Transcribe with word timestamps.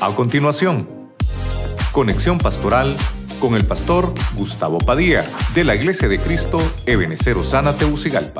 A 0.00 0.14
continuación, 0.14 1.12
conexión 1.92 2.38
pastoral 2.38 2.96
con 3.40 3.56
el 3.56 3.66
pastor 3.66 4.14
Gustavo 4.36 4.78
Padilla 4.78 5.24
de 5.56 5.64
la 5.64 5.74
Iglesia 5.74 6.06
de 6.06 6.20
Cristo 6.20 6.58
Ebenecer 6.86 7.36
Osana 7.36 7.76
Teucigalpa. 7.76 8.38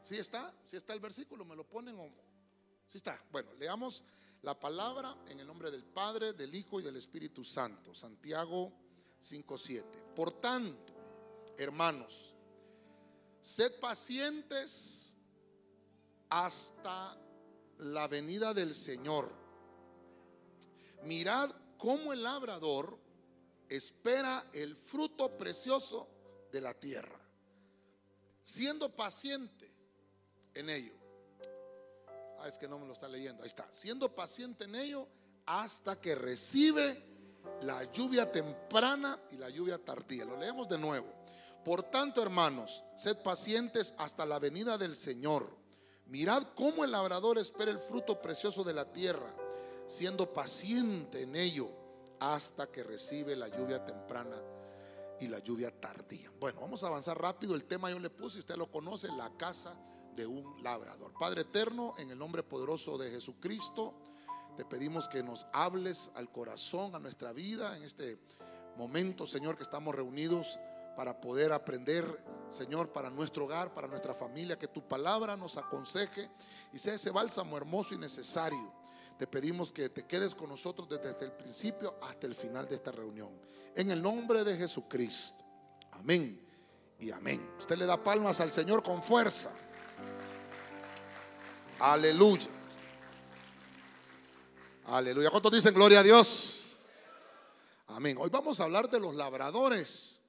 ¿Sí 0.00 0.16
está? 0.16 0.54
¿Sí 0.64 0.76
está 0.76 0.92
el 0.92 1.00
versículo? 1.00 1.44
¿Me 1.44 1.56
lo 1.56 1.64
ponen 1.64 1.98
o 1.98 2.08
Sí 2.86 2.98
está. 2.98 3.20
Bueno, 3.32 3.52
leamos 3.58 4.04
la 4.42 4.54
palabra 4.60 5.12
en 5.28 5.40
el 5.40 5.46
nombre 5.48 5.72
del 5.72 5.82
Padre, 5.82 6.34
del 6.34 6.54
Hijo 6.54 6.78
y 6.78 6.84
del 6.84 6.94
Espíritu 6.94 7.42
Santo. 7.42 7.96
Santiago 7.96 8.72
5:7. 9.20 10.14
Por 10.14 10.30
tanto, 10.40 10.94
hermanos, 11.58 12.35
sed 13.46 13.78
pacientes 13.78 15.16
hasta 16.28 17.16
la 17.78 18.08
venida 18.08 18.52
del 18.52 18.74
Señor. 18.74 19.30
Mirad 21.04 21.52
cómo 21.78 22.12
el 22.12 22.24
labrador 22.24 22.98
espera 23.68 24.44
el 24.52 24.74
fruto 24.74 25.38
precioso 25.38 26.08
de 26.50 26.60
la 26.60 26.74
tierra, 26.74 27.20
siendo 28.42 28.88
paciente 28.88 29.72
en 30.52 30.68
ello. 30.68 30.94
Ah, 32.40 32.48
es 32.48 32.58
que 32.58 32.66
no 32.66 32.80
me 32.80 32.86
lo 32.86 32.94
está 32.94 33.06
leyendo. 33.06 33.44
Ahí 33.44 33.48
está. 33.48 33.70
Siendo 33.70 34.12
paciente 34.12 34.64
en 34.64 34.74
ello 34.74 35.06
hasta 35.46 36.00
que 36.00 36.16
recibe 36.16 37.00
la 37.62 37.84
lluvia 37.92 38.30
temprana 38.30 39.20
y 39.30 39.36
la 39.36 39.50
lluvia 39.50 39.78
tardía. 39.78 40.24
Lo 40.24 40.36
leemos 40.36 40.68
de 40.68 40.78
nuevo. 40.78 41.15
Por 41.66 41.82
tanto, 41.82 42.22
hermanos, 42.22 42.84
sed 42.94 43.16
pacientes 43.24 43.92
hasta 43.98 44.24
la 44.24 44.38
venida 44.38 44.78
del 44.78 44.94
Señor. 44.94 45.48
Mirad 46.06 46.44
cómo 46.54 46.84
el 46.84 46.92
labrador 46.92 47.38
espera 47.38 47.72
el 47.72 47.80
fruto 47.80 48.22
precioso 48.22 48.62
de 48.62 48.72
la 48.72 48.92
tierra, 48.92 49.34
siendo 49.88 50.32
paciente 50.32 51.22
en 51.22 51.34
ello 51.34 51.68
hasta 52.20 52.68
que 52.68 52.84
recibe 52.84 53.34
la 53.34 53.48
lluvia 53.48 53.84
temprana 53.84 54.40
y 55.18 55.26
la 55.26 55.40
lluvia 55.40 55.72
tardía. 55.72 56.30
Bueno, 56.38 56.60
vamos 56.60 56.84
a 56.84 56.86
avanzar 56.86 57.20
rápido. 57.20 57.56
El 57.56 57.64
tema 57.64 57.90
yo 57.90 57.98
le 57.98 58.10
puse, 58.10 58.38
usted 58.38 58.54
lo 58.54 58.70
conoce, 58.70 59.08
la 59.08 59.36
casa 59.36 59.74
de 60.14 60.24
un 60.24 60.62
labrador. 60.62 61.14
Padre 61.18 61.40
eterno, 61.40 61.94
en 61.98 62.12
el 62.12 62.18
nombre 62.18 62.44
poderoso 62.44 62.96
de 62.96 63.10
Jesucristo, 63.10 63.92
te 64.56 64.64
pedimos 64.64 65.08
que 65.08 65.24
nos 65.24 65.48
hables 65.52 66.12
al 66.14 66.30
corazón, 66.30 66.94
a 66.94 67.00
nuestra 67.00 67.32
vida, 67.32 67.76
en 67.76 67.82
este 67.82 68.20
momento, 68.76 69.26
Señor, 69.26 69.56
que 69.56 69.64
estamos 69.64 69.96
reunidos 69.96 70.60
para 70.96 71.20
poder 71.20 71.52
aprender, 71.52 72.04
Señor, 72.48 72.90
para 72.90 73.10
nuestro 73.10 73.44
hogar, 73.44 73.72
para 73.74 73.86
nuestra 73.86 74.14
familia, 74.14 74.58
que 74.58 74.66
tu 74.66 74.88
palabra 74.88 75.36
nos 75.36 75.56
aconseje 75.58 76.30
y 76.72 76.78
sea 76.78 76.94
ese 76.94 77.10
bálsamo 77.10 77.56
hermoso 77.56 77.94
y 77.94 77.98
necesario. 77.98 78.72
Te 79.18 79.26
pedimos 79.26 79.70
que 79.70 79.88
te 79.88 80.04
quedes 80.04 80.34
con 80.34 80.48
nosotros 80.48 80.88
desde 80.88 81.24
el 81.24 81.32
principio 81.32 81.96
hasta 82.02 82.26
el 82.26 82.34
final 82.34 82.66
de 82.66 82.76
esta 82.76 82.90
reunión. 82.90 83.30
En 83.74 83.90
el 83.90 84.02
nombre 84.02 84.42
de 84.42 84.56
Jesucristo. 84.56 85.44
Amén 85.92 86.40
y 86.98 87.10
amén. 87.10 87.54
Usted 87.58 87.76
le 87.76 87.86
da 87.86 88.02
palmas 88.02 88.40
al 88.40 88.50
Señor 88.50 88.82
con 88.82 89.02
fuerza. 89.02 89.50
Aleluya. 91.78 92.48
Aleluya. 94.86 95.30
¿Cuántos 95.30 95.52
dicen 95.52 95.74
gloria 95.74 96.00
a 96.00 96.02
Dios? 96.02 96.78
Amén. 97.88 98.16
Hoy 98.18 98.30
vamos 98.30 98.60
a 98.60 98.64
hablar 98.64 98.88
de 98.88 99.00
los 99.00 99.14
labradores, 99.14 100.22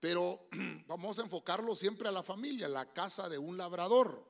pero 0.00 0.48
vamos 0.86 1.18
a 1.18 1.22
enfocarlo 1.22 1.76
siempre 1.76 2.08
a 2.08 2.12
la 2.12 2.22
familia, 2.22 2.68
la 2.68 2.92
casa 2.92 3.28
de 3.28 3.38
un 3.38 3.56
labrador. 3.56 4.26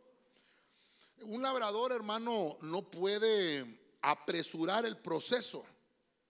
Un 1.23 1.43
labrador, 1.43 1.93
hermano, 1.93 2.59
no 2.63 2.91
puede 2.91 3.81
apresurar 4.03 4.85
el 4.87 4.99
proceso, 4.99 5.65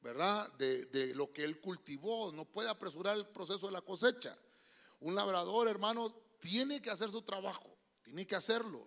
¿verdad? 0.03 0.53
De, 0.55 1.15
lo 1.15 1.33
que 1.33 1.45
él 1.45 1.61
cultivó, 1.61 2.33
no 2.33 2.45
puede 2.45 2.69
apresurar 2.69 3.17
el 3.17 3.27
proceso 3.27 3.67
de 3.67 3.73
la 3.73 3.81
cosecha. 3.81 4.37
Un 5.01 5.15
labrador, 5.15 5.69
hermano, 5.69 6.13
tiene 6.41 6.83
que 6.83 6.91
hacer 6.91 7.11
su 7.11 7.23
trabajo, 7.23 7.75
tiene 8.03 8.27
que 8.27 8.37
hacerlo 8.37 8.87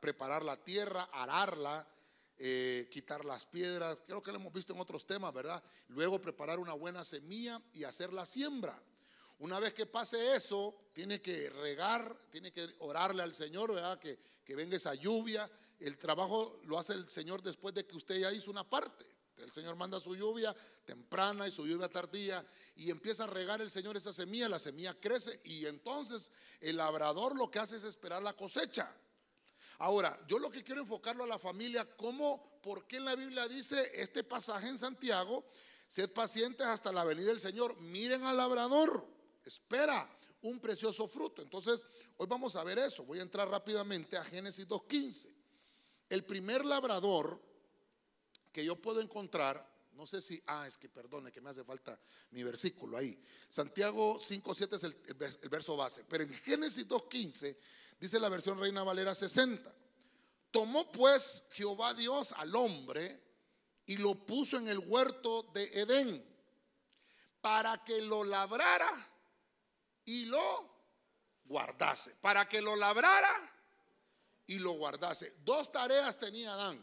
preparar 0.00 0.44
la 0.44 0.56
tierra, 0.56 1.08
ararla, 1.12 1.86
eh, 2.38 2.88
quitar 2.90 3.24
las 3.24 3.46
piedras, 3.46 4.02
creo 4.06 4.22
que 4.22 4.32
lo 4.32 4.38
hemos 4.38 4.52
visto 4.52 4.72
en 4.72 4.80
otros 4.80 5.06
temas, 5.06 5.32
¿verdad? 5.32 5.62
Luego 5.88 6.20
preparar 6.20 6.58
una 6.58 6.72
buena 6.72 7.04
semilla 7.04 7.60
y 7.72 7.84
hacer 7.84 8.12
la 8.12 8.26
siembra. 8.26 8.80
Una 9.42 9.58
vez 9.58 9.74
que 9.74 9.86
pase 9.86 10.36
eso, 10.36 10.72
tiene 10.92 11.20
que 11.20 11.50
regar, 11.50 12.16
tiene 12.30 12.52
que 12.52 12.76
orarle 12.78 13.24
al 13.24 13.34
Señor, 13.34 13.74
¿verdad? 13.74 13.98
Que, 13.98 14.16
que 14.44 14.54
venga 14.54 14.76
esa 14.76 14.94
lluvia. 14.94 15.50
El 15.80 15.98
trabajo 15.98 16.60
lo 16.66 16.78
hace 16.78 16.92
el 16.92 17.08
Señor 17.08 17.42
después 17.42 17.74
de 17.74 17.84
que 17.84 17.96
usted 17.96 18.20
ya 18.20 18.30
hizo 18.30 18.52
una 18.52 18.62
parte. 18.62 19.04
El 19.38 19.50
Señor 19.50 19.74
manda 19.74 19.98
su 19.98 20.14
lluvia 20.14 20.54
temprana 20.84 21.48
y 21.48 21.50
su 21.50 21.66
lluvia 21.66 21.88
tardía 21.88 22.46
y 22.76 22.88
empieza 22.88 23.24
a 23.24 23.26
regar 23.26 23.60
el 23.60 23.68
Señor 23.68 23.96
esa 23.96 24.12
semilla, 24.12 24.48
la 24.48 24.60
semilla 24.60 24.94
crece 24.94 25.40
y 25.42 25.66
entonces 25.66 26.30
el 26.60 26.76
labrador 26.76 27.34
lo 27.36 27.50
que 27.50 27.58
hace 27.58 27.74
es 27.74 27.82
esperar 27.82 28.22
la 28.22 28.34
cosecha. 28.34 28.94
Ahora, 29.78 30.16
yo 30.28 30.38
lo 30.38 30.52
que 30.52 30.62
quiero 30.62 30.82
enfocarlo 30.82 31.24
a 31.24 31.26
la 31.26 31.40
familia, 31.40 31.84
¿cómo, 31.96 32.60
por 32.62 32.86
qué 32.86 32.98
en 32.98 33.06
la 33.06 33.16
Biblia 33.16 33.48
dice 33.48 33.90
este 33.94 34.22
pasaje 34.22 34.68
en 34.68 34.78
Santiago? 34.78 35.44
Sed 35.88 36.12
pacientes 36.12 36.64
hasta 36.64 36.92
la 36.92 37.02
venida 37.02 37.26
del 37.26 37.40
Señor. 37.40 37.76
Miren 37.80 38.22
al 38.22 38.36
labrador, 38.36 39.04
espera 39.48 40.08
un 40.42 40.60
precioso 40.60 41.06
fruto. 41.08 41.42
Entonces, 41.42 41.84
hoy 42.16 42.26
vamos 42.26 42.56
a 42.56 42.64
ver 42.64 42.78
eso. 42.78 43.04
Voy 43.04 43.18
a 43.18 43.22
entrar 43.22 43.48
rápidamente 43.48 44.16
a 44.16 44.24
Génesis 44.24 44.66
2.15. 44.68 45.28
El 46.08 46.24
primer 46.24 46.64
labrador 46.64 47.40
que 48.50 48.64
yo 48.64 48.76
puedo 48.76 49.00
encontrar, 49.00 49.66
no 49.92 50.06
sé 50.06 50.20
si, 50.20 50.42
ah, 50.46 50.66
es 50.66 50.76
que 50.76 50.88
perdone, 50.88 51.32
que 51.32 51.40
me 51.40 51.50
hace 51.50 51.64
falta 51.64 51.98
mi 52.30 52.42
versículo 52.42 52.96
ahí. 52.96 53.18
Santiago 53.48 54.18
5.7 54.18 54.74
es 54.74 54.84
el, 54.84 54.96
el 55.42 55.48
verso 55.48 55.76
base, 55.76 56.04
pero 56.04 56.24
en 56.24 56.34
Génesis 56.34 56.86
2.15 56.86 57.56
Dice 58.02 58.18
la 58.18 58.28
versión 58.28 58.58
Reina 58.58 58.82
Valera 58.82 59.14
60. 59.14 59.72
Tomó 60.50 60.90
pues 60.90 61.44
Jehová 61.52 61.94
Dios 61.94 62.34
al 62.36 62.52
hombre 62.56 63.22
y 63.86 63.96
lo 63.96 64.16
puso 64.26 64.56
en 64.56 64.66
el 64.66 64.80
huerto 64.80 65.44
de 65.54 65.70
Edén 65.72 66.24
para 67.40 67.84
que 67.84 68.02
lo 68.02 68.24
labrara 68.24 69.08
y 70.04 70.26
lo 70.26 70.70
guardase. 71.44 72.16
Para 72.20 72.48
que 72.48 72.60
lo 72.60 72.76
labrara 72.76 73.52
y 74.46 74.58
lo 74.58 74.72
guardase. 74.72 75.36
Dos 75.44 75.70
tareas 75.70 76.18
tenía 76.18 76.52
Adán. 76.52 76.82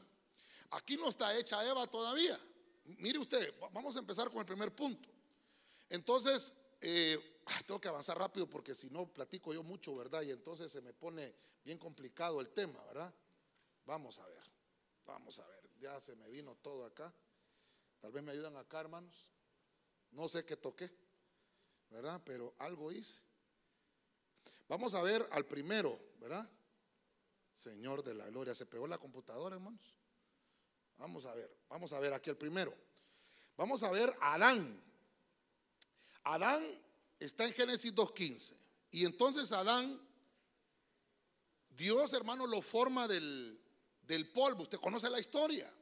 Aquí 0.72 0.98
no 0.98 1.10
está 1.10 1.36
hecha 1.38 1.68
Eva 1.68 1.88
todavía. 1.88 2.40
Mire 2.86 3.20
usted, 3.20 3.54
vamos 3.74 3.96
a 3.96 4.00
empezar 4.00 4.30
con 4.30 4.40
el 4.40 4.46
primer 4.46 4.74
punto. 4.74 5.10
Entonces, 5.90 6.54
eh, 6.82 7.18
tengo 7.66 7.80
que 7.80 7.88
avanzar 7.88 8.18
rápido 8.18 8.50
porque 8.50 8.74
si 8.74 8.90
no 8.90 9.08
platico 9.12 9.54
yo 9.54 9.64
mucho, 9.64 9.96
¿verdad? 9.96 10.22
Y 10.22 10.32
entonces 10.32 10.72
se 10.72 10.82
me 10.82 10.94
pone 10.94 11.36
bien 11.64 11.78
complicado 11.78 12.40
el 12.42 12.50
tema, 12.50 12.84
¿verdad? 12.86 13.14
Vamos 13.86 14.20
a 14.20 14.28
ver, 14.28 14.44
vamos 15.06 15.40
a 15.40 15.48
ver, 15.48 15.70
ya 15.80 16.00
se 16.00 16.16
me 16.16 16.30
vino 16.30 16.56
todo 16.56 16.86
acá. 16.86 17.14
Tal 18.00 18.12
vez 18.12 18.24
me 18.24 18.32
ayudan 18.32 18.56
acá, 18.56 18.80
hermanos. 18.80 19.32
No 20.12 20.30
sé 20.30 20.46
qué 20.46 20.56
toqué, 20.56 20.92
¿verdad? 21.90 22.22
Pero 22.26 22.54
algo 22.60 22.92
hice. 22.92 23.20
Vamos 24.68 24.94
a 24.94 25.02
ver 25.02 25.28
al 25.32 25.46
primero, 25.46 26.00
¿verdad? 26.20 26.48
Señor 27.54 28.04
de 28.04 28.14
la 28.14 28.28
gloria, 28.28 28.54
se 28.54 28.66
pegó 28.66 28.88
la 28.88 28.98
computadora, 28.98 29.56
hermanos. 29.56 29.96
Vamos 30.98 31.26
a 31.26 31.34
ver, 31.34 31.50
vamos 31.68 31.92
a 31.94 32.00
ver 32.00 32.14
aquí 32.14 32.30
el 32.30 32.38
primero. 32.38 32.74
Vamos 33.58 33.84
a 33.84 33.92
ver 33.92 34.16
a 34.22 34.36
Adán. 34.36 34.82
Adán 36.24 36.64
está 37.20 37.46
en 37.46 37.54
Génesis 37.54 37.94
2.15. 37.94 38.54
Y 38.92 39.06
entonces 39.06 39.52
Adán, 39.52 40.00
Dios 41.70 42.14
hermano 42.14 42.46
lo 42.46 42.62
forma 42.62 43.08
del, 43.08 43.60
del 44.04 44.30
polvo. 44.32 44.64
Usted 44.64 44.80
conoce 44.80 45.10
la 45.10 45.20
historia. 45.20 45.74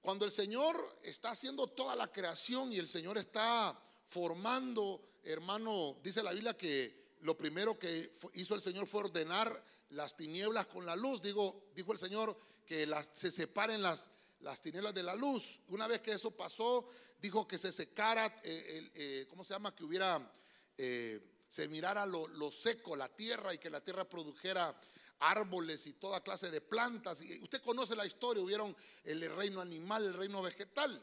Cuando 0.00 0.24
el 0.24 0.30
Señor 0.30 1.00
está 1.02 1.30
haciendo 1.30 1.66
toda 1.66 1.96
la 1.96 2.10
creación 2.10 2.72
y 2.72 2.78
el 2.78 2.88
Señor 2.88 3.18
está 3.18 3.78
formando, 4.08 5.00
hermano, 5.24 5.96
dice 6.02 6.22
la 6.22 6.32
Biblia 6.32 6.56
que 6.56 7.08
lo 7.20 7.36
primero 7.36 7.78
que 7.78 8.12
hizo 8.34 8.54
el 8.54 8.60
Señor 8.60 8.86
fue 8.86 9.04
ordenar 9.04 9.64
las 9.90 10.16
tinieblas 10.16 10.66
con 10.66 10.86
la 10.86 10.96
luz. 10.96 11.22
Digo, 11.22 11.70
dijo 11.74 11.92
el 11.92 11.98
Señor 11.98 12.36
que 12.66 12.86
las, 12.86 13.10
se 13.12 13.30
separen 13.30 13.82
las, 13.82 14.10
las 14.40 14.60
tinieblas 14.62 14.94
de 14.94 15.02
la 15.02 15.14
luz. 15.14 15.60
Una 15.68 15.86
vez 15.86 16.00
que 16.00 16.12
eso 16.12 16.30
pasó, 16.30 16.88
dijo 17.20 17.46
que 17.46 17.58
se 17.58 17.72
secara, 17.72 18.26
eh, 18.42 18.90
eh, 18.94 19.26
¿cómo 19.28 19.44
se 19.44 19.54
llama? 19.54 19.74
Que 19.74 19.84
hubiera, 19.84 20.20
eh, 20.76 21.20
se 21.48 21.68
mirara 21.68 22.06
lo, 22.06 22.50
seco, 22.50 22.94
la 22.94 23.08
tierra, 23.08 23.54
y 23.54 23.58
que 23.58 23.70
la 23.70 23.80
tierra 23.80 24.08
produjera 24.08 24.78
árboles 25.20 25.86
y 25.86 25.94
toda 25.94 26.22
clase 26.22 26.50
de 26.50 26.60
plantas. 26.60 27.22
Y 27.22 27.40
usted 27.42 27.60
conoce 27.62 27.96
la 27.96 28.06
historia, 28.06 28.42
hubieron 28.42 28.76
el 29.04 29.34
reino 29.34 29.60
animal, 29.60 30.04
el 30.04 30.14
reino 30.14 30.42
vegetal. 30.42 31.02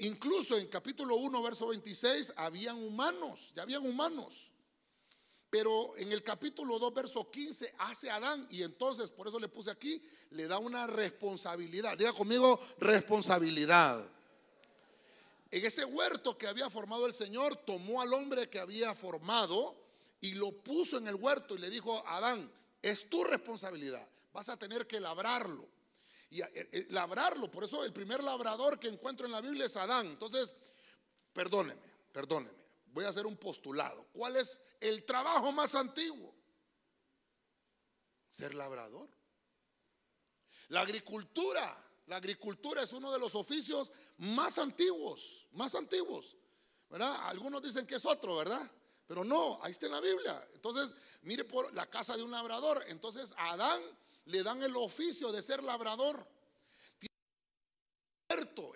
Incluso 0.00 0.56
en 0.56 0.68
capítulo 0.68 1.16
1, 1.16 1.42
verso 1.42 1.68
26, 1.68 2.34
habían 2.36 2.76
humanos, 2.76 3.52
ya 3.54 3.62
habían 3.62 3.84
humanos. 3.86 4.52
Pero 5.50 5.96
en 5.96 6.10
el 6.10 6.22
capítulo 6.24 6.80
2, 6.80 6.94
verso 6.94 7.30
15, 7.30 7.74
hace 7.78 8.10
Adán 8.10 8.46
y 8.50 8.62
entonces, 8.62 9.10
por 9.10 9.28
eso 9.28 9.38
le 9.38 9.46
puse 9.46 9.70
aquí, 9.70 10.02
le 10.30 10.48
da 10.48 10.58
una 10.58 10.88
responsabilidad. 10.88 11.96
Diga 11.96 12.12
conmigo, 12.12 12.60
responsabilidad. 12.80 14.10
En 15.52 15.64
ese 15.64 15.84
huerto 15.84 16.36
que 16.36 16.48
había 16.48 16.68
formado 16.68 17.06
el 17.06 17.14
Señor, 17.14 17.54
tomó 17.54 18.02
al 18.02 18.12
hombre 18.12 18.50
que 18.50 18.58
había 18.58 18.96
formado 18.96 19.76
y 20.20 20.32
lo 20.32 20.50
puso 20.50 20.98
en 20.98 21.06
el 21.06 21.14
huerto 21.14 21.54
y 21.54 21.58
le 21.58 21.70
dijo, 21.70 22.04
Adán, 22.08 22.50
es 22.82 23.08
tu 23.08 23.22
responsabilidad, 23.22 24.08
vas 24.32 24.48
a 24.48 24.56
tener 24.56 24.88
que 24.88 24.98
labrarlo. 24.98 25.68
Y 26.34 26.42
eh, 26.42 26.50
eh, 26.54 26.86
labrarlo, 26.90 27.50
por 27.50 27.62
eso 27.62 27.84
el 27.84 27.92
primer 27.92 28.22
labrador 28.22 28.78
que 28.78 28.88
encuentro 28.88 29.26
en 29.26 29.32
la 29.32 29.40
Biblia 29.40 29.66
es 29.66 29.76
Adán. 29.76 30.06
Entonces, 30.06 30.56
perdóneme, 31.32 31.80
perdóneme 32.12 32.64
voy 32.94 33.04
a 33.04 33.08
hacer 33.08 33.26
un 33.26 33.36
postulado. 33.36 34.06
¿Cuál 34.12 34.36
es 34.36 34.60
el 34.80 35.04
trabajo 35.04 35.50
más 35.52 35.74
antiguo? 35.74 36.32
Ser 38.28 38.54
labrador. 38.54 39.08
La 40.68 40.80
agricultura, 40.80 41.76
la 42.06 42.16
agricultura 42.16 42.82
es 42.82 42.92
uno 42.92 43.12
de 43.12 43.18
los 43.18 43.34
oficios 43.34 43.92
más 44.18 44.58
antiguos, 44.58 45.48
más 45.52 45.74
antiguos. 45.74 46.36
¿Verdad? 46.88 47.28
Algunos 47.28 47.60
dicen 47.60 47.86
que 47.86 47.96
es 47.96 48.06
otro, 48.06 48.36
¿verdad? 48.36 48.70
Pero 49.06 49.24
no, 49.24 49.58
ahí 49.62 49.72
está 49.72 49.86
en 49.86 49.92
la 49.92 50.00
Biblia. 50.00 50.48
Entonces, 50.54 50.94
mire 51.22 51.44
por 51.44 51.74
la 51.74 51.86
casa 51.90 52.16
de 52.16 52.22
un 52.22 52.30
labrador. 52.30 52.84
Entonces, 52.86 53.34
Adán 53.36 53.82
le 54.26 54.42
dan 54.42 54.62
el 54.62 54.76
oficio 54.76 55.32
de 55.32 55.42
ser 55.42 55.62
labrador 55.62 56.26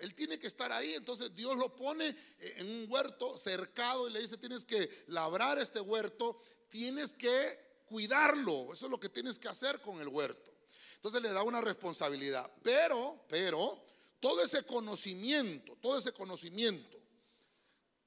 él 0.01 0.15
tiene 0.15 0.39
que 0.39 0.47
estar 0.47 0.71
ahí, 0.71 0.93
entonces 0.93 1.33
Dios 1.35 1.57
lo 1.57 1.75
pone 1.75 2.07
eh, 2.07 2.53
en 2.57 2.69
un 2.69 2.91
huerto 2.91 3.37
cercado 3.37 4.07
y 4.07 4.13
le 4.13 4.21
dice, 4.21 4.37
tienes 4.37 4.65
que 4.65 4.89
labrar 5.07 5.59
este 5.59 5.79
huerto, 5.79 6.41
tienes 6.69 7.13
que 7.13 7.83
cuidarlo, 7.85 8.73
eso 8.73 8.85
es 8.85 8.91
lo 8.91 8.99
que 8.99 9.09
tienes 9.09 9.39
que 9.39 9.47
hacer 9.47 9.81
con 9.81 9.99
el 9.99 10.07
huerto. 10.07 10.53
Entonces 10.95 11.21
le 11.21 11.31
da 11.31 11.43
una 11.43 11.61
responsabilidad, 11.61 12.51
pero, 12.61 13.25
pero, 13.27 13.85
todo 14.19 14.43
ese 14.43 14.63
conocimiento, 14.63 15.77
todo 15.81 15.97
ese 15.97 16.11
conocimiento 16.11 16.97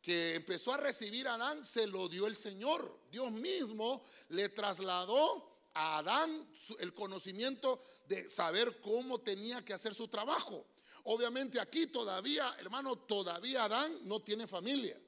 que 0.03 0.35
empezó 0.35 0.75
a 0.75 0.77
recibir 0.77 1.27
Adán, 1.27 1.65
se 1.65 1.87
lo 1.87 2.09
dio 2.09 2.27
el 2.27 2.35
Señor. 2.35 3.01
Dios 3.11 3.31
mismo 3.31 4.05
le 4.29 4.51
trasladó 4.51 5.52
a 5.75 5.99
Adán 5.99 6.49
el 6.79 6.95
conocimiento 6.95 7.81
de 8.07 8.29
saber 8.29 8.81
cómo 8.81 9.21
tenía 9.21 9.65
que 9.65 9.73
hacer 9.73 9.95
su 9.95 10.09
trabajo. 10.09 10.67
Obviamente 11.05 11.61
aquí 11.61 11.87
todavía, 11.87 12.55
hermano, 12.59 12.97
todavía 12.97 13.65
Adán 13.65 13.99
no 14.03 14.21
tiene 14.21 14.47
familia, 14.47 15.01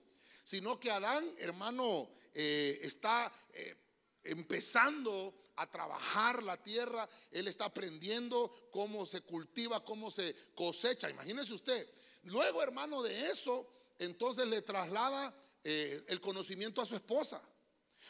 sino 0.42 0.78
que 0.80 0.90
Adán, 0.90 1.34
hermano, 1.38 2.10
eh, 2.32 2.80
está 2.82 3.32
eh, 3.52 3.76
empezando 4.24 5.34
a 5.56 5.70
trabajar 5.70 6.42
la 6.42 6.60
tierra, 6.60 7.08
él 7.30 7.46
está 7.46 7.66
aprendiendo 7.66 8.68
cómo 8.72 9.06
se 9.06 9.20
cultiva, 9.20 9.84
cómo 9.84 10.10
se 10.10 10.34
cosecha. 10.54 11.08
Imagínese 11.08 11.54
usted. 11.54 11.88
Luego, 12.24 12.62
hermano, 12.62 13.02
de 13.02 13.30
eso, 13.30 13.68
entonces 13.98 14.48
le 14.48 14.62
traslada 14.62 15.34
eh, 15.62 16.04
el 16.08 16.20
conocimiento 16.20 16.82
a 16.82 16.86
su 16.86 16.96
esposa. 16.96 17.40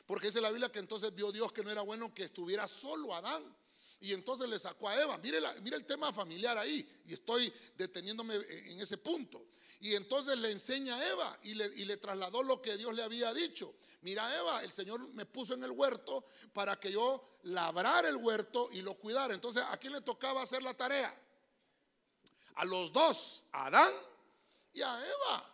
Porque 0.06 0.28
dice 0.28 0.40
la 0.40 0.50
Biblia 0.50 0.70
que 0.70 0.78
entonces 0.78 1.14
vio 1.14 1.32
Dios 1.32 1.52
que 1.52 1.62
no 1.62 1.70
era 1.70 1.82
bueno 1.82 2.14
que 2.14 2.24
estuviera 2.24 2.66
solo 2.66 3.14
Adán. 3.14 3.54
Y 4.00 4.12
entonces 4.12 4.48
le 4.48 4.58
sacó 4.58 4.88
a 4.88 5.00
Eva. 5.00 5.16
Mire, 5.18 5.38
el 5.38 5.86
tema 5.86 6.12
familiar 6.12 6.58
ahí. 6.58 6.86
Y 7.06 7.14
estoy 7.14 7.50
deteniéndome 7.74 8.34
en 8.34 8.78
ese 8.80 8.98
punto. 8.98 9.46
Y 9.80 9.94
entonces 9.94 10.36
le 10.38 10.50
enseña 10.50 10.96
a 10.96 11.08
Eva 11.10 11.38
y 11.42 11.54
le, 11.54 11.66
y 11.76 11.86
le 11.86 11.96
trasladó 11.96 12.42
lo 12.42 12.60
que 12.60 12.76
Dios 12.76 12.92
le 12.92 13.02
había 13.02 13.32
dicho. 13.32 13.74
Mira, 14.02 14.36
Eva, 14.36 14.62
el 14.62 14.70
Señor 14.70 15.08
me 15.14 15.24
puso 15.24 15.54
en 15.54 15.64
el 15.64 15.70
huerto 15.70 16.22
para 16.52 16.78
que 16.78 16.92
yo 16.92 17.24
labrara 17.44 18.08
el 18.08 18.16
huerto 18.16 18.68
y 18.72 18.82
lo 18.82 18.94
cuidara. 18.94 19.32
Entonces, 19.32 19.64
¿a 19.66 19.76
quién 19.78 19.94
le 19.94 20.02
tocaba 20.02 20.42
hacer 20.42 20.62
la 20.62 20.74
tarea? 20.74 21.18
A 22.56 22.64
los 22.66 22.92
dos, 22.92 23.46
a 23.52 23.66
Adán 23.66 23.92
y 24.74 24.82
a 24.82 25.02
Eva. 25.02 25.53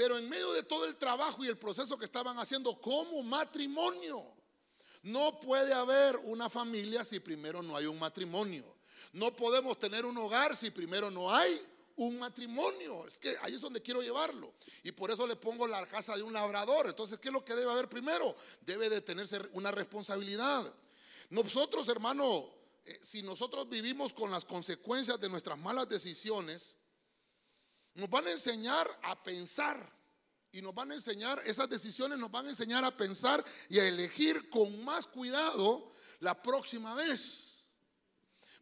Pero 0.00 0.16
en 0.16 0.30
medio 0.30 0.54
de 0.54 0.62
todo 0.62 0.86
el 0.86 0.96
trabajo 0.96 1.44
y 1.44 1.48
el 1.48 1.58
proceso 1.58 1.98
que 1.98 2.06
estaban 2.06 2.38
haciendo 2.38 2.80
como 2.80 3.22
matrimonio, 3.22 4.24
no 5.02 5.38
puede 5.38 5.74
haber 5.74 6.16
una 6.24 6.48
familia 6.48 7.04
si 7.04 7.20
primero 7.20 7.60
no 7.60 7.76
hay 7.76 7.84
un 7.84 7.98
matrimonio. 7.98 8.64
No 9.12 9.36
podemos 9.36 9.78
tener 9.78 10.06
un 10.06 10.16
hogar 10.16 10.56
si 10.56 10.70
primero 10.70 11.10
no 11.10 11.30
hay 11.30 11.60
un 11.96 12.18
matrimonio. 12.18 13.06
Es 13.06 13.18
que 13.18 13.36
ahí 13.42 13.56
es 13.56 13.60
donde 13.60 13.82
quiero 13.82 14.00
llevarlo. 14.00 14.54
Y 14.82 14.90
por 14.92 15.10
eso 15.10 15.26
le 15.26 15.36
pongo 15.36 15.66
la 15.66 15.84
casa 15.84 16.16
de 16.16 16.22
un 16.22 16.32
labrador. 16.32 16.86
Entonces, 16.88 17.18
¿qué 17.18 17.28
es 17.28 17.34
lo 17.34 17.44
que 17.44 17.54
debe 17.54 17.70
haber 17.70 17.90
primero? 17.90 18.34
Debe 18.62 18.88
de 18.88 19.02
tenerse 19.02 19.38
una 19.52 19.70
responsabilidad. 19.70 20.64
Nosotros, 21.28 21.86
hermano, 21.88 22.48
eh, 22.86 22.98
si 23.02 23.22
nosotros 23.22 23.68
vivimos 23.68 24.14
con 24.14 24.30
las 24.30 24.46
consecuencias 24.46 25.20
de 25.20 25.28
nuestras 25.28 25.58
malas 25.58 25.90
decisiones, 25.90 26.78
nos 27.94 28.08
van 28.08 28.26
a 28.26 28.32
enseñar 28.32 28.88
a 29.02 29.22
pensar 29.22 30.00
y 30.52 30.62
nos 30.62 30.74
van 30.74 30.90
a 30.90 30.94
enseñar, 30.94 31.40
esas 31.46 31.68
decisiones 31.68 32.18
nos 32.18 32.30
van 32.30 32.46
a 32.46 32.50
enseñar 32.50 32.84
a 32.84 32.96
pensar 32.96 33.44
y 33.68 33.78
a 33.78 33.86
elegir 33.86 34.50
con 34.50 34.84
más 34.84 35.06
cuidado 35.06 35.90
la 36.20 36.42
próxima 36.42 36.94
vez. 36.94 37.70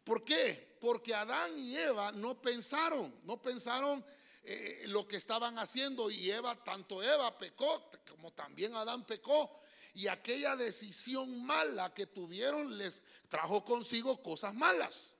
¿Por 0.03 0.23
qué? 0.23 0.77
Porque 0.79 1.15
Adán 1.15 1.57
y 1.57 1.75
Eva 1.75 2.11
no 2.11 2.39
pensaron, 2.41 3.13
no 3.23 3.41
pensaron 3.41 4.05
eh, 4.43 4.83
lo 4.87 5.07
que 5.07 5.17
estaban 5.17 5.57
haciendo 5.57 6.09
y 6.09 6.31
Eva, 6.31 6.63
tanto 6.63 7.03
Eva 7.03 7.37
pecó 7.37 7.89
como 8.09 8.31
también 8.31 8.75
Adán 8.75 9.05
pecó. 9.05 9.59
Y 9.95 10.07
aquella 10.07 10.55
decisión 10.55 11.43
mala 11.43 11.93
que 11.93 12.05
tuvieron 12.05 12.77
les 12.77 13.01
trajo 13.27 13.63
consigo 13.63 14.21
cosas 14.21 14.53
malas. 14.53 15.17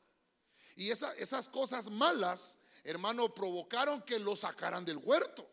Y 0.76 0.92
esas 0.92 1.50
cosas 1.50 1.90
malas, 1.90 2.59
hermano, 2.84 3.34
provocaron 3.34 4.02
que 4.02 4.20
lo 4.20 4.36
sacaran 4.36 4.86
del 4.86 4.98
huerto. 4.98 5.48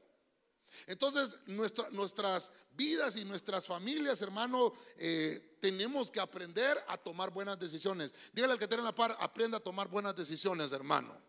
Entonces, 0.87 1.37
nuestras 1.47 2.53
vidas 2.73 3.17
y 3.17 3.25
nuestras 3.25 3.67
familias, 3.67 4.21
hermano, 4.21 4.73
eh, 4.99 5.57
tenemos 5.61 6.11
que 6.11 6.21
aprender 6.21 6.83
a 6.89 6.99
tomar 6.99 7.31
buenas 7.31 7.59
decisiones. 7.59 8.15
Dígale 8.33 8.55
al 8.55 8.59
que 8.59 8.69
tiene 8.69 8.83
la 8.83 8.95
par, 8.95 9.17
aprenda 9.21 9.59
a 9.59 9.61
tomar 9.61 9.89
buenas 9.89 10.15
decisiones, 10.15 10.73
hermano. 10.73 11.26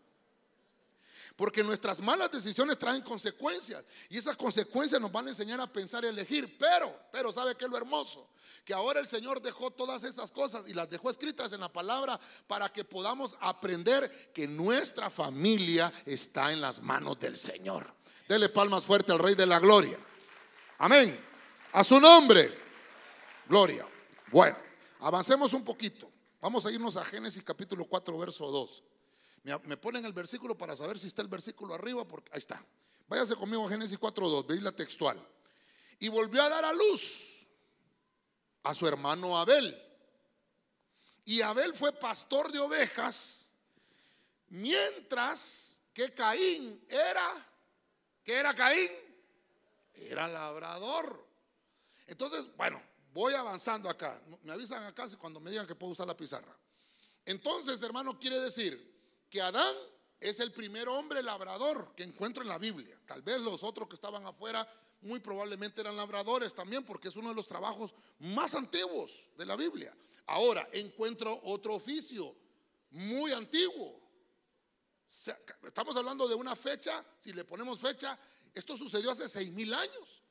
Porque 1.38 1.64
nuestras 1.64 2.02
malas 2.02 2.32
decisiones 2.32 2.80
traen 2.80 3.04
consecuencias 3.04 3.86
y 4.10 4.18
esas 4.18 4.36
consecuencias 4.36 5.00
nos 5.00 5.12
van 5.12 5.28
a 5.28 5.30
enseñar 5.30 5.62
a 5.62 5.72
pensar 5.72 6.04
y 6.04 6.08
elegir. 6.08 6.58
Pero, 6.58 6.94
pero, 7.12 7.32
¿sabe 7.32 7.56
qué 7.56 7.66
es 7.66 7.72
lo 7.72 7.78
hermoso? 7.78 8.32
Que 8.66 8.74
ahora 8.74 9.00
el 9.00 9.06
Señor 9.06 9.40
dejó 9.40 9.70
todas 9.70 10.04
esas 10.04 10.32
cosas 10.32 10.68
y 10.68 10.74
las 10.74 10.90
dejó 10.90 11.12
escritas 11.12 11.54
en 11.54 11.60
la 11.60 11.72
palabra 11.72 12.20
para 12.48 12.70
que 12.70 12.84
podamos 12.84 13.38
aprender 13.40 14.32
que 14.34 14.48
nuestra 14.48 15.12
familia 15.12 15.94
está 16.08 16.52
en 16.52 16.60
las 16.60 16.82
manos 16.82 17.20
del 17.20 17.38
Señor. 17.38 17.94
Dele 18.28 18.50
palmas 18.50 18.84
fuerte 18.84 19.12
al 19.12 19.20
Rey 19.20 19.36
de 19.36 19.46
la 19.46 19.60
Gloria. 19.60 20.00
Amén. 20.80 21.24
A 21.74 21.84
su 21.84 22.02
nombre. 22.02 22.58
Gloria. 23.48 23.88
Bueno, 24.32 24.58
avancemos 25.02 25.54
un 25.54 25.64
poquito. 25.64 26.10
Vamos 26.42 26.66
a 26.66 26.72
irnos 26.72 26.98
a 26.98 27.06
Génesis 27.06 27.44
capítulo 27.44 27.86
4, 27.86 28.18
verso 28.18 28.50
2. 28.50 28.84
Me, 29.64 29.78
ponen 29.78 30.04
el 30.06 30.14
versículo 30.14 30.58
para 30.58 30.76
saber 30.76 31.00
si 31.00 31.08
está 31.08 31.22
el 31.22 31.28
versículo 31.28 31.74
arriba, 31.74 32.06
porque 32.06 32.30
ahí 32.34 32.40
está. 32.40 32.64
Váyase 33.08 33.36
conmigo 33.36 33.66
a 33.66 33.70
Génesis 33.70 33.98
4, 33.98 34.28
2, 34.28 34.62
la 34.62 34.72
textual. 34.72 35.26
Y 36.00 36.10
volvió 36.10 36.44
a 36.44 36.50
dar 36.50 36.66
a 36.66 36.74
luz 36.74 37.48
a 38.64 38.74
su 38.74 38.88
hermano 38.88 39.38
Abel. 39.38 39.82
Y 41.26 41.42
Abel 41.42 41.74
fue 41.74 41.94
pastor 41.94 42.52
de 42.52 42.60
ovejas, 42.60 43.52
mientras 44.50 45.82
que 45.94 46.12
Caín 46.14 46.86
era 46.90 47.48
¿Qué 48.28 48.34
era 48.34 48.54
Caín? 48.54 48.92
Era 49.94 50.28
labrador. 50.28 51.26
Entonces, 52.08 52.54
bueno, 52.58 52.84
voy 53.14 53.34
avanzando 53.36 53.90
acá. 53.90 54.22
Me 54.44 54.52
avisan 54.52 54.84
acá 54.84 55.06
cuando 55.18 55.40
me 55.40 55.50
digan 55.50 55.66
que 55.66 55.76
puedo 55.76 55.94
usar 55.94 56.08
la 56.08 56.18
pizarra. 56.18 56.54
Entonces, 57.24 57.82
hermano, 57.82 58.20
quiere 58.20 58.38
decir 58.42 58.97
que 59.30 59.42
Adán 59.42 59.76
es 60.20 60.40
el 60.40 60.52
primer 60.52 60.88
hombre 60.88 61.22
labrador 61.22 61.94
que 61.96 62.04
encuentro 62.04 62.44
en 62.44 62.50
la 62.50 62.58
Biblia. 62.58 63.00
Tal 63.06 63.22
vez 63.22 63.40
los 63.40 63.64
otros 63.64 63.88
que 63.88 63.96
estaban 63.96 64.26
afuera 64.26 64.68
muy 65.02 65.20
probablemente 65.20 65.82
eran 65.82 65.96
labradores 65.96 66.56
también 66.56 66.84
porque 66.84 67.10
es 67.10 67.16
uno 67.16 67.30
de 67.30 67.36
los 67.36 67.48
trabajos 67.48 67.94
más 68.20 68.56
antiguos 68.56 69.30
de 69.38 69.46
la 69.46 69.56
Biblia. 69.56 69.96
Ahora 70.26 70.68
encuentro 70.72 71.40
otro 71.44 71.76
oficio 71.76 72.36
muy 72.92 73.32
antiguo 73.32 74.08
Estamos 75.64 75.96
hablando 75.96 76.28
de 76.28 76.36
una 76.36 76.56
fecha, 76.56 77.04
si 77.18 77.32
le 77.32 77.46
ponemos 77.46 77.80
fecha, 77.80 78.20
esto 78.54 78.76
sucedió 78.76 79.12
hace 79.12 79.30
seis 79.30 79.52
mil 79.52 79.74
años. 79.74 80.24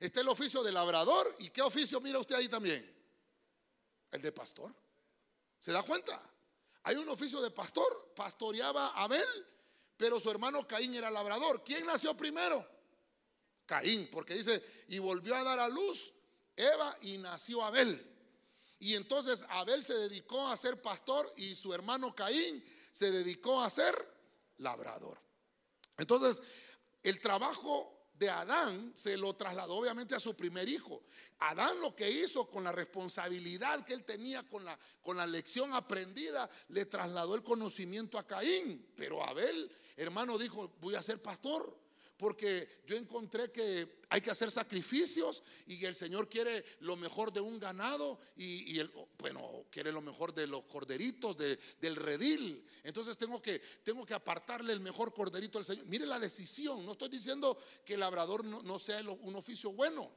Está 0.00 0.22
el 0.22 0.28
oficio 0.28 0.62
de 0.62 0.72
labrador. 0.72 1.34
¿Y 1.38 1.50
qué 1.50 1.62
oficio 1.62 2.00
mira 2.00 2.18
usted 2.18 2.34
ahí 2.34 2.48
también? 2.48 2.84
El 4.10 4.20
de 4.20 4.32
pastor. 4.32 4.74
¿Se 5.60 5.70
da 5.70 5.82
cuenta? 5.84 6.20
Hay 6.84 6.96
un 6.96 7.08
oficio 7.08 7.40
de 7.40 7.50
pastor. 7.50 8.12
Pastoreaba 8.14 8.88
Abel, 8.94 9.26
pero 9.96 10.20
su 10.20 10.30
hermano 10.30 10.66
Caín 10.66 10.94
era 10.94 11.10
labrador. 11.10 11.62
¿Quién 11.64 11.86
nació 11.86 12.16
primero? 12.16 12.66
Caín, 13.66 14.08
porque 14.10 14.34
dice, 14.34 14.62
y 14.88 14.98
volvió 14.98 15.34
a 15.34 15.42
dar 15.42 15.58
a 15.58 15.68
luz 15.68 16.12
Eva 16.56 16.96
y 17.00 17.18
nació 17.18 17.64
Abel. 17.64 18.10
Y 18.78 18.94
entonces 18.94 19.44
Abel 19.48 19.82
se 19.82 19.94
dedicó 19.94 20.46
a 20.46 20.56
ser 20.56 20.80
pastor 20.82 21.32
y 21.36 21.54
su 21.54 21.72
hermano 21.72 22.14
Caín 22.14 22.62
se 22.92 23.10
dedicó 23.10 23.60
a 23.62 23.70
ser 23.70 23.94
labrador. 24.58 25.18
Entonces, 25.96 26.42
el 27.02 27.20
trabajo 27.20 27.93
de 28.14 28.30
Adán 28.30 28.92
se 28.94 29.16
lo 29.16 29.34
trasladó 29.34 29.74
obviamente 29.74 30.14
a 30.14 30.20
su 30.20 30.34
primer 30.34 30.68
hijo. 30.68 31.02
Adán 31.40 31.80
lo 31.80 31.94
que 31.94 32.10
hizo 32.10 32.48
con 32.48 32.64
la 32.64 32.72
responsabilidad 32.72 33.84
que 33.84 33.94
él 33.94 34.04
tenía, 34.04 34.42
con 34.44 34.64
la, 34.64 34.78
con 35.02 35.16
la 35.16 35.26
lección 35.26 35.74
aprendida, 35.74 36.48
le 36.68 36.86
trasladó 36.86 37.34
el 37.34 37.42
conocimiento 37.42 38.18
a 38.18 38.26
Caín. 38.26 38.86
Pero 38.96 39.22
Abel, 39.22 39.70
hermano, 39.96 40.38
dijo, 40.38 40.72
voy 40.80 40.94
a 40.94 41.02
ser 41.02 41.20
pastor 41.20 41.83
porque 42.16 42.82
yo 42.86 42.96
encontré 42.96 43.50
que 43.50 44.02
hay 44.08 44.20
que 44.20 44.30
hacer 44.30 44.50
sacrificios 44.50 45.42
y 45.66 45.84
el 45.84 45.94
Señor 45.94 46.28
quiere 46.28 46.64
lo 46.80 46.96
mejor 46.96 47.32
de 47.32 47.40
un 47.40 47.58
ganado 47.58 48.18
y, 48.36 48.80
bueno, 49.18 49.66
quiere 49.70 49.90
lo 49.90 50.00
mejor 50.00 50.32
de 50.32 50.46
los 50.46 50.64
corderitos, 50.66 51.36
del 51.36 51.96
redil. 51.96 52.64
Entonces 52.84 53.16
tengo 53.16 53.42
que, 53.42 53.58
tengo 53.82 54.06
que 54.06 54.14
apartarle 54.14 54.72
el 54.72 54.80
mejor 54.80 55.12
corderito 55.12 55.58
al 55.58 55.64
Señor. 55.64 55.86
Mire 55.86 56.06
la 56.06 56.20
decisión, 56.20 56.86
no 56.86 56.92
estoy 56.92 57.08
diciendo 57.08 57.58
que 57.84 57.94
el 57.94 58.00
labrador 58.00 58.44
no, 58.44 58.78
sea 58.78 59.00
un 59.02 59.34
oficio 59.34 59.72
bueno 59.72 60.10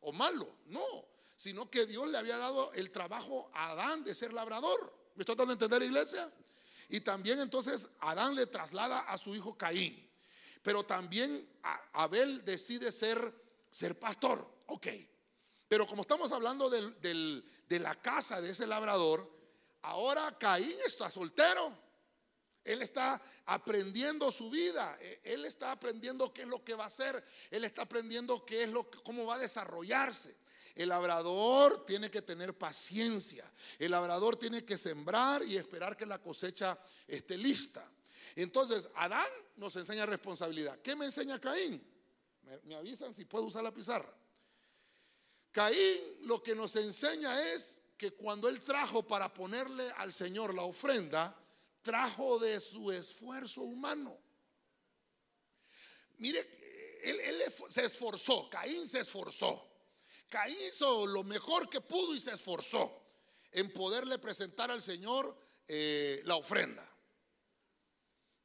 o 0.00 0.12
malo, 0.12 0.48
no, 0.66 1.06
sino 1.36 1.70
que 1.70 1.86
Dios 1.86 2.08
le 2.08 2.16
había 2.16 2.38
dado 2.38 2.72
el 2.72 2.90
trabajo 2.90 3.50
a 3.52 3.72
Adán 3.72 4.02
de 4.02 4.14
ser 4.14 4.32
labrador. 4.32 4.96
¿Me 5.14 5.22
está 5.22 5.34
dando 5.34 5.52
a 5.52 5.54
entender, 5.54 5.82
iglesia? 5.82 6.32
Y 6.88 7.00
también 7.00 7.38
entonces 7.40 7.88
Adán 8.00 8.34
le 8.34 8.46
traslada 8.46 9.00
a 9.00 9.18
su 9.18 9.34
hijo 9.34 9.58
Caín. 9.58 10.07
Pero 10.62 10.84
también 10.84 11.48
Abel 11.92 12.44
decide 12.44 12.92
ser, 12.92 13.32
ser 13.70 13.98
pastor. 13.98 14.46
Ok. 14.66 14.86
Pero 15.68 15.86
como 15.86 16.02
estamos 16.02 16.32
hablando 16.32 16.70
de 16.70 17.78
la 17.78 17.94
casa 17.96 18.40
de 18.40 18.50
ese 18.50 18.66
labrador, 18.66 19.30
ahora 19.82 20.36
Caín 20.38 20.76
está 20.84 21.10
soltero. 21.10 21.88
Él 22.68 22.82
está 22.82 23.20
aprendiendo 23.46 24.30
su 24.30 24.50
vida. 24.50 24.96
E, 25.00 25.20
él 25.24 25.46
está 25.46 25.72
aprendiendo 25.72 26.32
qué 26.32 26.42
es 26.42 26.48
lo 26.48 26.62
que 26.62 26.74
va 26.74 26.84
a 26.84 26.88
hacer. 26.88 27.22
Él 27.50 27.64
está 27.64 27.82
aprendiendo 27.82 28.44
qué 28.44 28.64
es 28.64 28.68
lo, 28.68 28.90
cómo 29.04 29.26
va 29.26 29.36
a 29.36 29.38
desarrollarse. 29.38 30.36
El 30.74 30.90
labrador 30.90 31.84
tiene 31.86 32.10
que 32.10 32.22
tener 32.22 32.56
paciencia. 32.56 33.50
El 33.78 33.90
labrador 33.92 34.36
tiene 34.36 34.64
que 34.64 34.76
sembrar 34.76 35.42
y 35.42 35.56
esperar 35.56 35.96
que 35.96 36.06
la 36.06 36.18
cosecha 36.18 36.78
esté 37.06 37.36
lista. 37.36 37.90
Entonces, 38.38 38.88
Adán 38.94 39.26
nos 39.56 39.74
enseña 39.74 40.06
responsabilidad. 40.06 40.78
¿Qué 40.80 40.94
me 40.94 41.06
enseña 41.06 41.40
Caín? 41.40 41.84
Me, 42.62 42.76
avisan 42.76 43.12
si 43.12 43.24
puedo 43.24 43.46
usar 43.46 43.64
la 43.64 43.74
pizarra. 43.74 44.14
Caín 45.50 46.18
lo 46.20 46.40
que 46.40 46.54
nos 46.54 46.76
enseña 46.76 47.52
es 47.52 47.82
que 47.96 48.12
cuando 48.12 48.48
él 48.48 48.62
trajo 48.62 49.02
para 49.02 49.34
ponerle 49.34 49.90
al 49.96 50.12
Señor 50.12 50.54
la 50.54 50.62
ofrenda, 50.62 51.36
trajo 51.82 52.38
de 52.38 52.60
su 52.60 52.92
esfuerzo 52.92 53.62
humano. 53.62 54.16
Mire, 56.18 56.48
él, 57.02 57.42
se 57.68 57.86
esforzó, 57.86 58.48
Caín 58.48 58.86
se 58.86 59.00
esforzó. 59.00 59.68
Caín 60.28 60.56
hizo 60.68 61.08
lo 61.08 61.24
mejor 61.24 61.68
que 61.68 61.80
pudo 61.80 62.14
y 62.14 62.20
se 62.20 62.34
esforzó 62.34 63.02
en 63.50 63.72
poderle 63.72 64.16
presentar 64.20 64.70
al 64.70 64.80
Señor 64.80 65.36
eh, 65.66 66.22
la 66.24 66.36
ofrenda. 66.36 66.88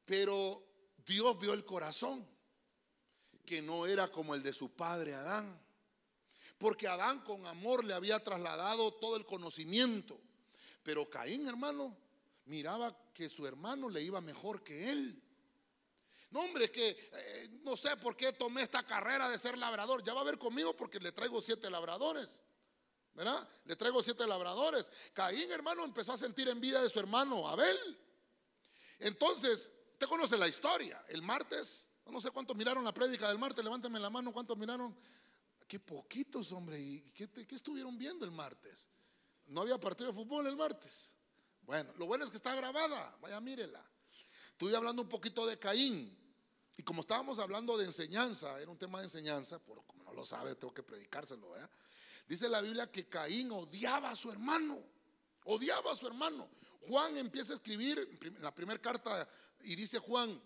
Pero 0.04 0.62
Dios 1.04 1.38
vio 1.38 1.52
el 1.52 1.64
corazón, 1.64 2.26
que 3.44 3.62
no 3.62 3.86
era 3.86 4.08
como 4.08 4.34
el 4.34 4.42
de 4.42 4.52
su 4.52 4.74
padre 4.74 5.14
Adán. 5.14 5.60
Porque 6.58 6.88
Adán 6.88 7.20
con 7.20 7.46
amor 7.46 7.84
le 7.84 7.94
había 7.94 8.22
trasladado 8.22 8.94
todo 8.94 9.16
el 9.16 9.26
conocimiento. 9.26 10.18
Pero 10.82 11.08
Caín, 11.08 11.46
hermano, 11.46 11.96
miraba 12.46 12.96
que 13.12 13.28
su 13.28 13.46
hermano 13.46 13.88
le 13.88 14.02
iba 14.02 14.20
mejor 14.20 14.62
que 14.62 14.90
él. 14.90 15.20
No, 16.30 16.40
hombre, 16.40 16.70
que 16.70 16.88
eh, 16.90 17.60
no 17.62 17.76
sé 17.76 17.96
por 17.96 18.16
qué 18.16 18.32
tomé 18.32 18.62
esta 18.62 18.82
carrera 18.82 19.28
de 19.28 19.38
ser 19.38 19.56
labrador. 19.56 20.02
Ya 20.02 20.14
va 20.14 20.20
a 20.20 20.24
ver 20.24 20.38
conmigo 20.38 20.74
porque 20.74 20.98
le 21.00 21.12
traigo 21.12 21.40
siete 21.40 21.70
labradores. 21.70 22.42
¿Verdad? 23.14 23.48
Le 23.64 23.76
traigo 23.76 24.02
siete 24.02 24.26
labradores. 24.26 24.90
Caín, 25.12 25.50
hermano, 25.52 25.84
empezó 25.84 26.12
a 26.12 26.16
sentir 26.16 26.48
envidia 26.48 26.82
de 26.82 26.88
su 26.88 26.98
hermano 26.98 27.48
Abel. 27.48 27.78
Entonces, 28.98 29.70
Conoce 30.06 30.36
la 30.36 30.48
historia. 30.48 31.04
El 31.08 31.22
martes, 31.22 31.88
no 32.06 32.20
sé 32.20 32.30
cuántos 32.30 32.56
miraron 32.56 32.84
la 32.84 32.92
prédica 32.92 33.28
del 33.28 33.38
martes, 33.38 33.64
levántame 33.64 33.98
la 33.98 34.10
mano, 34.10 34.32
¿cuántos 34.32 34.56
miraron? 34.56 34.96
Qué 35.66 35.80
poquitos, 35.80 36.52
hombre. 36.52 36.80
¿Y 36.80 37.10
qué, 37.12 37.28
estuvieron 37.54 37.96
viendo 37.96 38.24
el 38.24 38.30
martes? 38.30 38.88
No 39.46 39.62
había 39.62 39.78
partido 39.78 40.10
de 40.10 40.14
fútbol 40.14 40.46
el 40.46 40.56
martes. 40.56 41.14
Bueno, 41.62 41.92
lo 41.96 42.06
bueno 42.06 42.24
es 42.24 42.30
que 42.30 42.36
está 42.36 42.54
grabada. 42.54 43.16
Vaya, 43.20 43.40
mírela. 43.40 43.82
Estuve 44.50 44.76
hablando 44.76 45.02
un 45.02 45.08
poquito 45.08 45.46
de 45.46 45.58
Caín. 45.58 46.16
Y 46.76 46.82
como 46.82 47.00
estábamos 47.00 47.38
hablando 47.38 47.76
de 47.76 47.84
enseñanza, 47.84 48.60
era 48.60 48.70
un 48.70 48.78
tema 48.78 48.98
de 48.98 49.04
enseñanza, 49.04 49.58
por 49.58 49.84
como 49.86 50.04
no 50.04 50.12
lo 50.12 50.24
sabe, 50.24 50.54
tengo 50.56 50.74
que 50.74 50.82
predicárselo, 50.82 51.50
¿verdad? 51.50 51.70
Dice 52.26 52.48
la 52.48 52.60
Biblia 52.60 52.90
que 52.90 53.08
Caín 53.08 53.50
odiaba 53.52 54.10
a 54.10 54.14
su 54.14 54.30
hermano. 54.30 54.82
Odiaba 55.44 55.92
a 55.92 55.94
su 55.94 56.06
hermano. 56.06 56.48
Juan 56.88 57.16
empieza 57.16 57.52
a 57.52 57.56
escribir 57.56 58.18
la 58.40 58.54
primera 58.54 58.80
carta 58.80 59.28
y 59.60 59.74
dice 59.76 59.98
Juan, 59.98 60.40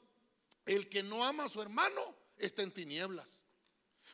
el 0.66 0.88
que 0.88 1.02
no 1.02 1.25
ama 1.25 1.45
a 1.45 1.49
su 1.49 1.61
hermano 1.62 2.14
está 2.37 2.62
en 2.62 2.73
tinieblas. 2.73 3.42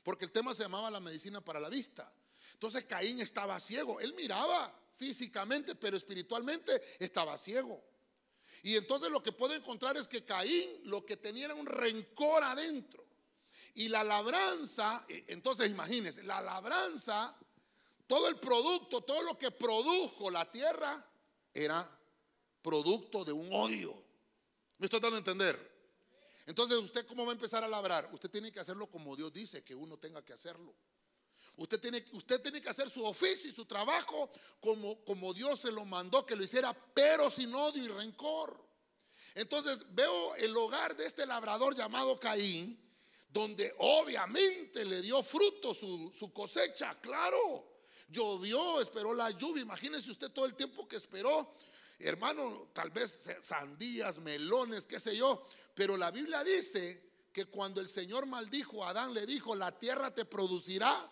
Porque 0.03 0.25
el 0.25 0.31
tema 0.31 0.55
se 0.55 0.63
llamaba 0.63 0.91
la 0.91 1.01
medicina 1.01 1.41
para 1.41 1.61
la 1.61 1.69
vista. 1.69 2.13
Entonces 2.53 2.85
Caín 2.85 3.21
estaba 3.21 3.59
ciego. 3.61 4.01
Él 4.01 4.15
miraba 4.15 4.73
físicamente, 4.97 5.75
pero 5.75 5.97
espiritualmente 5.97 6.81
estaba 6.99 7.37
ciego. 7.37 7.83
Y 8.63 8.77
entonces 8.77 9.11
lo 9.11 9.23
que 9.23 9.33
puedo 9.33 9.55
encontrar 9.55 9.97
es 9.97 10.09
que 10.09 10.25
Caín 10.25 10.71
lo 10.85 11.05
que 11.05 11.17
tenía 11.17 11.47
era 11.47 11.55
un 11.55 11.67
rencor 11.67 12.43
adentro. 12.43 13.05
Y 13.75 13.89
la 13.89 14.05
labranza, 14.05 15.05
e, 15.09 15.25
entonces 15.29 15.71
imagínense, 15.71 16.23
la 16.23 16.41
labranza, 16.41 17.37
todo 18.07 18.29
el 18.29 18.37
producto, 18.37 19.03
todo 19.03 19.23
lo 19.23 19.37
que 19.37 19.51
produjo 19.51 20.31
la 20.31 20.51
tierra 20.51 21.05
era 21.53 21.91
producto 22.65 23.25
de 23.25 23.33
un 23.33 23.53
odio. 23.53 23.95
¿Me 24.79 24.87
estoy 24.87 24.99
dando 24.99 25.17
a 25.17 25.19
entender? 25.19 25.75
Entonces, 26.47 26.79
¿usted 26.79 27.07
cómo 27.07 27.25
va 27.25 27.31
a 27.31 27.35
empezar 27.35 27.63
a 27.63 27.69
labrar? 27.69 28.09
Usted 28.11 28.31
tiene 28.31 28.51
que 28.51 28.59
hacerlo 28.59 28.87
como 28.89 29.15
Dios 29.15 29.33
dice 29.33 29.63
que 29.63 29.75
uno 29.75 29.99
tenga 29.99 30.25
que 30.25 30.33
hacerlo. 30.33 30.75
Usted 31.57 31.79
tiene, 31.79 32.05
usted 32.13 32.41
tiene 32.41 32.61
que 32.61 32.71
hacer 32.71 32.91
su 32.91 33.05
oficio 33.05 33.49
y 33.49 33.55
su 33.55 33.67
trabajo 33.67 34.31
como, 34.61 35.05
como 35.05 35.33
Dios 35.33 35.61
se 35.61 35.71
lo 35.71 35.85
mandó 35.85 36.27
que 36.27 36.35
lo 36.35 36.43
hiciera, 36.43 36.73
pero 36.95 37.31
sin 37.31 37.55
odio 37.55 37.85
y 37.85 37.89
rencor. 37.89 38.59
Entonces 39.35 39.85
veo 39.95 40.35
el 40.37 40.57
hogar 40.57 40.97
de 40.97 41.07
este 41.07 41.27
labrador 41.27 41.77
llamado 41.77 42.19
Caín, 42.19 42.81
donde 43.29 43.75
obviamente 43.79 44.85
le 44.85 45.03
dio 45.03 45.23
fruto 45.23 45.75
su, 45.75 46.13
su 46.19 46.33
cosecha, 46.33 46.99
claro. 47.01 47.73
Llovió, 48.09 48.81
esperó 48.81 49.13
la 49.15 49.31
lluvia. 49.31 49.63
Imagínese 49.63 50.11
usted 50.11 50.31
todo 50.31 50.47
el 50.47 50.55
tiempo 50.55 50.89
que 50.89 50.97
esperó 50.97 51.57
hermano, 51.99 52.71
tal 52.73 52.91
vez 52.91 53.27
sandías, 53.41 54.19
melones, 54.19 54.87
qué 54.87 54.99
sé 54.99 55.17
yo, 55.17 55.47
pero 55.75 55.97
la 55.97 56.11
Biblia 56.11 56.43
dice 56.45 57.15
que 57.33 57.47
cuando 57.47 57.81
el 57.81 57.89
Señor 57.89 58.27
maldijo 58.27 58.85
a 58.85 58.91
Adán, 58.91 59.13
le 59.13 59.27
dijo, 59.27 59.57
la 59.57 59.77
tierra 59.77 60.15
te 60.15 60.25
producirá 60.25 61.11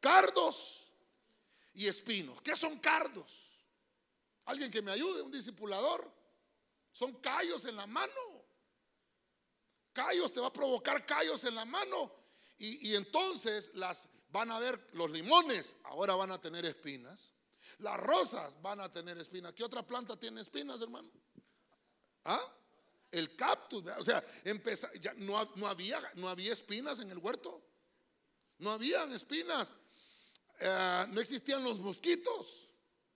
cardos 0.00 0.92
y 1.72 1.86
espinos. 1.86 2.42
¿Qué 2.42 2.54
son 2.54 2.78
cardos? 2.78 3.64
Alguien 4.44 4.70
que 4.70 4.82
me 4.82 4.92
ayude, 4.92 5.22
un 5.22 5.30
discipulador. 5.30 6.12
Son 6.92 7.14
callos 7.20 7.64
en 7.64 7.76
la 7.76 7.86
mano. 7.86 8.12
Callos, 9.92 10.32
te 10.32 10.40
va 10.40 10.48
a 10.48 10.52
provocar 10.52 11.06
callos 11.06 11.42
en 11.44 11.54
la 11.54 11.64
mano. 11.64 12.12
Y, 12.58 12.90
y 12.90 12.94
entonces 12.94 13.70
las 13.74 14.08
van 14.28 14.50
a 14.50 14.58
ver, 14.58 14.88
los 14.92 15.10
limones 15.10 15.76
ahora 15.84 16.14
van 16.14 16.32
a 16.32 16.40
tener 16.40 16.64
espinas. 16.66 17.32
Las 17.78 17.98
rosas 18.00 18.60
van 18.60 18.80
a 18.80 18.92
tener 18.92 19.18
espinas. 19.18 19.52
¿Qué 19.52 19.64
otra 19.64 19.86
planta 19.86 20.18
tiene 20.18 20.40
espinas, 20.40 20.80
hermano? 20.80 21.10
¿Ah? 22.24 22.54
El 23.10 23.36
cactus. 23.36 23.84
O 23.98 24.04
sea, 24.04 24.24
ya 25.00 25.14
no, 25.14 25.38
había, 25.66 26.00
no 26.14 26.28
había 26.28 26.52
espinas 26.52 27.00
en 27.00 27.10
el 27.10 27.18
huerto. 27.18 27.62
No 28.58 28.70
habían 28.70 29.12
espinas. 29.12 29.74
Eh, 30.60 31.06
no 31.10 31.20
existían 31.20 31.62
los 31.62 31.80
mosquitos. 31.80 32.70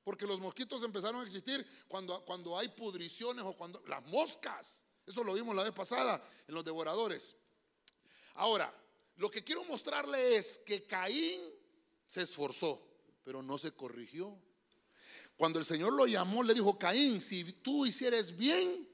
Porque 0.04 0.26
los 0.26 0.40
mosquitos 0.40 0.82
empezaron 0.82 1.20
a 1.20 1.24
existir 1.24 1.66
cuando, 1.86 2.24
cuando 2.24 2.58
hay 2.58 2.68
pudriciones 2.68 3.44
o 3.44 3.52
cuando 3.52 3.82
las 3.86 4.04
moscas. 4.06 4.84
Eso 5.06 5.24
lo 5.24 5.34
vimos 5.34 5.54
la 5.54 5.64
vez 5.64 5.72
pasada 5.72 6.22
en 6.46 6.54
los 6.54 6.64
devoradores. 6.64 7.36
Ahora, 8.34 8.72
lo 9.16 9.30
que 9.30 9.42
quiero 9.42 9.64
mostrarle 9.64 10.36
es 10.36 10.58
que 10.58 10.84
Caín 10.84 11.42
se 12.06 12.22
esforzó, 12.22 12.80
pero 13.28 13.42
no 13.42 13.58
se 13.58 13.72
corrigió. 13.72 14.34
Cuando 15.36 15.58
el 15.58 15.66
Señor 15.66 15.92
lo 15.92 16.06
llamó, 16.06 16.42
le 16.42 16.54
dijo, 16.54 16.78
Caín, 16.78 17.20
si 17.20 17.44
tú 17.44 17.84
hicieres 17.84 18.34
bien, 18.34 18.88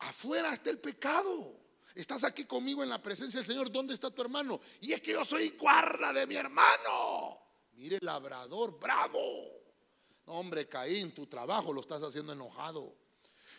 afuera 0.00 0.52
está 0.52 0.68
el 0.68 0.78
pecado. 0.78 1.58
Estás 1.94 2.24
aquí 2.24 2.44
conmigo 2.44 2.82
en 2.82 2.90
la 2.90 3.00
presencia 3.00 3.40
del 3.40 3.46
Señor. 3.46 3.72
¿Dónde 3.72 3.94
está 3.94 4.10
tu 4.10 4.20
hermano? 4.20 4.60
Y 4.82 4.92
es 4.92 5.00
que 5.00 5.12
yo 5.12 5.24
soy 5.24 5.56
guarda 5.58 6.12
de 6.12 6.26
mi 6.26 6.34
hermano. 6.34 7.38
Mire, 7.72 8.00
labrador, 8.02 8.78
bravo. 8.78 9.18
Hombre, 10.26 10.68
Caín, 10.68 11.12
tu 11.12 11.26
trabajo 11.26 11.72
lo 11.72 11.80
estás 11.80 12.02
haciendo 12.02 12.34
enojado. 12.34 12.94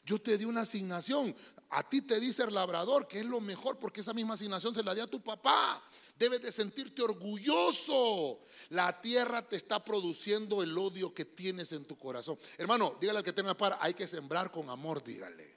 Yo 0.06 0.22
te 0.22 0.38
di 0.38 0.46
una 0.46 0.62
asignación. 0.62 1.36
A 1.70 1.84
ti 1.84 2.02
te 2.02 2.20
dice 2.20 2.44
el 2.44 2.54
labrador 2.54 3.08
que 3.08 3.20
es 3.20 3.26
lo 3.26 3.42
mejor 3.42 3.78
porque 3.80 4.02
esa 4.02 4.14
misma 4.14 4.36
asignación 4.36 4.74
se 4.74 4.84
la 4.84 4.94
di 4.94 5.02
a 5.02 5.08
tu 5.08 5.22
papá. 5.22 5.82
Debes 6.18 6.42
de 6.44 6.52
sentirte 6.52 7.02
orgulloso. 7.02 8.40
La 8.70 9.02
tierra 9.02 9.42
te 9.42 9.56
está 9.56 9.84
produciendo 9.84 10.62
el 10.62 10.78
odio 10.78 11.14
que 11.14 11.26
tienes 11.26 11.72
en 11.72 11.86
tu 11.86 11.98
corazón. 11.98 12.38
Hermano, 12.58 12.96
dígale 13.02 13.20
al 13.20 13.26
que 13.26 13.34
tenga 13.34 13.56
para, 13.56 13.78
hay 13.82 13.94
que 13.94 14.08
sembrar 14.08 14.52
con 14.52 14.70
amor, 14.70 15.04
dígale. 15.04 15.56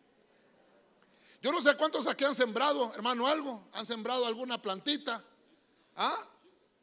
Yo 1.41 1.53
no 1.53 1.61
sé 1.61 1.77
cuántos 1.77 2.07
aquí 2.07 2.25
han 2.25 2.35
sembrado, 2.35 2.93
hermano, 2.95 3.29
algo. 3.29 3.69
¿Han 3.75 3.87
sembrado 3.87 4.27
alguna 4.27 4.61
plantita? 4.61 5.23
¿Ah? 5.95 6.27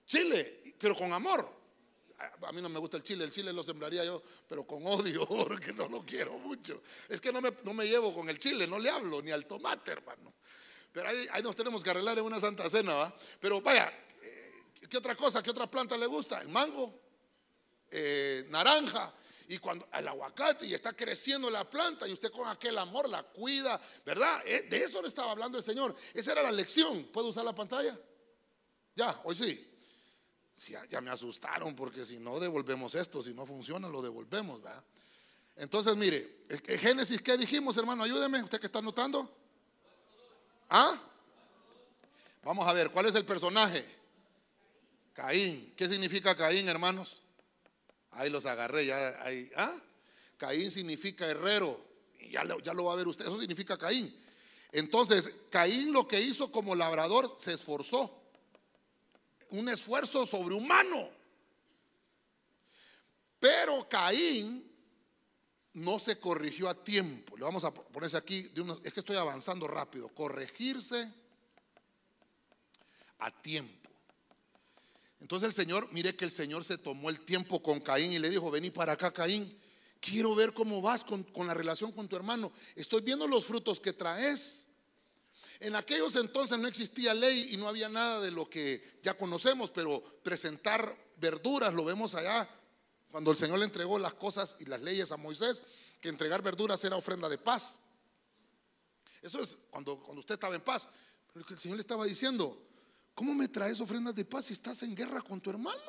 Chile, 0.06 0.76
pero 0.80 0.96
con 0.96 1.12
amor. 1.12 1.50
A 2.18 2.52
mí 2.52 2.62
no 2.62 2.70
me 2.70 2.80
gusta 2.80 2.98
el 2.98 3.04
chile, 3.04 3.24
el 3.26 3.32
chile 3.32 3.52
lo 3.52 3.64
sembraría 3.64 4.04
yo, 4.06 4.22
pero 4.48 4.66
con 4.66 4.86
odio, 4.88 5.26
porque 5.28 5.74
no 5.74 5.88
lo 5.88 6.06
quiero 6.06 6.38
mucho. 6.38 6.82
Es 7.10 7.20
que 7.20 7.32
no 7.32 7.42
me, 7.42 7.52
no 7.64 7.74
me 7.74 7.88
llevo 7.88 8.14
con 8.14 8.30
el 8.30 8.40
chile, 8.40 8.68
no 8.68 8.80
le 8.80 8.90
hablo, 8.90 9.22
ni 9.22 9.32
al 9.32 9.46
tomate, 9.46 9.92
hermano. 9.92 10.34
Pero 10.92 11.10
ahí, 11.10 11.28
ahí 11.32 11.44
nos 11.44 11.56
tenemos 11.56 11.84
que 11.84 11.90
arreglar 11.90 12.18
en 12.18 12.26
una 12.26 12.40
santa 12.40 12.70
cena, 12.70 12.94
¿va? 12.94 13.16
Pero 13.40 13.62
vaya, 13.62 13.92
eh, 14.22 14.64
¿qué 14.90 14.98
otra 14.98 15.16
cosa, 15.16 15.44
qué 15.44 15.52
otra 15.52 15.70
planta 15.70 15.98
le 15.98 16.06
gusta? 16.06 16.42
El 16.42 16.48
mango, 16.48 17.02
eh, 17.92 18.46
naranja, 18.50 19.14
y 19.48 19.58
cuando 19.58 19.88
el 19.94 20.08
aguacate 20.08 20.66
y 20.66 20.74
está 20.74 20.94
creciendo 20.94 21.50
la 21.50 21.70
planta 21.70 22.08
y 22.08 22.14
usted 22.14 22.32
con 22.32 22.48
aquel 22.48 22.78
amor 22.78 23.10
la 23.10 23.24
cuida, 23.24 23.80
¿verdad? 24.06 24.42
Eh, 24.46 24.68
de 24.70 24.84
eso 24.84 25.02
le 25.02 25.08
estaba 25.08 25.32
hablando 25.32 25.58
el 25.58 25.64
Señor. 25.64 25.96
Esa 26.14 26.32
era 26.32 26.44
la 26.44 26.52
lección. 26.52 27.06
¿Puedo 27.06 27.28
usar 27.28 27.46
la 27.46 27.54
pantalla? 27.54 27.98
Ya, 28.96 29.22
hoy 29.24 29.36
sí. 29.36 29.75
Ya, 30.90 31.02
me 31.02 31.12
asustaron 31.12 31.76
porque 31.76 32.06
si 32.06 32.20
no 32.20 32.40
devolvemos 32.40 32.96
esto, 32.96 33.22
si 33.22 33.34
no 33.34 33.46
funciona 33.46 33.90
lo 33.90 34.02
devolvemos, 34.02 34.62
¿verdad? 34.62 34.84
Entonces, 35.58 35.96
mire, 35.96 36.46
Génesis, 36.80 37.22
¿qué 37.22 37.38
dijimos, 37.38 37.78
hermano? 37.78 38.04
Ayúdeme, 38.04 38.42
usted 38.44 38.60
que 38.60 38.66
está 38.66 38.82
notando. 38.82 39.30
¿Ah? 40.70 41.00
Vamos 42.44 42.68
a 42.68 42.74
ver, 42.74 42.92
¿cuál 42.92 43.06
es 43.06 43.16
el 43.16 43.26
personaje? 43.26 43.84
Caín. 45.14 45.74
¿Qué 45.78 45.88
significa 45.88 46.36
Caín, 46.36 46.68
hermanos? 46.68 47.22
Ahí 48.12 48.30
los 48.30 48.46
agarré, 48.46 48.86
ya 48.86 49.24
ahí. 49.24 49.50
¿ah? 49.56 49.74
Caín 50.38 50.72
significa 50.72 51.26
herrero. 51.26 51.80
Ya, 52.30 52.44
ya 52.64 52.74
lo 52.74 52.86
va 52.86 52.94
a 52.94 52.96
ver 52.98 53.08
usted. 53.08 53.26
Eso 53.26 53.40
significa 53.40 53.78
Caín. 53.78 54.14
Entonces, 54.72 55.32
Caín 55.50 55.94
lo 55.94 56.08
que 56.08 56.20
hizo 56.20 56.52
como 56.52 56.76
labrador 56.76 57.34
se 57.40 57.54
esforzó. 57.54 58.25
Un 59.52 59.70
esfuerzo 59.70 60.26
sobrehumano. 60.26 61.10
Pero 63.40 63.88
Caín 63.88 64.72
no 65.74 66.00
se 66.00 66.18
corrigió 66.18 66.70
a 66.70 66.84
tiempo. 66.84 67.38
Le 67.38 67.44
vamos 67.44 67.64
a 67.64 67.74
ponerse 67.74 68.18
aquí, 68.18 68.52
es 68.84 68.94
que 68.94 69.00
estoy 69.02 69.18
avanzando 69.18 69.68
rápido. 69.68 70.08
Corregirse 70.10 71.12
a 73.20 73.32
tiempo. 73.42 73.90
Entonces 75.20 75.48
el 75.48 75.54
Señor, 75.54 75.88
mire 75.92 76.16
que 76.16 76.26
el 76.26 76.32
Señor 76.32 76.64
se 76.64 76.78
tomó 76.78 77.10
el 77.10 77.22
tiempo 77.22 77.62
con 77.62 77.80
Caín 77.80 78.12
y 78.12 78.20
le 78.20 78.30
dijo, 78.30 78.52
vení 78.52 78.70
para 78.70 78.94
acá 78.94 79.12
Caín, 79.12 79.58
quiero 80.00 80.36
ver 80.36 80.54
cómo 80.54 80.82
vas 80.82 81.04
con, 81.04 81.26
la 81.48 81.54
relación 81.54 81.92
con 81.92 82.08
tu 82.08 82.16
hermano. 82.16 82.52
Estoy 82.76 83.02
viendo 83.02 83.28
los 83.28 83.46
frutos 83.46 83.80
que 83.80 83.94
traes. 83.94 84.68
En 85.60 85.76
aquellos 85.76 86.16
entonces 86.16 86.58
no 86.58 86.68
existía 86.68 87.14
ley 87.14 87.50
y 87.52 87.58
no 87.58 87.68
había 87.68 87.90
nada 87.90 88.22
de 88.22 88.32
lo 88.32 88.50
que 88.50 89.00
ya 89.02 89.16
conocemos, 89.16 89.70
pero 89.70 90.02
presentar 90.24 90.98
verduras, 91.18 91.74
lo 91.74 91.86
vemos 91.86 92.16
allá, 92.16 92.48
cuando 93.12 93.32
el 93.32 93.38
Señor 93.38 93.60
le 93.60 93.66
entregó 93.66 93.98
las 93.98 94.14
cosas 94.14 94.56
y 94.60 94.66
las 94.66 94.82
leyes 94.82 95.12
a 95.12 95.18
Moisés, 95.18 95.64
que 96.02 96.10
entregar 96.10 96.42
verduras 96.42 96.84
era 96.84 96.98
ofrenda 96.98 97.30
de 97.30 97.38
paz. 97.38 97.80
Eso 99.22 99.42
es 99.42 99.58
cuando, 99.70 99.98
cuando 99.98 100.20
usted 100.20 100.36
estaba 100.36 100.56
en 100.56 100.62
paz. 100.62 100.88
Pero 101.34 101.46
el 101.50 101.58
Señor 101.58 101.78
le 101.78 101.82
estaba 101.82 102.06
diciendo, 102.06 102.66
¿Cómo 103.16 103.34
me 103.34 103.48
traes 103.48 103.80
ofrendas 103.80 104.14
de 104.14 104.26
paz 104.26 104.46
si 104.46 104.54
estás 104.54 104.84
en 104.84 104.94
guerra 104.94 105.22
con 105.22 105.40
tu 105.40 105.50
hermano? 105.50 105.80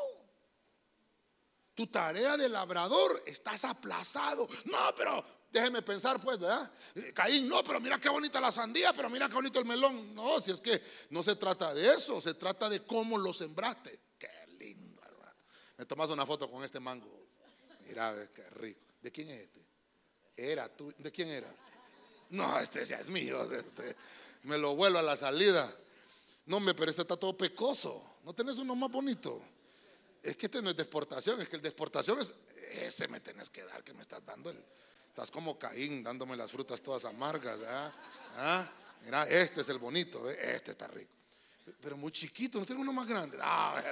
Tu 1.75 1.88
tarea 1.88 2.37
de 2.37 2.49
labrador 2.49 3.23
estás 3.27 3.64
aplazado. 3.64 4.47
No, 4.67 4.95
pero 4.97 5.23
déjeme 5.51 5.83
pensar, 5.83 6.21
pues, 6.21 6.39
¿verdad? 6.39 6.71
Eh, 6.95 7.13
Caín, 7.15 7.49
no, 7.49 7.63
pero 7.65 7.81
mira 7.81 7.99
qué 7.99 8.09
bonita 8.09 8.41
la 8.41 8.53
sandía, 8.53 8.93
pero 8.93 9.09
mira 9.11 9.29
qué 9.29 9.35
bonito 9.35 9.59
el 9.59 9.65
melón. 9.65 10.15
No, 10.15 10.41
si 10.41 10.51
es 10.51 10.61
que 10.61 10.83
no 11.11 11.23
se 11.23 11.37
trata 11.37 11.75
de 11.75 11.95
eso, 11.95 12.21
se 12.21 12.35
trata 12.35 12.69
de 12.69 12.85
cómo 12.85 13.19
lo 13.19 13.33
sembraste. 13.33 14.01
Qué 14.19 14.29
lindo, 14.59 15.03
hermano. 15.03 15.37
Me 15.77 15.87
tomas 15.87 16.11
una 16.11 16.27
foto 16.27 16.51
con 16.51 16.63
este 16.65 16.81
mango. 16.81 17.27
Mira, 17.87 18.15
qué 18.35 18.49
rico. 18.51 18.81
¿De 19.01 19.13
quién 19.13 19.31
es 19.31 19.43
este? 19.43 19.67
Era 20.37 20.69
tú. 20.69 20.93
¿De 20.99 21.11
quién 21.13 21.29
era? 21.29 21.53
No, 22.31 22.59
este 22.59 22.85
ya 22.85 22.99
es 22.99 23.09
mío. 23.09 23.51
Este. 23.53 23.97
Me 24.43 24.59
lo 24.59 24.75
vuelo 24.75 24.99
a 24.99 25.03
la 25.03 25.17
salida. 25.17 25.75
No, 26.47 26.61
me, 26.61 26.75
pero 26.75 26.91
este 26.91 27.03
está 27.03 27.17
todo 27.17 27.37
pecoso. 27.37 28.19
¿No 28.25 28.33
tenés 28.33 28.59
uno 28.59 28.75
más 28.75 28.91
bonito? 28.91 29.43
Es 30.23 30.37
que 30.37 30.47
este 30.47 30.61
no 30.61 30.71
es 30.71 30.77
de 30.77 30.83
exportación, 30.83 31.41
es 31.41 31.49
que 31.49 31.57
el 31.57 31.63
de 31.63 31.69
exportación 31.69 32.19
es, 32.21 32.35
ese 32.73 33.07
me 33.09 33.21
tenés 33.21 33.49
que 33.51 33.65
dar, 33.65 33.85
que 33.85 33.93
me 33.93 34.03
estás 34.03 34.25
dando. 34.25 34.51
El, 34.51 34.65
estás 35.17 35.31
como 35.31 35.59
Caín, 35.59 36.03
dándome 36.03 36.37
las 36.37 36.53
frutas 36.53 36.83
todas 36.83 37.07
amargas. 37.07 37.59
¿Ah? 38.37 38.69
Mira, 39.03 39.27
este 39.27 39.63
es 39.63 39.69
el 39.71 39.79
bonito, 39.79 40.29
este 40.29 40.73
está 40.73 40.87
rico. 40.89 41.11
Pero 41.81 41.97
muy 41.97 42.13
chiquito, 42.13 42.61
no 42.61 42.67
tengo 42.67 42.83
uno 42.83 42.93
más 42.93 43.09
grande. 43.09 43.39
Ah, 43.41 43.83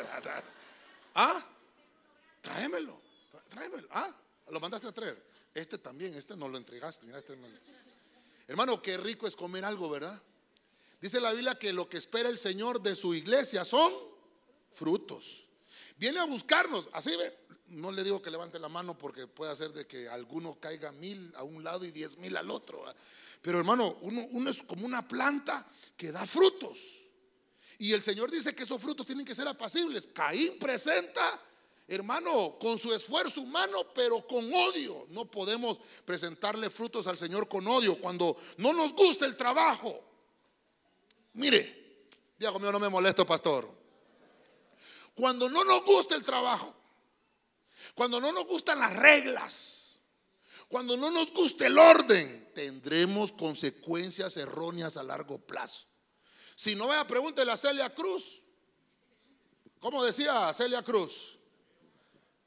¿Ah? 1.15 1.43
Tráemelo, 2.43 3.01
tráemelo. 3.49 3.89
Ah, 3.93 4.15
lo 4.51 4.61
mandaste 4.61 4.87
a 4.87 4.93
traer. 4.93 5.19
Este 5.55 5.79
también, 5.79 6.15
este 6.15 6.37
no 6.37 6.47
lo 6.47 6.59
entregaste. 6.59 7.07
Mira, 7.07 7.17
este 7.17 7.39
Hermano, 8.47 8.83
qué 8.83 8.99
rico 8.99 9.27
es 9.27 9.35
comer 9.35 9.65
algo, 9.65 9.89
¿verdad? 9.89 10.21
Dice 11.01 11.23
la 11.23 11.33
Biblia 11.33 11.59
que 11.59 11.73
lo 11.73 11.89
que 11.89 11.97
espera 11.97 12.29
el 12.29 12.37
Señor 12.37 12.83
de 12.83 12.95
su 12.95 13.15
iglesia 13.15 13.65
son 13.65 13.91
frutos. 14.73 15.49
Viene 15.97 16.21
a 16.21 16.25
buscarnos, 16.25 16.91
así 16.93 17.17
ve. 17.17 17.35
No 17.67 17.91
le 17.91 18.05
digo 18.05 18.21
que 18.21 18.31
levante 18.31 18.59
la 18.59 18.69
mano 18.69 18.97
porque 18.97 19.27
puede 19.27 19.53
hacer 19.53 19.73
de 19.73 19.87
que 19.87 20.09
alguno 20.09 20.59
caiga 20.61 20.93
mil 20.93 21.33
a 21.37 21.43
un 21.43 21.65
lado 21.65 21.85
y 21.85 21.91
diez 21.91 22.19
mil 22.19 22.37
al 22.37 22.51
otro. 22.51 22.85
Pero 23.41 23.59
hermano, 23.59 23.97
uno, 24.03 24.27
uno 24.31 24.51
es 24.51 24.63
como 24.63 24.87
una 24.87 25.07
planta 25.07 25.67
que 25.97 26.13
da 26.13 26.27
frutos. 26.27 27.05
Y 27.79 27.93
el 27.93 28.03
Señor 28.03 28.31
dice 28.31 28.55
que 28.55 28.63
esos 28.63 28.81
frutos 28.81 29.07
tienen 29.07 29.27
que 29.27 29.35
ser 29.35 29.49
apacibles. 29.49 30.07
Caín 30.07 30.59
presenta, 30.59 31.41
hermano, 31.89 32.57
con 32.61 32.79
su 32.79 32.93
esfuerzo 32.95 33.41
humano, 33.41 33.93
pero 33.95 34.27
con 34.27 34.53
odio. 34.53 35.07
No 35.11 35.25
podemos 35.25 35.81
presentarle 36.05 36.71
frutos 36.71 37.07
al 37.07 37.17
Señor 37.17 37.49
con 37.49 37.67
odio 37.67 37.99
cuando 37.99 38.37
no 38.59 38.73
nos 38.73 38.93
gusta 38.93 39.27
el 39.27 39.37
trabajo. 39.37 40.03
Mire, 41.33 42.09
Dios 42.39 42.61
mío, 42.61 42.71
no 42.71 42.79
me 42.79 42.89
molesto, 42.89 43.27
pastor. 43.27 43.69
Cuando 45.15 45.49
no 45.49 45.65
nos 45.65 45.85
gusta 45.85 46.15
el 46.15 46.25
trabajo, 46.25 46.75
cuando 47.95 48.21
no 48.21 48.33
nos 48.33 48.47
gustan 48.47 48.81
las 48.81 48.95
reglas, 48.97 49.99
cuando 50.69 50.97
no 50.97 51.11
nos 51.11 51.33
gusta 51.33 51.67
el 51.67 51.79
orden, 51.79 52.51
tendremos 52.55 53.33
consecuencias 53.33 54.37
erróneas 54.37 54.97
a 54.97 55.03
largo 55.03 55.39
plazo. 55.39 55.87
Si 56.57 56.75
no, 56.75 56.89
vaya, 56.89 57.07
pregúntele 57.07 57.53
a 57.53 57.57
Celia 57.57 57.95
Cruz. 57.95 58.43
¿Cómo 59.81 60.05
decía 60.05 60.53
Celia 60.53 60.83
Cruz? 60.83 61.39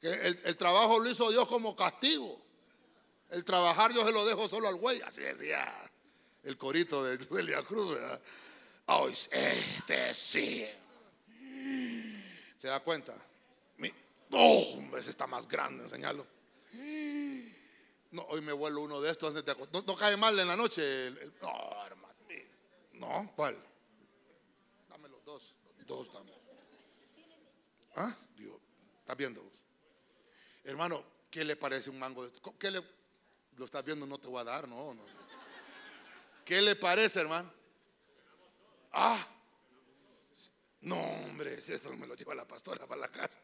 Que 0.00 0.10
el, 0.44 0.56
trabajo 0.56 0.98
lo 0.98 1.10
hizo 1.10 1.30
Dios 1.30 1.46
como 1.48 1.76
castigo. 1.76 2.40
El 3.30 3.44
trabajar 3.44 3.92
yo 3.92 4.04
se 4.04 4.12
lo 4.12 4.26
dejo 4.26 4.48
solo 4.48 4.68
al 4.68 4.76
güey. 4.76 5.00
Así 5.02 5.20
decía 5.20 5.72
el 6.44 6.56
corito 6.56 7.04
de 7.04 7.18
Celia 7.18 7.62
Cruz. 7.62 7.94
¿verdad? 7.94 8.20
Oh, 8.86 9.08
este 9.08 10.14
sí. 10.14 10.66
¿Se 12.56 12.68
da 12.68 12.80
cuenta? 12.80 13.14
Oh, 14.30 14.90
ese 14.96 15.10
está 15.10 15.26
más 15.26 15.48
grande, 15.48 15.84
enseñalo. 15.84 16.26
No, 18.10 18.22
hoy 18.28 18.40
me 18.40 18.52
vuelo 18.52 18.82
uno 18.82 19.00
de 19.00 19.10
estos. 19.10 19.34
no, 19.72 19.96
cae 19.96 20.16
mal 20.16 20.38
en 20.38 20.48
la 20.48 20.56
noche. 20.56 21.10
no, 21.40 21.86
hermano. 21.86 22.14
No, 22.94 23.32
¿cuál? 23.36 23.56
Dame 24.88 25.08
los 25.08 25.24
dos. 25.24 25.54
Dos, 25.86 26.12
dame. 26.12 26.32
¿Ah? 27.96 28.14
Dios, 28.36 28.56
¿estás 29.00 29.16
viendo? 29.16 29.50
Hermano, 30.64 31.02
¿qué 31.30 31.44
le 31.44 31.56
parece 31.56 31.90
un 31.90 31.98
mango 31.98 32.22
de 32.22 32.28
esto? 32.28 32.54
¿Qué 32.58 32.70
le, 32.70 32.82
lo 33.56 33.64
estás 33.64 33.84
viendo? 33.84 34.06
No 34.06 34.18
te 34.18 34.28
voy 34.28 34.40
a 34.40 34.44
dar, 34.44 34.68
no, 34.68 34.94
no. 34.94 35.02
¿Qué 36.44 36.60
le 36.62 36.76
parece, 36.76 37.20
hermano? 37.20 37.52
Ah, 38.92 39.26
no, 40.80 41.00
hombre, 41.00 41.54
esto 41.54 41.92
me 41.94 42.06
lo 42.06 42.14
lleva 42.14 42.34
la 42.34 42.46
pastora 42.46 42.86
para 42.86 43.00
la 43.02 43.08
casa. 43.08 43.38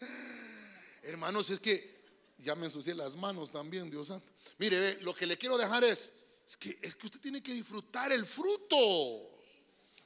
Hermanos, 1.05 1.51
es 1.51 1.61
que 1.61 1.95
ya 2.39 2.55
me 2.55 2.67
ensucié 2.67 2.95
las 2.95 3.17
manos 3.17 3.51
también, 3.51 3.91
Dios 3.91 4.09
santo. 4.09 4.33
Mire, 4.59 5.01
lo 5.03 5.15
que 5.15 5.27
le 5.27 5.37
quiero 5.39 5.57
dejar 5.57 5.85
es, 5.85 6.13
es 6.47 6.57
que, 6.57 6.79
es 6.83 6.95
que 6.97 7.07
usted 7.07 7.21
tiene 7.21 7.43
que 7.43 7.53
disfrutar 7.53 8.13
el 8.13 8.27
fruto. 8.27 8.77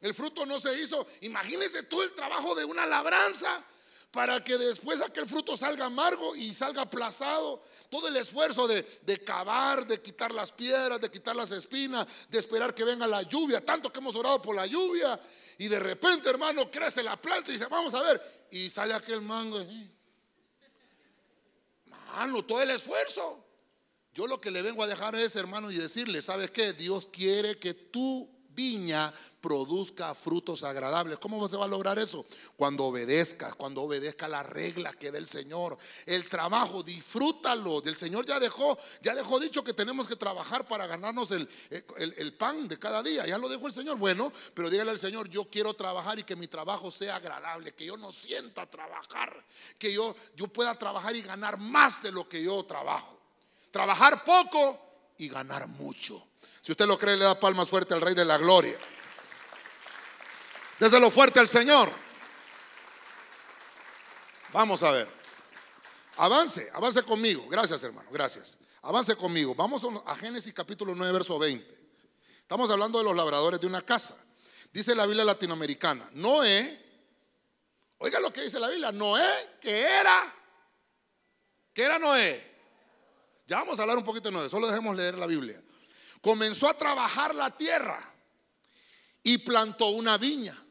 El 0.00 0.14
fruto 0.14 0.46
no 0.46 0.60
se 0.60 0.80
hizo. 0.80 1.06
Imagínese 1.22 1.82
todo 1.84 2.02
el 2.02 2.12
trabajo 2.12 2.54
de 2.54 2.64
una 2.64 2.86
labranza 2.86 3.64
para 4.10 4.42
que 4.42 4.56
después 4.56 5.00
aquel 5.00 5.26
fruto 5.26 5.56
salga 5.56 5.86
amargo 5.86 6.36
y 6.36 6.54
salga 6.54 6.82
aplazado. 6.82 7.62
Todo 7.90 8.08
el 8.08 8.16
esfuerzo 8.16 8.68
de, 8.68 8.82
de, 9.02 9.24
cavar, 9.24 9.86
de 9.86 10.00
quitar 10.00 10.32
las 10.32 10.52
piedras, 10.52 11.00
de 11.00 11.10
quitar 11.10 11.34
las 11.34 11.50
espinas, 11.50 12.06
de 12.28 12.38
esperar 12.38 12.74
que 12.74 12.84
venga 12.84 13.06
la 13.06 13.22
lluvia, 13.22 13.64
tanto 13.64 13.92
que 13.92 13.98
hemos 13.98 14.14
orado 14.14 14.40
por 14.40 14.54
la 14.54 14.66
lluvia. 14.66 15.20
Y 15.58 15.66
de 15.66 15.80
repente, 15.80 16.30
hermano, 16.30 16.70
crece 16.70 17.02
la 17.02 17.20
planta 17.20 17.50
y 17.50 17.54
dice, 17.54 17.66
vamos 17.66 17.94
a 17.94 18.02
ver. 18.02 18.46
Y 18.52 18.70
sale 18.70 18.94
aquel 18.94 19.20
mango. 19.20 19.58
Mano, 22.18 22.44
todo 22.44 22.60
el 22.60 22.70
esfuerzo. 22.70 23.44
Yo 24.12 24.26
lo 24.26 24.40
que 24.40 24.50
le 24.50 24.60
vengo 24.60 24.82
a 24.82 24.88
dejar 24.88 25.14
es, 25.14 25.36
hermano, 25.36 25.70
y 25.70 25.76
decirle, 25.76 26.20
¿sabes 26.20 26.50
qué? 26.50 26.72
Dios 26.72 27.08
quiere 27.12 27.60
que 27.60 27.74
tú 27.74 28.28
viña 28.58 29.14
produzca 29.40 30.16
frutos 30.16 30.64
agradables. 30.64 31.18
¿Cómo 31.18 31.48
se 31.48 31.56
va 31.56 31.66
a 31.66 31.68
lograr 31.68 31.96
eso? 31.96 32.26
Cuando 32.56 32.86
obedezcas, 32.86 33.54
cuando 33.54 33.82
obedezca 33.82 34.26
las 34.26 34.44
reglas 34.44 34.96
que 34.96 35.12
da 35.12 35.18
el 35.18 35.28
Señor. 35.28 35.78
El 36.04 36.28
trabajo, 36.28 36.82
disfrútalo. 36.82 37.80
Del 37.80 37.94
Señor 37.94 38.26
ya 38.26 38.40
dejó, 38.40 38.76
ya 39.00 39.14
dejó 39.14 39.38
dicho 39.38 39.62
que 39.62 39.72
tenemos 39.72 40.08
que 40.08 40.16
trabajar 40.16 40.66
para 40.66 40.88
ganarnos 40.88 41.30
el, 41.30 41.48
el, 41.70 42.34
pan 42.34 42.66
de 42.66 42.80
cada 42.80 43.00
día. 43.00 43.26
Ya 43.26 43.38
lo 43.38 43.48
dejó 43.48 43.68
el 43.68 43.72
Señor. 43.72 43.96
Bueno, 43.96 44.32
pero 44.54 44.68
dígale 44.68 44.90
al 44.90 44.98
Señor, 44.98 45.28
yo 45.28 45.44
quiero 45.44 45.72
trabajar 45.74 46.18
y 46.18 46.24
que 46.24 46.34
mi 46.34 46.48
trabajo 46.48 46.90
sea 46.90 47.16
agradable, 47.16 47.74
que 47.74 47.86
yo 47.86 47.96
no 47.96 48.10
sienta 48.10 48.66
trabajar, 48.66 49.44
que 49.78 49.92
yo, 49.92 50.16
yo 50.34 50.48
pueda 50.48 50.74
trabajar 50.76 51.14
y 51.14 51.22
ganar 51.22 51.58
más 51.58 52.02
de 52.02 52.10
lo 52.10 52.28
que 52.28 52.42
yo 52.42 52.64
trabajo. 52.64 53.16
Trabajar 53.70 54.24
poco 54.24 54.80
y 55.16 55.28
ganar 55.28 55.68
mucho. 55.68 56.24
Si 56.68 56.72
usted 56.72 56.84
lo 56.84 56.98
cree, 56.98 57.16
le 57.16 57.24
da 57.24 57.40
palmas 57.40 57.66
fuerte 57.66 57.94
al 57.94 58.02
Rey 58.02 58.14
de 58.14 58.26
la 58.26 58.36
Gloria. 58.36 58.76
Déselo 60.78 61.10
fuerte 61.10 61.40
al 61.40 61.48
Señor. 61.48 61.90
Vamos 64.52 64.82
a 64.82 64.90
ver. 64.90 65.08
Avance, 66.18 66.70
avance 66.74 67.02
conmigo. 67.04 67.48
Gracias, 67.48 67.82
hermano. 67.84 68.10
Gracias. 68.12 68.58
Avance 68.82 69.16
conmigo. 69.16 69.54
Vamos 69.54 69.82
a 70.04 70.14
Génesis 70.16 70.52
capítulo 70.52 70.94
9, 70.94 71.10
verso 71.10 71.38
20. 71.38 71.74
Estamos 72.42 72.70
hablando 72.70 72.98
de 72.98 73.04
los 73.04 73.16
labradores 73.16 73.58
de 73.58 73.66
una 73.66 73.80
casa. 73.80 74.14
Dice 74.70 74.94
la 74.94 75.06
Biblia 75.06 75.24
latinoamericana. 75.24 76.10
Noé, 76.12 76.84
oiga 77.96 78.20
lo 78.20 78.30
que 78.30 78.42
dice 78.42 78.60
la 78.60 78.68
Biblia. 78.68 78.92
Noé, 78.92 79.24
que 79.58 79.80
era, 79.80 80.34
que 81.72 81.82
era 81.82 81.98
Noé. 81.98 82.56
Ya 83.46 83.60
vamos 83.60 83.78
a 83.78 83.82
hablar 83.84 83.96
un 83.96 84.04
poquito 84.04 84.28
de 84.28 84.36
Noé. 84.36 84.50
Solo 84.50 84.66
dejemos 84.66 84.94
leer 84.94 85.16
la 85.16 85.26
Biblia 85.26 85.62
comenzó 86.28 86.68
a 86.68 86.76
trabajar 86.76 87.34
la 87.34 87.56
tierra 87.56 87.98
y 89.22 89.38
plantó 89.38 89.86
una 89.88 90.18
viña. 90.18 90.62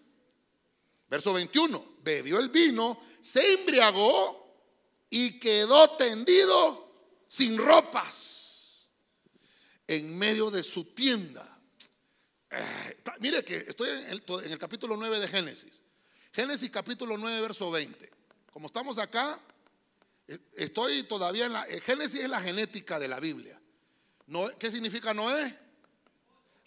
Verso 1.09 1.33
21, 1.33 1.95
bebió 2.03 2.37
el 2.37 2.49
vino, 2.49 3.01
se 3.19 3.55
embriagó 3.55 4.55
y 5.09 5.39
quedó 5.39 5.97
tendido 5.97 7.23
sin 7.27 7.57
ropas 7.57 8.91
en 9.87 10.15
medio 10.15 10.51
de 10.51 10.61
su 10.61 10.93
tienda. 10.93 11.59
Eh, 12.51 12.97
mire 13.19 13.43
que 13.43 13.57
estoy 13.57 13.89
en 13.89 14.09
el, 14.09 14.23
en 14.43 14.51
el, 14.51 14.59
capítulo 14.59 14.95
9 14.95 15.19
de 15.21 15.27
Génesis. 15.27 15.83
Génesis 16.33 16.69
capítulo 16.69 17.17
9, 17.17 17.41
verso 17.41 17.71
20. 17.71 18.11
Como 18.51 18.67
estamos 18.67 18.99
acá, 18.99 19.41
eh, 20.27 20.37
estoy 20.53 21.01
todavía 21.01 21.47
en 21.47 21.53
la... 21.53 21.67
Eh, 21.67 21.81
Génesis 21.81 22.19
es 22.19 22.29
la 22.29 22.41
genética 22.41 22.99
de 22.99 23.07
la 23.07 23.19
Biblia. 23.19 23.56
¿Qué 24.59 24.69
significa 24.69 25.13
Noé? 25.13 25.57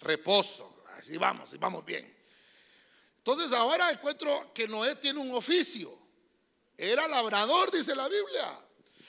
Reposo. 0.01 0.83
Así 0.97 1.17
vamos, 1.17 1.53
y 1.55 1.59
vamos 1.59 1.85
bien. 1.85 2.17
Entonces 3.19 3.53
ahora 3.53 3.91
encuentro 3.91 4.53
que 4.55 4.67
Noé 4.67 4.97
tiene 4.97 5.21
un 5.21 5.31
oficio. 5.35 5.99
Era 6.77 7.07
labrador, 7.07 7.71
dice 7.71 7.95
la 7.95 8.09
Biblia. 8.09 8.59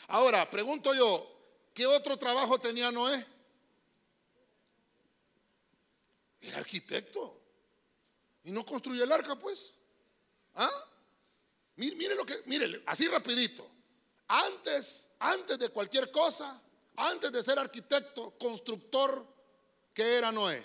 Ahora, 0.08 0.50
pregunto 0.50 0.94
yo, 0.94 1.26
¿qué 1.74 1.86
otro 1.86 2.18
trabajo 2.18 2.60
tenía 2.60 2.92
Noé? 2.92 3.26
Era 6.42 6.58
arquitecto. 6.58 7.40
Y 8.44 8.52
no 8.52 8.66
construyó 8.66 9.04
el 9.06 9.12
arca, 9.12 9.38
pues. 9.38 9.74
¿Ah? 10.56 10.70
Mire, 11.76 12.16
lo 12.16 12.26
que, 12.26 12.42
mire, 12.46 12.84
así 12.86 13.08
rapidito. 13.08 13.70
Antes, 14.28 15.10
antes 15.20 15.58
de 15.58 15.70
cualquier 15.70 16.12
cosa, 16.12 16.62
antes 16.96 17.32
de 17.32 17.44
ser 17.44 17.58
arquitecto, 17.60 18.38
constructor, 18.38 19.26
¿qué 19.94 20.18
era 20.18 20.32
Noé? 20.32 20.64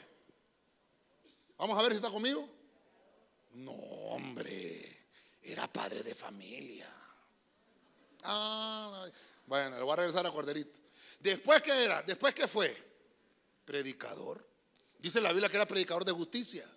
Vamos 1.59 1.79
a 1.79 1.83
ver 1.83 1.93
si 1.93 1.97
está 1.97 2.11
conmigo. 2.11 2.49
No, 3.55 3.73
hombre, 3.73 5.07
era 5.43 5.73
padre 5.73 6.03
de 6.03 6.15
familia. 6.15 6.93
Ah, 8.25 9.07
bueno, 9.47 9.77
le 9.77 9.83
voy 9.83 9.93
a 9.93 9.97
regresar 9.97 10.27
a 10.27 10.31
Corderito. 10.31 10.79
Después 11.21 11.63
qué 11.63 11.85
era, 11.85 12.03
después 12.03 12.35
qué 12.35 12.47
fue, 12.47 12.77
predicador. 13.65 14.47
Dice 14.99 15.21
la 15.21 15.33
Biblia 15.33 15.49
que 15.49 15.57
era 15.57 15.67
predicador 15.67 16.05
de 16.05 16.13
justicia. 16.13 16.69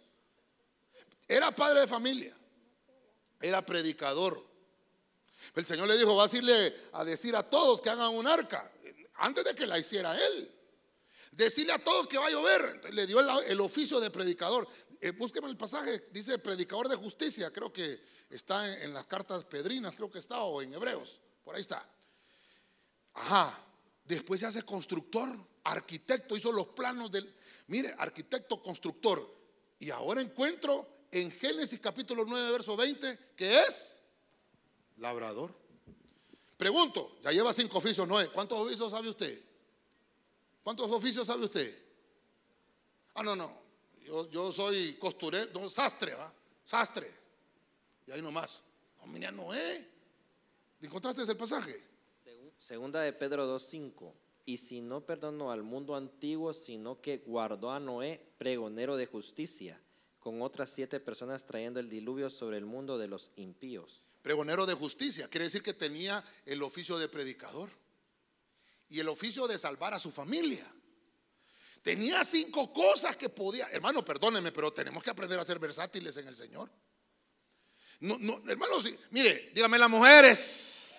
Era 1.27 1.53
padre 1.53 1.81
de 1.81 1.87
familia. 1.87 2.35
Era 3.41 3.65
predicador. 3.65 4.43
El 5.55 5.65
Señor 5.65 5.87
le 5.87 5.97
dijo, 5.97 6.15
va 6.15 6.23
a 6.23 6.27
decirle 6.27 6.75
a 6.93 7.03
decir 7.03 7.35
a 7.35 7.43
todos 7.43 7.81
que 7.81 7.89
hagan 7.89 8.13
un 8.13 8.27
arca 8.27 8.71
antes 9.19 9.43
de 9.43 9.55
que 9.55 9.67
la 9.67 9.77
hiciera 9.77 10.17
él. 10.17 10.51
Decirle 11.31 11.73
a 11.73 11.83
todos 11.83 12.07
que 12.07 12.17
va 12.17 12.27
a 12.27 12.31
llover. 12.31 12.93
Le 12.93 13.05
dio 13.05 13.19
el, 13.41 13.61
oficio 13.61 13.99
de 13.99 14.09
predicador. 14.09 14.67
Eh, 14.99 15.11
búsqueme 15.11 15.47
el 15.47 15.57
pasaje, 15.57 16.07
dice 16.11 16.39
predicador 16.39 16.89
de 16.89 16.95
justicia. 16.95 17.51
Creo 17.51 17.71
que 17.71 18.01
está 18.29 18.81
en, 18.81 18.93
las 18.93 19.07
cartas 19.07 19.45
pedrinas, 19.45 19.95
creo 19.95 20.09
que 20.09 20.19
está, 20.19 20.41
o 20.41 20.61
en 20.61 20.73
Hebreos. 20.73 21.21
Por 21.43 21.55
ahí 21.55 21.61
está. 21.61 21.87
Ajá. 23.13 23.65
Después 24.03 24.39
se 24.39 24.47
hace 24.47 24.63
constructor, 24.63 25.29
arquitecto, 25.63 26.35
hizo 26.35 26.51
los 26.51 26.67
planos 26.67 27.11
del. 27.11 27.33
Mire, 27.67 27.93
arquitecto, 27.97 28.61
constructor. 28.61 29.37
Y 29.77 29.91
ahora 29.91 30.21
encuentro 30.21 31.05
en 31.11 31.31
Génesis 31.31 31.79
capítulo 31.79 32.25
9, 32.27 32.51
verso 32.51 32.75
20, 32.75 33.17
que 33.35 33.61
es 33.61 34.01
labrador. 34.97 35.55
Pregunto, 36.59 37.19
ya 37.21 37.31
lleva 37.31 37.53
cinco 37.53 37.77
oficios, 37.77 38.05
Noé. 38.05 38.27
¿Cuántos 38.27 38.59
oficios 38.59 38.91
sabe 38.91 39.07
usted? 39.07 39.41
¿Cuántos 40.61 40.91
oficios 40.91 41.25
sabe 41.25 41.45
usted? 41.45 41.73
Ah, 43.13 43.23
no, 43.23 43.33
no. 43.33 43.61
Yo, 44.29 44.51
soy 44.51 44.95
costurero, 44.95 45.49
no, 45.53 45.69
sastre, 45.69 46.15
¿va? 46.15 46.33
Sastre. 46.65 47.09
Y 48.05 48.11
ahí 48.11 48.21
nomás. 48.21 48.65
No, 48.99 49.07
mira, 49.07 49.31
Noé. 49.31 49.87
¿Encontraste 50.81 51.21
ese 51.21 51.33
pasaje? 51.33 51.81
Segunda 52.57 53.03
de 53.03 53.13
Pedro 53.13 53.57
2.5. 53.57 54.11
Y 54.45 54.57
si 54.57 54.81
no 54.81 54.99
perdonó 55.05 55.53
al 55.53 55.63
mundo 55.63 55.95
antiguo, 55.95 56.53
sino 56.53 56.99
que 56.99 57.19
guardó 57.19 57.71
a 57.71 57.79
Noé, 57.79 58.33
pregonero 58.37 58.97
de 58.97 59.05
justicia, 59.05 59.79
con 60.19 60.41
otras 60.41 60.69
siete 60.69 60.99
personas 60.99 61.45
trayendo 61.45 61.79
el 61.79 61.87
diluvio 61.87 62.29
sobre 62.29 62.57
el 62.57 62.65
mundo 62.65 62.97
de 62.97 63.07
los 63.07 63.31
impíos 63.37 64.03
pregonero 64.21 64.65
de 64.65 64.73
justicia, 64.73 65.27
quiere 65.29 65.45
decir 65.45 65.63
que 65.63 65.73
tenía 65.73 66.23
el 66.45 66.61
oficio 66.61 66.97
de 66.97 67.07
predicador 67.07 67.69
y 68.89 68.99
el 68.99 69.07
oficio 69.07 69.47
de 69.47 69.57
salvar 69.57 69.93
a 69.93 69.99
su 69.99 70.11
familia. 70.11 70.65
Tenía 71.81 72.23
cinco 72.23 72.73
cosas 72.73 73.15
que 73.15 73.29
podía, 73.29 73.69
hermano, 73.71 74.03
perdóneme, 74.03 74.51
pero 74.51 74.71
tenemos 74.71 75.03
que 75.03 75.09
aprender 75.09 75.39
a 75.39 75.45
ser 75.45 75.59
versátiles 75.59 76.17
en 76.17 76.27
el 76.27 76.35
Señor. 76.35 76.69
No, 78.01 78.17
no, 78.19 78.41
hermano, 78.49 78.75
mire, 79.11 79.51
dígame 79.53 79.77
las 79.77 79.89
mujeres. 79.89 80.95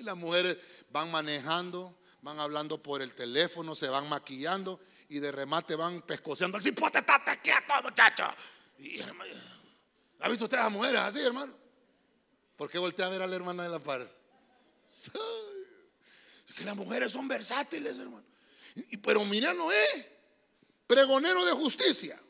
las 0.00 0.16
mujeres 0.16 0.56
van 0.90 1.10
manejando, 1.10 2.00
van 2.22 2.40
hablando 2.40 2.82
por 2.82 3.02
el 3.02 3.14
teléfono, 3.14 3.74
se 3.74 3.88
van 3.88 4.08
maquillando 4.08 4.80
y 5.08 5.18
de 5.18 5.30
remate 5.30 5.74
van 5.74 6.02
pescoceando. 6.02 6.56
El 6.56 6.62
cipote 6.62 6.98
está 6.98 7.20
quieto, 7.42 7.74
muchacho. 7.82 8.24
¿Ha 10.20 10.28
visto 10.28 10.44
usted 10.44 10.58
a 10.58 10.64
las 10.64 10.72
mujeres 10.72 11.00
así, 11.00 11.20
hermano? 11.20 11.61
¿Por 12.62 12.70
qué 12.70 12.78
voltea 12.78 13.06
a 13.06 13.08
ver 13.08 13.20
a 13.20 13.26
la 13.26 13.34
hermana 13.34 13.64
de 13.64 13.70
la 13.70 13.80
par? 13.80 14.00
Es 16.46 16.54
que 16.54 16.62
las 16.62 16.76
mujeres 16.76 17.10
son 17.10 17.26
versátiles, 17.26 17.98
hermano. 17.98 18.24
Pero 19.02 19.24
mira 19.24 19.52
Noé, 19.52 20.16
pregonero 20.86 21.44
de 21.44 21.50
justicia. 21.54 22.22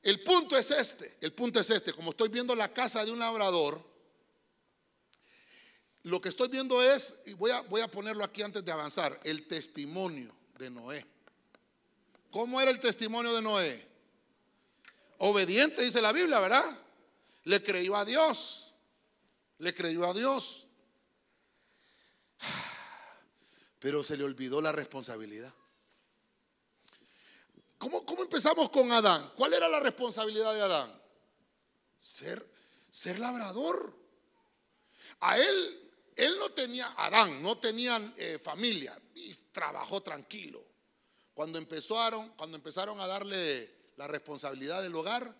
El 0.00 0.22
punto 0.22 0.56
es 0.56 0.70
este, 0.70 1.16
el 1.20 1.32
punto 1.32 1.58
es 1.58 1.68
este. 1.70 1.92
Como 1.92 2.10
estoy 2.10 2.28
viendo 2.28 2.54
la 2.54 2.72
casa 2.72 3.04
de 3.04 3.10
un 3.10 3.18
labrador, 3.18 3.84
lo 6.04 6.20
que 6.20 6.28
estoy 6.28 6.46
viendo 6.46 6.80
es, 6.80 7.16
y 7.26 7.32
voy 7.32 7.50
a, 7.50 7.62
voy 7.62 7.80
a 7.80 7.90
ponerlo 7.90 8.22
aquí 8.22 8.42
antes 8.42 8.64
de 8.64 8.70
avanzar, 8.70 9.18
el 9.24 9.48
testimonio 9.48 10.32
de 10.56 10.70
Noé. 10.70 11.04
¿Cómo 12.30 12.60
era 12.60 12.70
el 12.70 12.78
testimonio 12.78 13.34
de 13.34 13.42
Noé? 13.42 13.88
Obediente, 15.18 15.82
dice 15.82 16.00
la 16.00 16.12
Biblia, 16.12 16.38
¿verdad? 16.38 16.78
Le 17.42 17.60
creyó 17.60 17.96
a 17.96 18.04
Dios 18.04 18.65
le 19.58 19.74
creyó 19.74 20.06
a 20.06 20.14
Dios, 20.14 20.66
pero 23.78 24.02
se 24.02 24.16
le 24.16 24.24
olvidó 24.24 24.60
la 24.60 24.72
responsabilidad. 24.72 25.52
¿Cómo, 27.78 28.04
¿Cómo, 28.04 28.22
empezamos 28.22 28.70
con 28.70 28.90
Adán? 28.92 29.32
¿Cuál 29.36 29.52
era 29.52 29.68
la 29.68 29.80
responsabilidad 29.80 30.54
de 30.54 30.62
Adán? 30.62 31.02
Ser, 31.96 32.50
ser 32.90 33.18
labrador. 33.18 33.94
A 35.20 35.38
él, 35.38 35.92
él 36.16 36.38
no 36.38 36.50
tenía, 36.50 36.94
Adán, 36.96 37.42
no 37.42 37.58
tenía 37.58 38.14
eh, 38.16 38.38
familia 38.38 38.98
y 39.14 39.34
trabajó 39.52 40.02
tranquilo. 40.02 40.64
Cuando 41.34 41.58
empezaron, 41.58 42.30
cuando 42.30 42.56
empezaron 42.56 42.98
a 43.00 43.06
darle 43.06 43.70
la 43.96 44.08
responsabilidad 44.08 44.82
del 44.82 44.94
hogar, 44.94 45.34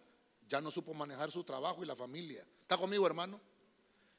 ya 0.46 0.60
no 0.60 0.70
supo 0.70 0.92
manejar 0.94 1.30
su 1.30 1.42
trabajo 1.42 1.82
y 1.82 1.86
la 1.86 1.96
familia. 1.96 2.46
¿Está 2.60 2.76
conmigo, 2.76 3.06
hermano? 3.06 3.40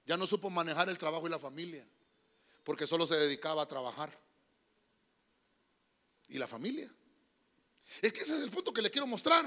Ya 0.08 0.16
no 0.16 0.26
supo 0.26 0.50
manejar 0.50 0.88
el 0.88 0.98
trabajo 0.98 1.28
y 1.28 1.30
la 1.30 1.38
familia, 1.38 1.86
porque 2.64 2.88
solo 2.88 3.06
se 3.06 3.18
dedicaba 3.18 3.64
a 3.64 3.68
trabajar. 3.68 4.18
¿Y 6.30 6.38
la 6.38 6.48
familia? 6.48 6.90
Es 8.02 8.14
que 8.14 8.22
ese 8.22 8.38
es 8.38 8.42
el 8.42 8.50
punto 8.50 8.74
que 8.74 8.82
le 8.82 8.90
quiero 8.90 9.06
mostrar. 9.06 9.46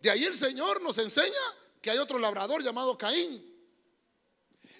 De 0.00 0.08
ahí 0.08 0.22
el 0.22 0.36
Señor 0.36 0.80
nos 0.80 0.98
enseña 0.98 1.34
que 1.82 1.90
hay 1.90 1.98
otro 1.98 2.16
labrador 2.20 2.62
llamado 2.62 2.96
Caín. 2.96 3.44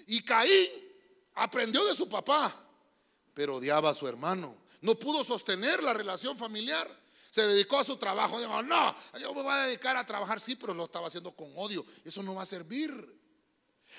Y 0.06 0.22
Caín 0.22 0.68
aprendió 1.34 1.84
de 1.84 1.94
su 1.96 2.08
papá, 2.08 2.56
pero 3.34 3.56
odiaba 3.56 3.90
a 3.90 3.94
su 3.94 4.06
hermano. 4.06 4.56
No 4.82 4.94
pudo 4.94 5.24
sostener 5.24 5.82
la 5.82 5.94
relación 5.94 6.38
familiar. 6.38 6.88
Se 7.28 7.42
dedicó 7.42 7.80
a 7.80 7.84
su 7.84 7.96
trabajo. 7.96 8.38
Dijo, 8.38 8.62
no, 8.62 8.94
yo 9.20 9.34
me 9.34 9.42
voy 9.42 9.52
a 9.52 9.66
dedicar 9.66 9.96
a 9.96 10.06
trabajar. 10.06 10.38
Sí, 10.38 10.54
pero 10.54 10.74
lo 10.74 10.84
estaba 10.84 11.08
haciendo 11.08 11.32
con 11.32 11.52
odio. 11.56 11.84
Eso 12.04 12.22
no 12.22 12.36
va 12.36 12.42
a 12.42 12.46
servir. 12.46 13.18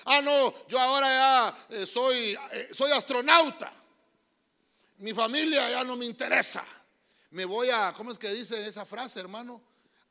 Ah, 0.06 0.22
no, 0.22 0.68
yo 0.68 0.80
ahora 0.80 1.08
ya 1.08 1.78
eh, 1.78 1.86
soy, 1.86 2.38
eh, 2.52 2.70
soy 2.72 2.92
astronauta. 2.92 3.74
Mi 5.00 5.14
familia 5.14 5.70
ya 5.70 5.84
no 5.84 5.96
me 5.96 6.06
interesa. 6.06 6.64
Me 7.32 7.46
voy 7.46 7.70
a, 7.70 7.94
¿cómo 7.94 8.12
es 8.12 8.20
que 8.20 8.30
dice 8.32 8.68
esa 8.68 8.86
frase, 8.86 9.20
hermano? 9.20 9.62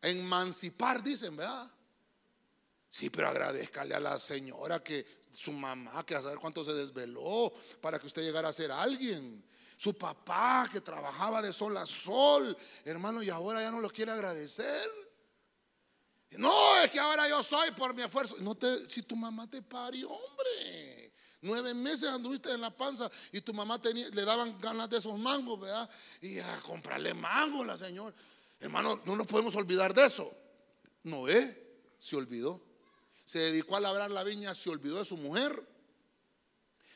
Emancipar, 0.03 1.03
dicen, 1.03 1.37
¿verdad? 1.37 1.71
Sí, 2.89 3.09
pero 3.11 3.29
agradezcale 3.29 3.95
a 3.95 4.01
la 4.01 4.19
señora 4.19 4.83
que 4.83 5.07
su 5.33 5.53
mamá, 5.53 6.05
que 6.05 6.15
a 6.15 6.23
saber 6.23 6.39
cuánto 6.39 6.65
se 6.65 6.73
desveló 6.73 7.53
para 7.81 7.99
que 7.99 8.07
usted 8.07 8.23
llegara 8.23 8.49
a 8.49 8.53
ser 8.53 8.73
alguien. 8.73 9.45
Su 9.77 9.97
papá 9.97 10.69
que 10.71 10.81
trabajaba 10.81 11.41
de 11.41 11.53
sol 11.53 11.77
a 11.77 11.87
sol, 11.87 12.57
hermano, 12.85 13.23
y 13.23 13.31
ahora 13.31 13.63
ya 13.63 13.71
no 13.71 13.81
lo 13.81 13.91
quiere 13.91 14.13
agradecer. 14.13 14.91
No, 16.39 16.83
es 16.83 16.91
que 16.91 17.01
ahora 17.01 17.29
yo 17.29 17.43
soy 17.43 17.73
por 17.73 17.93
mi 17.95 18.03
esfuerzo. 18.03 18.37
No 18.41 18.55
te, 18.55 18.89
si 18.89 19.03
tu 19.03 19.17
mamá 19.17 19.49
te 19.51 19.63
parió, 19.63 20.09
hombre. 20.09 21.13
Nueve 21.43 21.75
meses 21.75 22.09
anduviste 22.09 22.53
en 22.53 22.61
la 22.61 22.71
panza 22.71 23.11
y 23.33 23.41
tu 23.41 23.55
mamá 23.55 23.81
le 23.83 24.25
daban 24.25 24.61
ganas 24.61 24.91
de 24.91 24.99
esos 24.99 25.19
mangos, 25.19 25.59
¿verdad? 25.59 25.89
Y 26.21 26.39
a 26.39 26.61
comprarle 26.61 27.15
mangos 27.15 27.67
la 27.67 27.77
señora. 27.77 28.15
Hermano, 28.61 29.01
no 29.07 29.17
nos 29.17 29.27
podemos 29.27 29.57
olvidar 29.57 29.95
de 29.95 30.05
eso. 30.05 30.33
Noé 31.05 31.79
se 31.99 32.17
olvidó. 32.17 32.63
Se 33.25 33.39
dedicó 33.39 33.77
a 33.77 33.81
labrar 33.81 34.11
la 34.11 34.23
viña, 34.23 34.55
se 34.55 34.71
olvidó 34.71 34.99
de 34.99 35.05
su 35.05 35.17
mujer, 35.17 35.67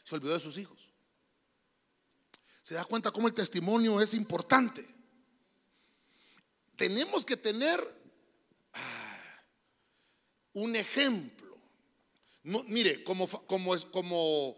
se 0.03 0.15
olvidó 0.15 0.35
de 0.35 0.41
sus 0.41 0.59
hijos. 0.59 0.89
Se 2.61 2.75
da 2.75 2.85
cuenta 2.85 3.11
cómo 3.11 3.29
el 3.29 3.35
testimonio 3.35 4.01
es 4.01 4.15
importante. 4.15 4.87
Tenemos 6.77 7.25
que 7.25 7.37
tener 7.37 8.04
un 10.55 10.77
ejemplo. 10.77 11.59
Mire, 12.43 13.03
como, 13.05 13.29
como, 13.29 13.77
como, 13.91 14.57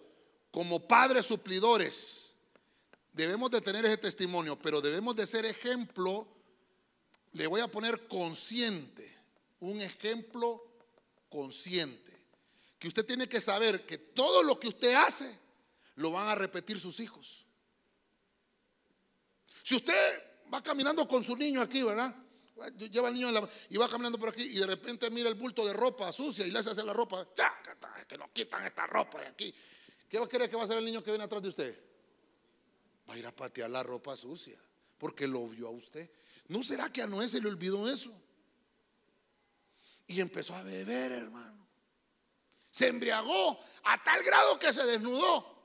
como 0.50 0.88
padres 0.88 1.26
suplidores, 1.26 2.34
debemos 3.12 3.50
de 3.50 3.60
tener 3.60 3.84
ese 3.84 3.98
testimonio, 3.98 4.58
pero 4.58 4.80
debemos 4.80 5.16
de 5.16 5.26
ser 5.26 5.46
ejemplo, 5.46 6.26
le 7.32 7.46
voy 7.46 7.60
a 7.60 7.68
poner 7.68 8.08
consciente, 8.08 9.16
un 9.60 9.80
ejemplo 9.80 10.62
consciente, 11.28 12.12
que 12.78 12.88
usted 12.88 13.06
tiene 13.06 13.28
que 13.28 13.40
saber 13.40 13.86
que 13.86 13.98
todo 13.98 14.42
lo 14.42 14.58
que 14.60 14.68
usted 14.68 14.94
hace, 14.94 15.38
lo 15.96 16.10
van 16.10 16.28
a 16.28 16.34
repetir 16.34 16.78
sus 16.78 17.00
hijos. 17.00 17.46
Si 19.62 19.74
usted 19.74 20.22
va 20.52 20.62
caminando 20.62 21.08
con 21.08 21.24
su 21.24 21.36
niño 21.36 21.60
aquí, 21.62 21.82
¿verdad? 21.82 22.14
Lleva 22.90 23.08
al 23.08 23.14
niño 23.14 23.30
y 23.68 23.76
va 23.76 23.88
caminando 23.88 24.18
por 24.18 24.30
aquí 24.30 24.42
y 24.42 24.58
de 24.58 24.66
repente 24.66 25.10
mira 25.10 25.28
el 25.28 25.34
bulto 25.34 25.66
de 25.66 25.74
ropa 25.74 26.10
sucia 26.10 26.46
y 26.46 26.50
le 26.50 26.58
hace 26.58 26.70
hacer 26.70 26.84
la 26.84 26.94
ropa. 26.94 27.28
Que 28.08 28.16
nos 28.16 28.30
quitan 28.30 28.64
esta 28.64 28.86
ropa 28.86 29.20
de 29.20 29.26
aquí. 29.26 29.54
¿Qué 30.08 30.18
va 30.18 30.24
a 30.24 30.28
querer 30.28 30.48
que 30.48 30.56
va 30.56 30.62
a 30.62 30.64
hacer 30.64 30.78
el 30.78 30.84
niño 30.84 31.02
que 31.02 31.10
viene 31.10 31.24
atrás 31.24 31.42
de 31.42 31.48
usted? 31.48 31.84
Va 33.08 33.14
a 33.14 33.18
ir 33.18 33.26
a 33.26 33.34
patear 33.34 33.68
la 33.68 33.82
ropa 33.82 34.16
sucia 34.16 34.58
porque 34.96 35.26
lo 35.26 35.46
vio 35.48 35.68
a 35.68 35.70
usted. 35.70 36.10
¿No 36.48 36.62
será 36.62 36.90
que 36.90 37.02
a 37.02 37.06
Noé 37.06 37.28
se 37.28 37.40
le 37.40 37.48
olvidó 37.48 37.90
eso? 37.90 38.12
Y 40.06 40.20
empezó 40.20 40.54
a 40.54 40.62
beber, 40.62 41.12
hermano. 41.12 41.66
Se 42.70 42.88
embriagó 42.88 43.60
a 43.84 44.02
tal 44.02 44.22
grado 44.22 44.58
que 44.58 44.72
se 44.72 44.84
desnudó. 44.84 45.56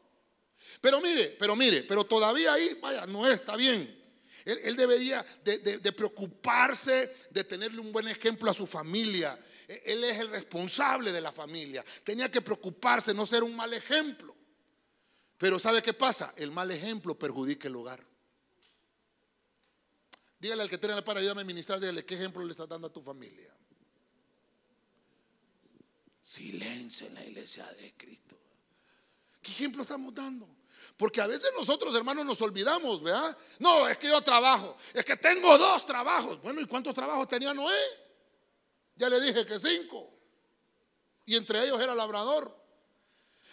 Pero 0.82 1.00
mire, 1.00 1.36
pero 1.40 1.56
mire, 1.56 1.84
pero 1.84 2.04
todavía 2.06 2.54
ahí, 2.54 2.78
vaya, 2.82 3.06
Noé 3.06 3.34
está 3.34 3.56
bien. 3.56 4.01
Él, 4.46 4.76
debería 4.76 5.26
de, 5.44 5.92
preocuparse 5.92 7.16
de 7.30 7.44
tenerle 7.44 7.80
un 7.80 7.92
buen 7.92 8.08
ejemplo 8.08 8.50
a 8.50 8.54
su 8.54 8.66
familia. 8.66 9.40
E, 9.68 9.84
él 9.86 10.04
es 10.04 10.20
el 10.20 10.30
responsable 10.30 11.12
de 11.12 11.22
la 11.22 11.32
familia. 11.32 11.84
Tenía 12.04 12.30
que 12.30 12.42
preocuparse, 12.42 13.14
no 13.14 13.26
ser 13.26 13.44
un 13.44 13.56
mal 13.56 13.74
ejemplo. 13.74 14.36
Pero 15.38 15.60
¿sabe 15.60 15.82
qué 15.82 15.94
pasa? 15.94 16.34
El 16.36 16.52
mal 16.52 16.72
ejemplo 16.72 17.18
perjudica 17.18 17.68
el 17.68 17.76
hogar. 17.76 18.06
Dígale 20.40 20.64
al 20.64 20.70
que 20.70 20.78
tiene 20.78 21.02
para 21.04 21.20
ayudarme 21.20 21.44
a 21.44 21.46
ministrar, 21.46 21.80
dígale 21.80 22.04
qué 22.04 22.16
ejemplo 22.16 22.44
le 22.44 22.52
estás 22.52 22.68
dando 22.68 22.88
a 22.88 22.94
tu 22.94 23.02
familia. 23.02 23.56
Silencio 26.20 27.08
en 27.08 27.14
la 27.14 27.26
iglesia 27.26 27.66
de 27.74 27.94
Cristo. 27.94 28.40
¿Qué 29.42 29.52
ejemplo 29.52 29.84
estamos 29.84 30.14
dando? 30.14 30.61
Porque 30.98 31.22
a 31.22 31.28
veces 31.28 31.52
nosotros, 31.58 31.96
hermanos, 31.96 32.26
nos 32.26 32.42
olvidamos, 32.42 33.02
¿verdad? 33.02 33.36
No, 33.60 33.88
es 33.88 33.98
que 33.98 34.08
yo 34.08 34.22
trabajo, 34.22 34.76
es 34.94 35.04
que 35.04 35.18
tengo 35.18 35.58
dos 35.58 35.86
trabajos. 35.86 36.42
Bueno, 36.42 36.62
¿y 36.62 36.68
cuántos 36.68 36.94
trabajos 36.94 37.28
tenía 37.28 37.54
Noé? 37.54 37.76
Ya 38.96 39.10
le 39.10 39.20
dije 39.20 39.46
que 39.46 39.58
cinco. 39.58 40.12
Y 41.26 41.36
entre 41.36 41.64
ellos 41.64 41.80
era 41.82 41.96
labrador. 41.96 42.61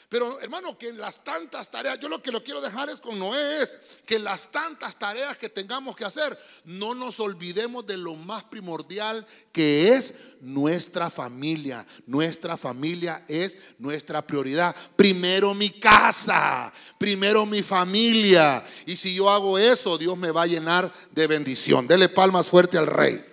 Pero 0.08 0.40
hermano, 0.40 0.78
que 0.78 0.88
en 0.88 0.96
las 0.96 1.22
tantas 1.22 1.70
tareas, 1.70 2.00
yo 2.00 2.08
lo 2.08 2.22
que 2.22 2.32
lo 2.32 2.42
quiero 2.42 2.62
dejar 2.62 2.88
es 2.88 2.98
con 2.98 3.18
Noé 3.18 3.62
es 3.62 3.78
que 4.06 4.16
en 4.16 4.24
las 4.24 4.50
tantas 4.50 4.98
tareas 4.98 5.36
que 5.36 5.50
tengamos 5.50 5.94
que 5.96 6.06
hacer, 6.06 6.38
no 6.64 6.94
nos 6.94 7.20
olvidemos 7.20 7.86
de 7.86 7.98
lo 7.98 8.14
más 8.14 8.42
primordial 8.44 9.26
que 9.52 9.94
es 9.94 10.14
nuestra 10.40 11.10
familia. 11.10 11.84
Nuestra 12.06 12.56
familia 12.56 13.24
es 13.28 13.58
nuestra 13.78 14.26
prioridad. 14.26 14.74
Primero 14.96 15.52
mi 15.52 15.68
casa, 15.70 16.72
primero 16.96 17.44
mi 17.44 17.62
familia. 17.62 18.64
Y 18.86 18.96
si 18.96 19.14
yo 19.14 19.28
hago 19.28 19.58
eso, 19.58 19.98
Dios 19.98 20.16
me 20.16 20.30
va 20.30 20.42
a 20.42 20.46
llenar 20.46 20.90
de 21.10 21.26
bendición. 21.26 21.86
Dele 21.86 22.08
palmas 22.08 22.48
fuerte 22.48 22.78
al 22.78 22.86
rey. 22.86 23.27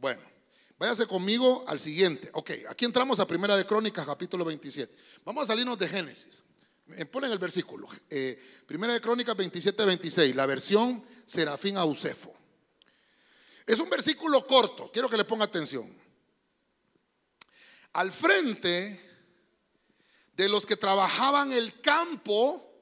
Bueno, 0.00 0.22
váyase 0.78 1.06
conmigo 1.06 1.62
al 1.68 1.78
siguiente. 1.78 2.30
Ok, 2.32 2.52
aquí 2.70 2.86
entramos 2.86 3.20
a 3.20 3.26
Primera 3.26 3.54
de 3.54 3.66
Crónicas, 3.66 4.06
capítulo 4.06 4.46
27. 4.46 4.94
Vamos 5.26 5.44
a 5.44 5.46
salirnos 5.48 5.78
de 5.78 5.86
Génesis. 5.86 6.42
Me 6.86 7.04
ponen 7.04 7.30
el 7.30 7.38
versículo. 7.38 7.86
Eh, 8.08 8.42
Primera 8.66 8.94
de 8.94 9.00
Crónicas 9.02 9.36
27, 9.36 9.84
26, 9.84 10.34
la 10.34 10.46
versión 10.46 11.04
Serafín 11.26 11.76
Ausefo. 11.76 12.34
Es 13.66 13.78
un 13.78 13.90
versículo 13.90 14.46
corto, 14.46 14.90
quiero 14.90 15.10
que 15.10 15.18
le 15.18 15.24
ponga 15.26 15.44
atención. 15.44 15.94
Al 17.92 18.10
frente 18.10 18.98
de 20.32 20.48
los 20.48 20.64
que 20.64 20.76
trabajaban 20.76 21.52
el 21.52 21.82
campo, 21.82 22.72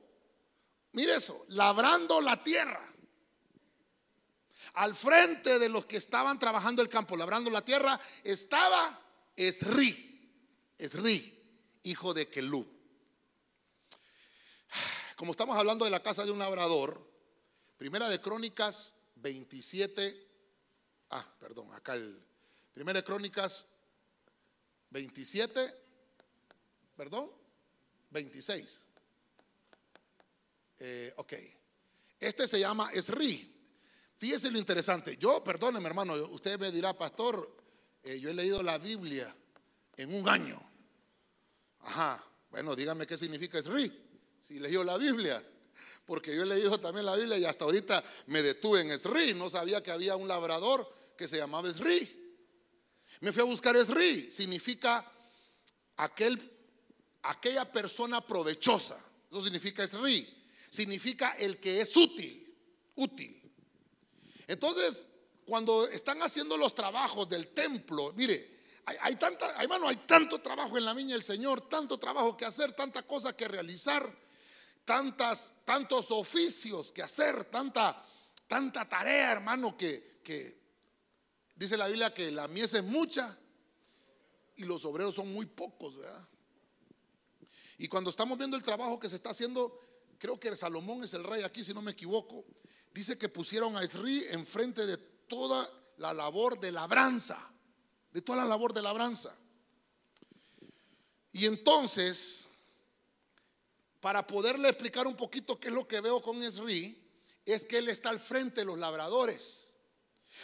mire 0.93 1.17
eso, 1.17 1.47
labrando 1.49 2.21
la 2.21 2.45
tierra 2.45 2.88
al 4.79 4.95
frente 4.95 5.59
de 5.59 5.69
los 5.69 5.87
que 5.87 5.97
estaban 5.97 6.39
trabajando 6.39 6.83
el 6.83 6.89
campo, 6.89 7.17
labrando 7.17 7.51
la 7.51 7.65
tierra, 7.65 7.99
estaba 8.23 9.03
Esri, 9.35 10.33
Esri, 10.79 11.37
hijo 11.83 12.15
de 12.15 12.29
Kelú. 12.29 12.65
Como 15.17 15.33
estamos 15.33 15.57
hablando 15.57 15.85
de 15.85 15.91
la 15.91 16.01
casa 16.01 16.25
de 16.25 16.31
un 16.31 16.39
labrador, 16.39 17.05
primera 17.77 18.09
de 18.09 18.21
Crónicas 18.21 18.95
27, 19.17 20.29
ah, 21.11 21.27
perdón, 21.41 21.75
acá 21.75 21.95
el, 21.95 22.17
primera 22.73 23.01
de 23.01 23.05
Crónicas 23.05 23.67
27, 24.91 25.75
perdón, 26.97 27.33
26. 28.11 28.87
Eh, 30.79 31.13
ok, 31.17 31.33
este 32.21 32.47
se 32.47 32.61
llama 32.61 32.93
Esri, 32.93 33.58
Fíjese 34.19 34.51
lo 34.51 34.59
interesante. 34.59 35.17
Yo, 35.17 35.43
perdóneme 35.45 35.87
hermano, 35.89 36.15
usted 36.31 36.59
me 36.59 36.73
dirá, 36.73 36.93
pastor, 36.93 37.57
eh, 38.03 38.19
yo 38.19 38.31
he 38.31 38.35
leído 38.35 38.63
la 38.63 38.77
Biblia 38.79 39.35
en 39.97 40.13
un 40.13 40.29
año. 40.29 40.61
Ajá, 41.81 42.25
bueno, 42.51 42.75
dígame 42.75 43.07
qué 43.07 43.17
significa 43.17 43.59
Esri. 43.59 43.93
si 44.41 44.59
leyó 44.59 44.83
la 44.83 44.99
Biblia. 44.99 45.45
Porque 46.05 46.35
yo 46.35 46.43
he 46.43 46.47
leído 46.47 46.81
también 46.81 47.07
la 47.07 47.15
Biblia 47.15 47.39
y 47.39 47.45
hasta 47.45 47.65
ahorita 47.65 48.03
me 48.27 48.43
detuve 48.43 48.81
en 48.81 48.91
Esri. 48.91 49.35
No 49.35 49.51
sabía 49.51 49.83
que 49.83 49.91
había 49.91 50.17
un 50.17 50.27
labrador 50.27 50.91
que 51.17 51.29
se 51.29 51.37
llamaba 51.37 51.69
Esri. 51.69 52.35
Me 53.21 53.33
fui 53.33 53.43
a 53.43 53.45
buscar 53.45 53.77
Esri. 53.77 54.31
Significa 54.31 55.05
aquel, 55.97 56.41
aquella 57.23 57.71
persona 57.71 58.21
provechosa. 58.27 58.99
Eso 59.31 59.43
significa 59.43 59.85
Esri. 59.85 60.27
Significa 60.71 61.33
el 61.33 61.59
que 61.59 61.81
es 61.81 61.95
útil. 61.97 62.57
Útil. 62.97 63.38
Entonces, 64.49 65.07
cuando 65.45 65.87
están 65.87 66.23
haciendo 66.23 66.57
los 66.57 66.75
trabajos 66.75 67.29
del 67.29 67.49
templo, 67.49 68.13
mire, 68.17 68.59
hay, 68.85 69.17
tanta, 69.17 69.63
hermano, 69.63 69.87
hay 69.87 69.97
tanto 69.97 70.41
trabajo 70.41 70.79
en 70.79 70.87
la 70.87 70.95
viña 70.95 71.15
del 71.15 71.23
Señor, 71.23 71.69
tanto 71.69 71.99
trabajo 71.99 72.37
que 72.37 72.47
hacer, 72.47 72.73
tanta 72.73 73.07
cosa 73.07 73.37
que 73.37 73.47
realizar, 73.47 74.11
tantas, 74.87 75.53
tantos 75.67 76.11
oficios 76.11 76.91
que 76.91 77.03
hacer, 77.03 77.45
tanta, 77.45 78.03
tanta 78.47 78.89
tarea, 78.89 79.33
hermano, 79.33 79.77
que, 79.77 80.21
que 80.25 80.59
dice 81.55 81.77
la 81.77 81.87
Biblia 81.87 82.15
que 82.15 82.33
la 82.33 82.49
mies 82.49 82.73
es 82.73 82.85
mucha 82.85 83.39
y 84.57 84.65
los 84.65 84.87
obreros 84.87 85.15
son 85.15 85.31
muy 85.31 85.45
pocos, 85.45 85.99
¿verdad? 85.99 86.27
Y 87.77 87.87
cuando 87.87 88.09
estamos 88.09 88.39
viendo 88.39 88.57
el 88.57 88.63
trabajo 88.63 88.99
que 88.99 89.11
se 89.11 89.17
está 89.17 89.31
haciendo, 89.31 89.79
creo 90.19 90.41
que 90.41 90.57
Salomón 90.57 91.05
es 91.05 91.13
el 91.13 91.25
rey 91.25 91.43
aquí, 91.43 91.63
si 91.63 91.75
no 91.75 91.83
me 91.83 91.93
equivoco, 91.93 92.47
dice 92.93 93.19
que 93.19 93.29
pusieron 93.29 93.77
a 93.77 93.83
Esri 93.83 94.27
enfrente 94.31 94.87
de 94.87 94.97
toda 94.97 95.71
la 95.99 96.13
labor 96.15 96.59
de 96.59 96.73
labranza, 96.73 97.39
de 98.11 98.23
toda 98.23 98.39
la 98.39 98.45
labor 98.45 98.73
de 98.73 98.83
labranza. 98.83 99.37
Y 101.33 101.47
entonces, 101.47 102.47
para 104.01 104.27
poderle 104.27 104.69
explicar 104.69 105.07
un 105.07 105.17
poquito 105.17 105.59
qué 105.59 105.69
es 105.69 105.75
lo 105.75 105.87
que 105.87 106.01
veo 106.01 106.21
con 106.21 106.43
Esri, 106.43 107.01
es 107.45 107.65
que 107.65 107.79
él 107.79 107.89
está 107.89 108.11
al 108.11 108.19
frente 108.19 108.61
de 108.61 108.67
los 108.67 108.79
labradores. 108.79 109.75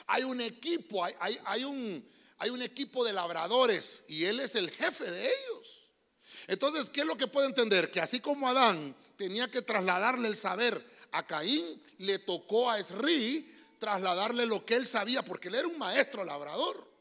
Hay 0.07 0.25
un 0.25 0.41
equipo, 0.41 1.05
hay, 1.05 1.65
un, 1.65 2.07
hay 2.39 2.51
un 2.51 2.63
equipo 2.63 3.05
de 3.05 3.13
labradores 3.13 4.05
y 4.09 4.25
él 4.25 4.41
es 4.41 4.55
el 4.55 4.71
jefe 4.71 5.11
de 5.11 5.27
ellos. 5.27 5.85
Entonces, 6.47 6.91
¿qué 6.91 7.01
es 7.01 7.07
lo 7.07 7.17
que 7.17 7.27
puedo 7.27 7.47
entender? 7.47 7.91
Que 7.91 8.01
así 8.01 8.21
como 8.21 8.49
Adán 8.49 8.95
tenía 9.17 9.51
que 9.51 9.63
trasladarle 9.63 10.29
el 10.29 10.37
saber 10.37 10.85
a 11.15 11.25
Caín, 11.25 11.81
le 11.99 12.19
tocó 12.19 12.71
a 12.71 12.79
Esri 12.79 13.51
trasladarle 13.79 14.47
lo 14.47 14.65
que 14.65 14.75
él 14.75 14.85
sabía, 14.85 15.25
porque 15.25 15.49
él 15.49 15.55
era 15.55 15.69
un 15.69 15.79
maestro 15.79 16.25
labrador. 16.25 16.93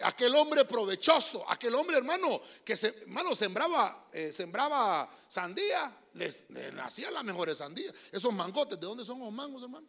Aquel 0.00 0.34
hombre 0.34 0.64
provechoso, 0.64 1.44
aquel 1.50 1.74
hombre 1.74 1.96
hermano 1.96 2.40
que 2.64 2.74
hermano 2.74 3.34
sembraba, 3.34 4.08
eh, 4.12 4.32
sembraba 4.32 5.10
sandía, 5.26 5.96
les, 6.14 6.48
nacían 6.50 7.14
las 7.14 7.24
mejores 7.24 7.58
sandías. 7.58 7.92
Esos 8.12 8.32
mangotes, 8.32 8.78
¿de 8.78 8.86
dónde 8.86 9.04
son 9.04 9.18
los 9.18 9.32
mangos, 9.32 9.62
hermano? 9.62 9.88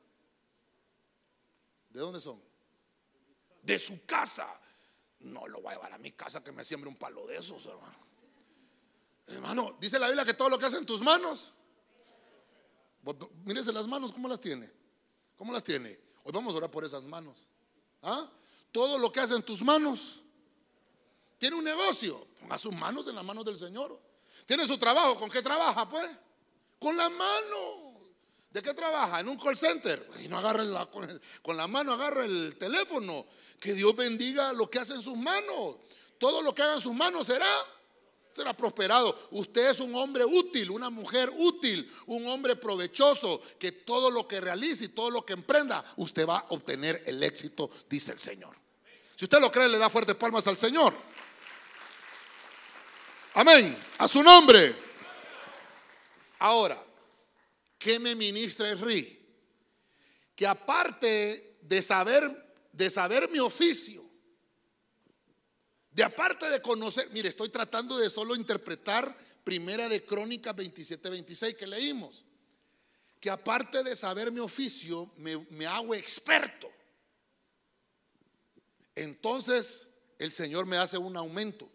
¿De 1.90 2.00
dónde 2.00 2.20
son? 2.20 2.42
De 3.62 3.78
su 3.78 4.06
casa. 4.06 4.48
No 5.20 5.48
lo 5.48 5.62
voy 5.62 5.74
a 5.74 5.76
llevar 5.76 5.94
a 5.94 5.98
mi 5.98 6.14
casa 6.14 6.44
que 6.44 6.52
me 6.52 6.64
siembre 6.64 6.90
un 6.90 6.96
palo 6.96 7.28
de 7.28 7.38
esos, 7.38 7.66
hermano. 7.66 8.08
Hermano, 9.28 9.78
dice 9.80 10.00
la 10.00 10.08
Biblia 10.08 10.26
que 10.26 10.34
todo 10.34 10.50
lo 10.50 10.58
que 10.58 10.66
hace 10.66 10.78
en 10.78 10.86
tus 10.86 11.02
manos. 11.02 11.54
Mírese 13.46 13.72
las 13.72 13.88
manos, 13.88 14.12
¿cómo 14.12 14.28
las 14.28 14.40
tiene? 14.40 14.72
¿Cómo 15.36 15.54
las 15.54 15.64
tiene? 15.64 15.98
Hoy 16.24 16.32
vamos 16.34 16.54
a 16.54 16.58
orar 16.58 16.72
por 16.72 16.84
esas 16.84 17.06
manos. 17.06 17.50
¿Ah? 18.02 18.30
Todo 18.72 18.98
lo 18.98 19.12
que 19.12 19.20
hace 19.20 19.36
en 19.36 19.44
tus 19.44 19.62
manos. 19.62 20.22
Tiene 21.38 21.56
un 21.56 21.64
negocio, 21.64 22.28
ponga 22.40 22.58
sus 22.58 22.74
manos 22.74 23.08
en 23.08 23.16
las 23.16 23.24
manos 23.24 23.46
del 23.46 23.58
Señor. 23.58 24.00
Tiene 24.46 24.66
su 24.66 24.78
trabajo, 24.78 25.20
¿con 25.20 25.30
qué 25.30 25.42
trabaja 25.42 25.88
pues? 25.88 26.10
Con 26.80 26.98
la 26.98 27.10
mano. 27.10 28.00
¿De 28.50 28.62
qué 28.62 28.74
trabaja? 28.74 29.20
En 29.20 29.30
un 29.30 29.38
call 29.38 29.58
center. 29.58 30.10
Y 30.24 30.28
no 30.28 30.40
agarre 30.40 30.66
la, 30.66 30.86
con, 30.88 31.22
con 31.42 31.56
la 31.56 31.68
mano, 31.68 31.94
agarra 31.94 32.26
el 32.26 32.56
teléfono. 32.58 33.26
Que 33.60 33.74
Dios 33.74 33.96
bendiga 33.96 34.54
lo 34.54 34.70
que 34.70 34.80
hace 34.80 34.94
en 34.94 35.02
sus 35.02 35.16
manos. 35.16 35.78
Todo 36.18 36.42
lo 36.42 36.54
que 36.56 36.64
haga 36.64 36.76
en 36.76 36.82
sus 36.82 36.94
manos 36.94 37.28
será 37.28 37.48
será 38.32 38.56
prosperado. 38.56 39.18
Usted 39.32 39.70
es 39.72 39.80
un 39.80 39.96
hombre 39.96 40.24
útil, 40.26 40.72
una 40.72 40.90
mujer 40.90 41.32
útil, 41.38 41.92
un 42.08 42.28
hombre 42.28 42.56
provechoso, 42.56 43.42
que 43.60 43.72
todo 43.72 44.12
lo 44.12 44.28
que 44.28 44.42
realice 44.42 44.86
y 44.86 44.90
todo 44.90 45.10
lo 45.10 45.26
que 45.26 45.34
emprenda, 45.34 45.84
usted 45.98 46.28
va 46.28 46.40
a 46.40 46.46
obtener 46.50 47.04
el 47.06 47.22
éxito, 47.24 47.70
dice 47.90 48.12
el 48.12 48.20
Señor. 48.20 48.56
Si 49.16 49.26
usted 49.26 49.40
lo 49.40 49.52
cree, 49.52 49.68
le 49.68 49.78
da 49.78 49.90
fuertes 49.90 50.16
palmas 50.16 50.48
al 50.48 50.58
Señor. 50.58 50.94
Amén. 53.34 53.78
A 53.98 54.08
su 54.08 54.24
nombre. 54.24 54.76
Ahora, 56.40 56.84
¿qué 57.78 58.00
me 58.00 58.16
ministra 58.16 58.70
el? 58.70 59.18
Que 60.36 60.46
aparte 60.46 61.58
de 61.62 61.82
saber, 61.82 62.56
de 62.72 62.90
saber 62.90 63.30
mi 63.30 63.40
oficio, 63.40 64.07
de 65.98 66.04
aparte 66.04 66.48
de 66.48 66.62
conocer, 66.62 67.10
mire, 67.10 67.28
estoy 67.28 67.50
tratando 67.50 67.98
de 67.98 68.08
solo 68.12 68.36
interpretar 68.36 69.18
Primera 69.44 69.90
de 69.90 70.06
Crónicas 70.06 70.56
27, 70.56 71.10
26 71.10 71.56
que 71.56 71.66
leímos. 71.66 72.24
Que 73.20 73.32
aparte 73.32 73.82
de 73.82 73.96
saber 73.96 74.32
mi 74.32 74.40
oficio, 74.40 75.12
me, 75.18 75.66
hago 75.66 75.96
experto. 75.96 76.70
Entonces 78.94 79.90
el 80.20 80.32
Señor 80.32 80.68
me 80.68 80.78
hace 80.78 81.00
un 81.00 81.18
aumento, 81.18 81.68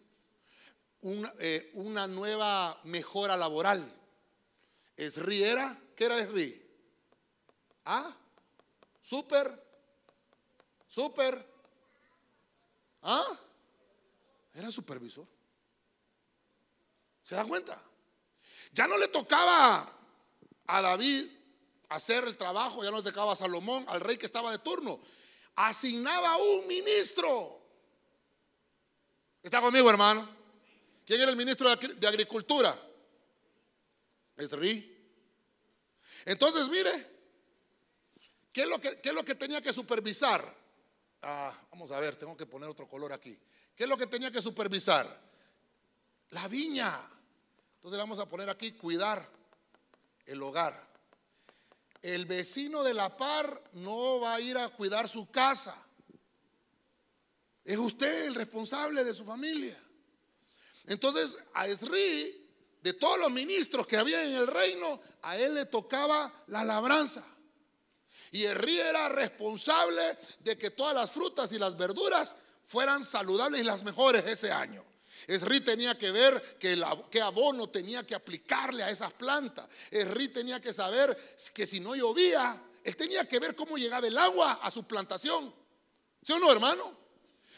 una, 1.00 1.35
eh, 1.40 1.72
una 1.74 2.06
nueva 2.06 2.80
mejora 2.85 3.37
laboral. 3.37 3.92
Esri 4.96 5.42
era, 5.42 5.76
¿qué 5.96 6.04
era 6.04 6.20
Esri? 6.20 6.64
¿Ah? 7.85 8.16
¿Súper? 9.00 9.61
¿Súper? 10.87 11.44
¿Ah? 13.02 13.40
Era 14.54 14.70
supervisor. 14.70 15.26
¿Se 17.22 17.34
da 17.34 17.44
cuenta? 17.44 17.82
Ya 18.72 18.86
no 18.86 18.98
le 18.98 19.08
tocaba 19.08 19.98
a 20.66 20.82
David 20.82 21.26
hacer 21.88 22.24
el 22.24 22.36
trabajo, 22.36 22.82
ya 22.82 22.90
no 22.90 22.98
le 22.98 23.02
tocaba 23.02 23.32
a 23.32 23.36
Salomón, 23.36 23.84
al 23.88 24.00
rey 24.00 24.16
que 24.16 24.26
estaba 24.26 24.50
de 24.50 24.58
turno. 24.58 25.00
Asignaba 25.54 26.36
un 26.36 26.66
ministro. 26.66 27.60
¿Está 29.42 29.60
conmigo, 29.60 29.90
hermano? 29.90 30.28
¿Quién 31.04 31.20
era 31.20 31.30
el 31.30 31.36
ministro 31.36 31.68
de 31.74 32.06
Agricultura? 32.06 32.76
Es 34.36 34.52
Ri. 34.52 34.88
Entonces, 36.24 36.68
mire, 36.68 37.06
¿qué 38.52 38.62
es 38.62 38.68
lo 38.68 38.80
que, 38.80 39.00
que 39.00 39.34
tenía 39.34 39.60
que 39.60 39.72
supervisar? 39.72 40.62
Ah, 41.22 41.56
vamos 41.70 41.90
a 41.90 42.00
ver, 42.00 42.16
tengo 42.16 42.36
que 42.36 42.46
poner 42.46 42.68
otro 42.68 42.88
color 42.88 43.12
aquí. 43.12 43.38
¿Qué 43.74 43.85
es 43.85 43.88
lo 43.88 43.96
que 43.96 44.06
tenía 44.06 44.30
que 44.30 44.42
supervisar? 44.42 45.06
La 46.30 46.48
viña. 46.48 46.98
Entonces 47.76 47.98
vamos 47.98 48.18
a 48.18 48.28
poner 48.28 48.48
aquí 48.48 48.72
cuidar 48.72 49.28
el 50.26 50.42
hogar. 50.42 50.90
El 52.00 52.26
vecino 52.26 52.82
de 52.82 52.94
la 52.94 53.16
par 53.16 53.62
no 53.72 54.20
va 54.20 54.35
a 54.35 54.40
ir 54.40 54.58
a 54.58 54.68
cuidar 54.68 55.08
su 55.08 55.30
casa. 55.30 55.76
Es 57.64 57.78
usted 57.78 58.26
el 58.26 58.35
responsable 58.35 59.04
de 59.04 59.14
su 59.14 59.24
familia. 59.24 59.78
Entonces 60.87 61.38
a 61.54 61.66
Esri, 61.66 62.48
de 62.82 62.92
todos 62.94 63.18
los 63.18 63.30
ministros 63.30 63.87
que 63.87 63.96
había 63.96 64.24
en 64.24 64.32
el 64.32 64.48
reino, 64.48 65.00
a 65.22 65.37
él 65.37 65.54
le 65.54 65.66
tocaba 65.66 66.44
la 66.48 66.64
labranza. 66.64 67.24
Y 68.32 68.44
Esri 68.44 68.80
era 68.80 69.08
responsable 69.08 70.18
de 70.40 70.58
que 70.58 70.70
todas 70.70 70.94
las 70.94 71.10
frutas 71.10 71.52
y 71.52 71.58
las 71.58 71.77
verduras 71.77 72.35
fueran 72.65 73.04
saludables 73.04 73.60
y 73.60 73.65
las 73.65 73.83
mejores 73.85 74.25
ese 74.27 74.50
año. 74.50 74.85
Esri 75.27 75.60
tenía 75.60 75.96
que 75.96 76.10
ver 76.10 76.58
qué 76.58 77.21
abono 77.21 77.69
tenía 77.69 78.04
que 78.04 78.15
aplicarle 78.15 78.83
a 78.83 78.90
esas 78.90 79.13
plantas. 79.13 79.69
Esri 79.90 80.29
tenía 80.29 80.60
que 80.60 80.73
saber 80.73 81.17
que 81.54 81.67
si 81.67 81.81
no 81.81 81.94
llovía, 81.94 82.60
él 82.83 82.96
tenía 82.96 83.27
que 83.27 83.38
ver 83.38 83.54
cómo 83.54 83.77
llegaba 83.77 84.06
el 84.06 84.19
agua 84.19 84.60
a 84.63 84.71
su 84.71 84.85
plantación. 84.85 85.54
¿Sí 86.23 86.33
o 86.33 86.38
no, 86.38 86.50
hermano? 86.50 86.98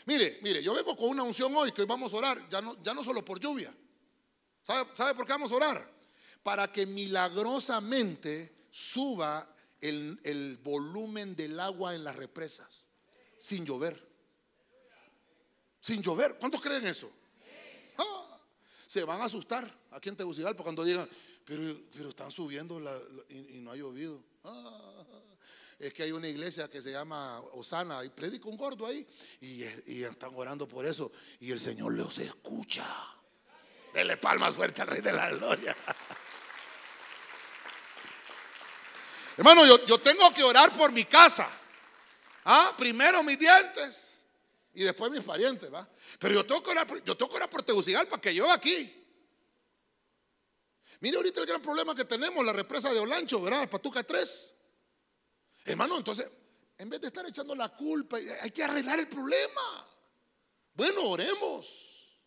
Mire, 0.06 0.38
mire, 0.42 0.62
yo 0.62 0.74
vengo 0.74 0.96
con 0.96 1.08
una 1.08 1.22
unción 1.22 1.54
hoy 1.56 1.72
que 1.72 1.82
hoy 1.82 1.86
vamos 1.86 2.12
a 2.12 2.16
orar, 2.16 2.48
ya 2.48 2.60
no, 2.60 2.82
ya 2.82 2.92
no 2.92 3.02
solo 3.02 3.24
por 3.24 3.40
lluvia. 3.40 3.74
¿Sabe, 4.62 4.90
¿Sabe 4.92 5.14
por 5.14 5.26
qué 5.26 5.32
vamos 5.32 5.50
a 5.52 5.54
orar? 5.54 5.90
Para 6.42 6.70
que 6.70 6.84
milagrosamente 6.84 8.66
suba 8.70 9.48
el, 9.80 10.20
el 10.24 10.58
volumen 10.58 11.34
del 11.34 11.58
agua 11.58 11.94
en 11.94 12.04
las 12.04 12.16
represas 12.16 12.86
sin 13.38 13.64
llover 13.64 14.13
sin 15.84 16.00
llover. 16.00 16.38
¿Cuántos 16.38 16.62
creen 16.62 16.86
eso? 16.86 17.12
Ah, 17.98 18.38
se 18.86 19.04
van 19.04 19.20
a 19.20 19.24
asustar 19.24 19.70
aquí 19.90 20.08
en 20.08 20.16
Tegucigalpa 20.16 20.62
cuando 20.62 20.82
digan, 20.82 21.06
pero, 21.44 21.76
pero 21.94 22.08
están 22.08 22.30
subiendo 22.30 22.80
la, 22.80 22.90
y, 23.28 23.60
no 23.60 23.72
ha 23.72 23.76
llovido. 23.76 24.18
Ah, 24.44 25.04
es 25.78 25.92
que 25.92 26.04
hay 26.04 26.12
una 26.12 26.26
iglesia 26.26 26.70
que 26.70 26.80
se 26.80 26.90
llama 26.90 27.38
Osana 27.52 28.02
y 28.02 28.08
predica 28.08 28.48
un 28.48 28.56
gordo 28.56 28.86
ahí 28.86 29.06
y, 29.42 29.62
están 30.02 30.30
orando 30.34 30.66
por 30.66 30.86
eso 30.86 31.12
y 31.40 31.50
el 31.50 31.60
Señor 31.60 31.92
los 31.92 32.16
escucha. 32.16 32.86
Dele 33.92 34.16
palma 34.16 34.50
suerte 34.50 34.80
al 34.80 34.88
Rey 34.88 35.02
de 35.02 35.12
la 35.12 35.28
Gloria. 35.32 35.76
Hermano, 39.36 39.66
yo, 39.66 39.84
yo, 39.84 39.98
tengo 39.98 40.32
que 40.32 40.44
orar 40.44 40.74
por 40.74 40.92
mi 40.92 41.04
casa. 41.04 41.46
¿Ah? 42.46 42.72
Primero 42.78 43.22
mis 43.22 43.38
dientes 43.38 44.13
y 44.74 44.82
después 44.82 45.10
mis 45.10 45.22
parientes, 45.22 45.72
¿va? 45.72 45.88
Pero 46.18 46.34
yo 46.34 46.46
tengo 46.46 46.62
que 46.62 46.74
yo 47.04 47.16
tengo 47.16 47.30
que 47.30 47.36
orar 47.36 47.48
por 47.48 47.62
Tegucigalpa, 47.62 48.20
que 48.20 48.34
yo 48.34 48.50
aquí. 48.50 49.02
Mire 51.00 51.16
ahorita 51.16 51.40
el 51.40 51.46
gran 51.46 51.62
problema 51.62 51.94
que 51.94 52.04
tenemos, 52.04 52.44
la 52.44 52.52
represa 52.52 52.92
de 52.92 52.98
Olancho, 52.98 53.40
¿verdad? 53.40 53.68
Patuca 53.68 54.02
3. 54.02 54.54
Hermano, 55.66 55.98
entonces, 55.98 56.28
en 56.76 56.88
vez 56.88 57.00
de 57.00 57.06
estar 57.08 57.26
echando 57.26 57.54
la 57.54 57.68
culpa, 57.68 58.18
hay 58.40 58.50
que 58.50 58.64
arreglar 58.64 58.98
el 58.98 59.08
problema. 59.08 59.88
Bueno, 60.74 61.08
oremos. 61.08 62.18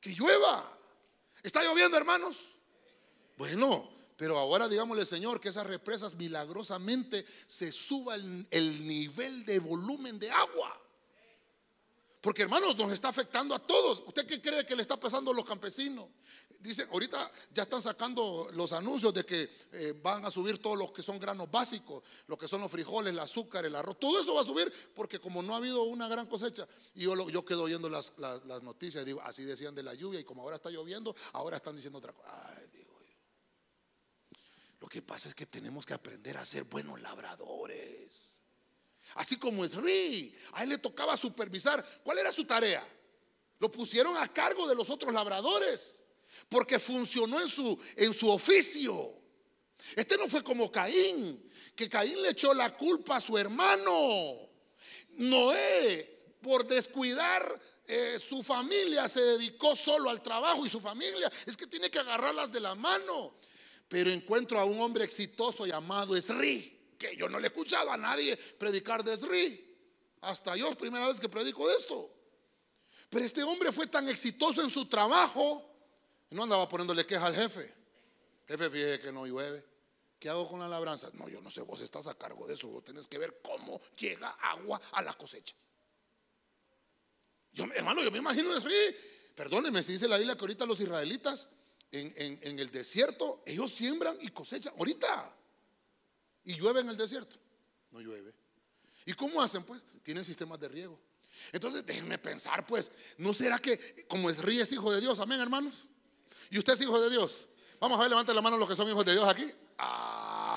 Que 0.00 0.10
llueva. 0.10 0.78
¿Está 1.42 1.62
lloviendo, 1.62 1.96
hermanos? 1.96 2.38
Bueno, 3.36 3.90
pero 4.16 4.38
ahora 4.38 4.68
digámosle, 4.68 5.06
Señor, 5.06 5.40
que 5.40 5.48
esas 5.48 5.66
represas 5.66 6.14
milagrosamente 6.14 7.24
se 7.46 7.72
suba 7.72 8.14
el 8.14 8.86
nivel 8.86 9.44
de 9.44 9.58
volumen 9.58 10.18
de 10.18 10.30
agua. 10.30 10.85
Porque 12.20 12.42
hermanos, 12.42 12.76
nos 12.76 12.90
está 12.92 13.08
afectando 13.08 13.54
a 13.54 13.58
todos. 13.58 14.02
¿Usted 14.06 14.26
qué 14.26 14.40
cree 14.40 14.66
que 14.66 14.74
le 14.74 14.82
está 14.82 14.98
pasando 14.98 15.30
a 15.30 15.34
los 15.34 15.44
campesinos? 15.44 16.06
Dicen, 16.58 16.88
ahorita 16.90 17.30
ya 17.52 17.64
están 17.64 17.82
sacando 17.82 18.48
los 18.54 18.72
anuncios 18.72 19.12
de 19.12 19.24
que 19.24 19.48
eh, 19.72 19.92
van 20.02 20.24
a 20.24 20.30
subir 20.30 20.60
todos 20.60 20.76
los 20.76 20.90
que 20.90 21.02
son 21.02 21.18
granos 21.20 21.50
básicos, 21.50 22.02
lo 22.26 22.36
que 22.38 22.48
son 22.48 22.62
los 22.62 22.70
frijoles, 22.72 23.12
el 23.12 23.18
azúcar, 23.18 23.66
el 23.66 23.76
arroz, 23.76 23.98
todo 24.00 24.18
eso 24.20 24.34
va 24.34 24.40
a 24.40 24.44
subir 24.44 24.72
porque 24.94 25.20
como 25.20 25.42
no 25.42 25.52
ha 25.54 25.58
habido 25.58 25.82
una 25.82 26.08
gran 26.08 26.26
cosecha, 26.26 26.66
y 26.94 27.02
yo, 27.02 27.44
quedo 27.44 27.64
oyendo 27.64 27.90
las, 27.90 28.14
las- 28.18 28.44
las 28.46 28.62
noticias, 28.62 29.04
digo, 29.04 29.20
así 29.22 29.44
decían 29.44 29.74
de 29.74 29.82
la 29.82 29.92
lluvia 29.94 30.18
y 30.18 30.24
como 30.24 30.42
ahora 30.42 30.56
está 30.56 30.70
lloviendo, 30.70 31.14
ahora 31.34 31.58
están 31.58 31.76
diciendo 31.76 31.98
otra 31.98 32.12
cosa. 32.14 32.28
Ay, 32.56 32.66
digo 32.72 32.98
yo. 33.04 33.16
Lo 34.80 34.88
que 34.88 35.02
pasa 35.02 35.28
es 35.28 35.34
que 35.34 35.46
tenemos 35.46 35.84
que 35.84 35.92
aprender 35.94 36.38
a 36.38 36.44
ser 36.44 36.64
buenos 36.64 37.00
labradores. 37.02 38.35
Así 39.16 39.36
como 39.36 39.64
Esri, 39.64 40.34
a 40.52 40.62
él 40.62 40.70
le 40.70 40.78
tocaba 40.78 41.16
supervisar. 41.16 41.84
¿Cuál 42.04 42.18
era 42.18 42.30
su 42.30 42.44
tarea? 42.44 42.86
Lo 43.58 43.70
pusieron 43.70 44.16
a 44.16 44.30
cargo 44.30 44.68
de 44.68 44.74
los 44.74 44.90
otros 44.90 45.12
labradores, 45.12 46.04
porque 46.48 46.78
funcionó 46.78 47.40
en 47.40 47.48
su, 47.48 47.78
en 47.96 48.12
su 48.12 48.28
oficio. 48.28 49.14
Este 49.94 50.18
no 50.18 50.28
fue 50.28 50.42
como 50.44 50.70
Caín, 50.70 51.50
que 51.74 51.88
Caín 51.88 52.20
le 52.22 52.30
echó 52.30 52.52
la 52.52 52.76
culpa 52.76 53.16
a 53.16 53.20
su 53.20 53.38
hermano. 53.38 54.50
Noé, 55.12 56.36
por 56.42 56.66
descuidar 56.66 57.60
eh, 57.86 58.18
su 58.18 58.42
familia, 58.42 59.08
se 59.08 59.22
dedicó 59.22 59.74
solo 59.74 60.10
al 60.10 60.22
trabajo 60.22 60.66
y 60.66 60.68
su 60.68 60.80
familia. 60.80 61.32
Es 61.46 61.56
que 61.56 61.66
tiene 61.66 61.90
que 61.90 62.00
agarrarlas 62.00 62.52
de 62.52 62.60
la 62.60 62.74
mano. 62.74 63.34
Pero 63.88 64.10
encuentro 64.10 64.58
a 64.60 64.66
un 64.66 64.78
hombre 64.80 65.04
exitoso 65.04 65.64
llamado 65.64 66.16
Esri, 66.16 66.75
que 66.98 67.16
yo 67.16 67.28
no 67.28 67.38
le 67.38 67.46
he 67.46 67.50
escuchado 67.50 67.90
a 67.92 67.96
nadie 67.96 68.36
predicar 68.36 69.02
de 69.04 69.14
Esri. 69.14 69.62
Hasta 70.22 70.56
yo, 70.56 70.74
primera 70.74 71.06
vez 71.06 71.20
que 71.20 71.28
predico 71.28 71.66
de 71.68 71.74
esto. 71.76 72.10
Pero 73.08 73.24
este 73.24 73.42
hombre 73.42 73.70
fue 73.72 73.86
tan 73.86 74.08
exitoso 74.08 74.62
en 74.62 74.70
su 74.70 74.86
trabajo, 74.86 75.70
no 76.30 76.42
andaba 76.42 76.68
poniéndole 76.68 77.06
queja 77.06 77.26
al 77.26 77.34
jefe. 77.34 77.72
Jefe, 78.48 78.70
fíjese 78.70 79.00
que 79.00 79.12
no 79.12 79.26
llueve. 79.26 79.64
¿Qué 80.18 80.28
hago 80.30 80.48
con 80.48 80.58
la 80.58 80.66
labranza? 80.68 81.10
No, 81.12 81.28
yo 81.28 81.40
no 81.40 81.50
sé, 81.50 81.60
vos 81.62 81.80
estás 81.80 82.06
a 82.06 82.14
cargo 82.14 82.46
de 82.46 82.54
eso. 82.54 82.68
Vos 82.68 82.82
tenés 82.82 83.06
que 83.06 83.18
ver 83.18 83.40
cómo 83.42 83.80
llega 83.98 84.30
agua 84.40 84.80
a 84.92 85.02
la 85.02 85.12
cosecha. 85.12 85.54
Yo, 87.52 87.64
hermano, 87.74 88.02
yo 88.02 88.10
me 88.10 88.18
imagino 88.18 88.54
eso. 88.56 88.66
Perdóneme, 89.34 89.82
si 89.82 89.92
dice 89.92 90.08
la 90.08 90.16
Biblia 90.16 90.34
que 90.34 90.40
ahorita 90.40 90.64
los 90.66 90.80
israelitas 90.80 91.48
en, 91.90 92.12
en- 92.16 92.38
en 92.42 92.58
el 92.58 92.70
desierto, 92.70 93.42
ellos 93.46 93.72
siembran 93.72 94.16
y 94.20 94.28
cosechan. 94.28 94.74
Ahorita. 94.78 95.35
Y 96.46 96.54
llueve 96.54 96.80
en 96.80 96.88
el 96.88 96.96
desierto. 96.96 97.36
No 97.90 98.00
llueve. 98.00 98.32
¿Y 99.04 99.12
cómo 99.12 99.42
hacen? 99.42 99.62
Pues 99.64 99.82
tienen 100.02 100.24
sistemas 100.24 100.58
de 100.58 100.68
riego. 100.68 100.98
Entonces, 101.52 101.84
déjenme 101.84 102.18
pensar, 102.18 102.64
pues, 102.66 102.90
¿no 103.18 103.34
será 103.34 103.58
que 103.58 104.06
como 104.08 104.30
es 104.30 104.42
es 104.42 104.72
hijo 104.72 104.92
de 104.92 105.00
Dios? 105.00 105.20
Amén, 105.20 105.40
hermanos. 105.40 105.86
¿Y 106.50 106.58
usted 106.58 106.72
es 106.72 106.80
hijo 106.80 106.98
de 107.00 107.10
Dios? 107.10 107.48
Vamos 107.80 107.98
a 107.98 108.02
ver, 108.02 108.10
levanten 108.10 108.34
la 108.34 108.40
mano 108.40 108.56
los 108.56 108.68
que 108.68 108.76
son 108.76 108.88
hijos 108.88 109.04
de 109.04 109.12
Dios 109.12 109.28
aquí. 109.28 109.52
Ah, 109.78 110.55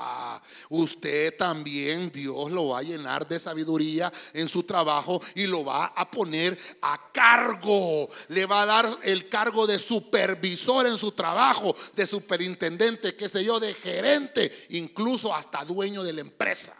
usted 0.69 1.35
también, 1.37 2.11
Dios 2.11 2.51
lo 2.51 2.69
va 2.69 2.79
a 2.79 2.83
llenar 2.83 3.27
de 3.27 3.39
sabiduría 3.39 4.11
en 4.33 4.47
su 4.47 4.63
trabajo 4.63 5.21
y 5.35 5.47
lo 5.47 5.65
va 5.65 5.87
a 5.87 6.09
poner 6.09 6.57
a 6.81 7.11
cargo. 7.11 8.09
Le 8.29 8.45
va 8.45 8.61
a 8.61 8.65
dar 8.65 8.97
el 9.03 9.27
cargo 9.27 9.67
de 9.67 9.79
supervisor 9.79 10.85
en 10.85 10.97
su 10.97 11.11
trabajo, 11.11 11.75
de 11.95 12.05
superintendente, 12.05 13.15
qué 13.15 13.27
sé 13.27 13.43
yo, 13.43 13.59
de 13.59 13.73
gerente, 13.73 14.67
incluso 14.69 15.33
hasta 15.33 15.65
dueño 15.65 16.03
de 16.03 16.13
la 16.13 16.21
empresa. 16.21 16.75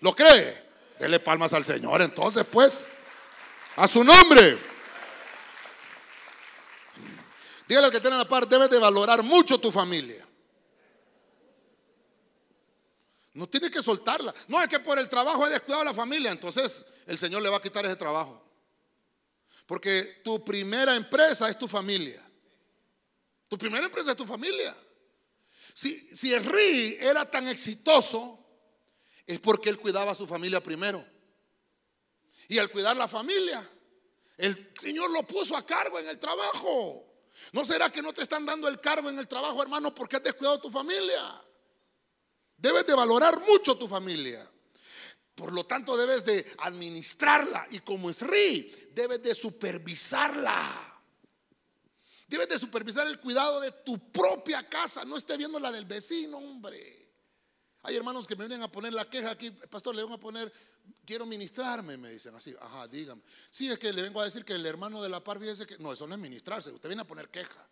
¿Lo 0.00 0.14
cree? 0.14 0.68
Dele 0.98 1.20
palmas 1.20 1.52
al 1.52 1.64
Señor. 1.64 2.02
Entonces, 2.02 2.44
pues, 2.50 2.92
a 3.76 3.86
su 3.86 4.04
nombre. 4.04 4.58
Dígale 7.66 7.86
al 7.86 7.92
que 7.92 8.00
tiene 8.00 8.16
la 8.16 8.26
par, 8.26 8.48
debes 8.48 8.70
de 8.70 8.78
valorar 8.78 9.22
mucho 9.22 9.58
tu 9.58 9.70
familia. 9.70 10.27
No 13.38 13.48
tiene 13.48 13.70
que 13.70 13.80
soltarla. 13.80 14.34
No 14.48 14.60
es 14.60 14.68
que 14.68 14.80
por 14.80 14.98
el 14.98 15.08
trabajo 15.08 15.46
he 15.46 15.50
descuidado 15.50 15.82
a 15.82 15.84
la 15.84 15.94
familia. 15.94 16.32
Entonces 16.32 16.84
el 17.06 17.16
Señor 17.16 17.40
le 17.40 17.48
va 17.48 17.58
a 17.58 17.62
quitar 17.62 17.86
ese 17.86 17.94
trabajo. 17.94 18.44
Porque 19.64 20.22
tu 20.24 20.44
primera 20.44 20.96
empresa 20.96 21.48
es 21.48 21.56
tu 21.56 21.68
familia. 21.68 22.20
Tu 23.48 23.56
primera 23.56 23.86
empresa 23.86 24.10
es 24.10 24.16
tu 24.16 24.26
familia. 24.26 24.76
Si, 25.72 26.10
si 26.12 26.34
el 26.34 26.44
RI 26.44 26.98
era 27.00 27.30
tan 27.30 27.46
exitoso, 27.46 28.44
es 29.24 29.38
porque 29.38 29.70
él 29.70 29.78
cuidaba 29.78 30.10
a 30.10 30.16
su 30.16 30.26
familia 30.26 30.60
primero. 30.60 31.06
Y 32.48 32.58
al 32.58 32.70
cuidar 32.70 32.96
la 32.96 33.06
familia, 33.06 33.70
el 34.36 34.72
Señor 34.80 35.12
lo 35.12 35.22
puso 35.22 35.56
a 35.56 35.64
cargo 35.64 36.00
en 36.00 36.08
el 36.08 36.18
trabajo. 36.18 37.06
¿No 37.52 37.64
será 37.64 37.88
que 37.88 38.02
no 38.02 38.12
te 38.12 38.22
están 38.22 38.44
dando 38.44 38.66
el 38.66 38.80
cargo 38.80 39.08
en 39.08 39.18
el 39.20 39.28
trabajo, 39.28 39.62
hermano, 39.62 39.94
porque 39.94 40.16
has 40.16 40.24
descuidado 40.24 40.58
tu 40.60 40.70
familia? 40.70 41.40
Debes 42.58 42.84
de 42.86 42.94
valorar 42.94 43.40
mucho 43.40 43.76
tu 43.76 43.86
familia. 43.88 44.46
Por 45.34 45.52
lo 45.52 45.64
tanto, 45.64 45.96
debes 45.96 46.24
de 46.24 46.44
administrarla. 46.58 47.68
Y 47.70 47.78
como 47.78 48.10
es 48.10 48.22
RI, 48.22 48.90
debes 48.92 49.22
de 49.22 49.34
supervisarla. 49.34 50.88
Debes 52.26 52.48
de 52.48 52.58
supervisar 52.58 53.06
el 53.06 53.20
cuidado 53.20 53.60
de 53.60 53.70
tu 53.70 54.10
propia 54.10 54.68
casa. 54.68 55.04
No 55.04 55.16
esté 55.16 55.36
viendo 55.36 55.60
la 55.60 55.70
del 55.70 55.84
vecino, 55.84 56.38
hombre. 56.38 57.08
Hay 57.82 57.96
hermanos 57.96 58.26
que 58.26 58.34
me 58.34 58.46
vienen 58.46 58.64
a 58.64 58.70
poner 58.70 58.92
la 58.92 59.08
queja 59.08 59.30
aquí. 59.30 59.50
Pastor, 59.50 59.94
le 59.94 60.02
vengo 60.02 60.16
a 60.16 60.20
poner, 60.20 60.52
quiero 61.06 61.24
ministrarme, 61.24 61.96
me 61.96 62.10
dicen 62.10 62.34
así. 62.34 62.54
Ajá, 62.60 62.88
dígame. 62.88 63.22
Sí, 63.48 63.70
es 63.70 63.78
que 63.78 63.92
le 63.92 64.02
vengo 64.02 64.20
a 64.20 64.24
decir 64.24 64.44
que 64.44 64.54
el 64.54 64.66
hermano 64.66 65.00
de 65.00 65.08
la 65.08 65.22
par, 65.22 65.38
fíjese 65.38 65.66
que. 65.66 65.78
No, 65.78 65.92
eso 65.92 66.06
no 66.08 66.16
es 66.16 66.20
ministrarse. 66.20 66.72
Usted 66.72 66.88
viene 66.88 67.02
a 67.02 67.06
poner 67.06 67.28
queja. 67.28 67.64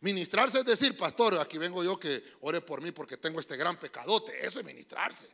Ministrarse 0.00 0.60
es 0.60 0.64
decir, 0.64 0.96
pastor, 0.96 1.38
aquí 1.38 1.58
vengo 1.58 1.82
yo 1.82 1.98
que 1.98 2.22
ore 2.40 2.60
por 2.60 2.80
mí 2.80 2.92
porque 2.92 3.16
tengo 3.16 3.40
este 3.40 3.56
gran 3.56 3.78
pecadote. 3.78 4.32
Eso 4.46 4.60
es 4.60 4.64
ministrarse. 4.64 5.28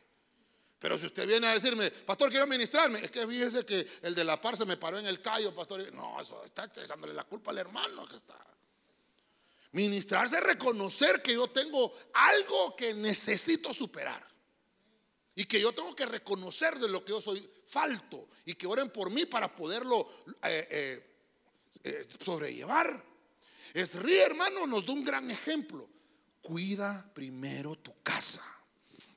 Pero 0.79 0.97
si 0.97 1.05
usted 1.05 1.27
viene 1.27 1.47
a 1.47 1.53
decirme, 1.53 1.89
pastor, 1.89 2.29
quiero 2.29 2.45
ministrarme, 2.45 2.99
es 2.99 3.09
que 3.09 3.25
fíjese 3.25 3.65
que 3.65 3.87
el 4.01 4.13
de 4.13 4.23
la 4.23 4.39
par 4.39 4.55
se 4.55 4.65
me 4.65 4.77
paró 4.77 4.99
en 4.99 5.07
el 5.07 5.21
callo, 5.21 5.53
pastor. 5.55 5.91
No, 5.93 6.21
eso 6.21 6.43
está 6.43 6.65
echándole 6.65 7.13
la 7.13 7.23
culpa 7.23 7.51
al 7.51 7.57
hermano 7.57 8.07
que 8.07 8.17
está. 8.17 8.37
Ministrarse 9.71 10.37
es 10.37 10.43
reconocer 10.43 11.21
que 11.21 11.33
yo 11.33 11.47
tengo 11.47 11.93
algo 12.13 12.75
que 12.75 12.93
necesito 12.93 13.73
superar. 13.73 14.25
Y 15.35 15.45
que 15.45 15.59
yo 15.59 15.73
tengo 15.73 15.93
que 15.93 16.05
reconocer 16.05 16.79
de 16.79 16.87
lo 16.87 17.03
que 17.03 17.11
yo 17.11 17.19
soy 17.19 17.49
falto. 17.65 18.29
Y 18.45 18.53
que 18.53 18.67
oren 18.67 18.89
por 18.89 19.09
mí 19.09 19.25
para 19.25 19.53
poderlo 19.53 20.07
eh, 20.43 20.67
eh, 20.69 21.15
eh, 21.83 22.07
sobrellevar. 22.23 23.03
Esri, 23.73 24.17
hermano, 24.17 24.67
nos 24.67 24.85
da 24.85 24.93
un 24.93 25.03
gran 25.03 25.29
ejemplo. 25.29 25.89
Cuida 26.41 27.09
primero 27.13 27.75
tu 27.75 27.93
casa. 28.03 28.43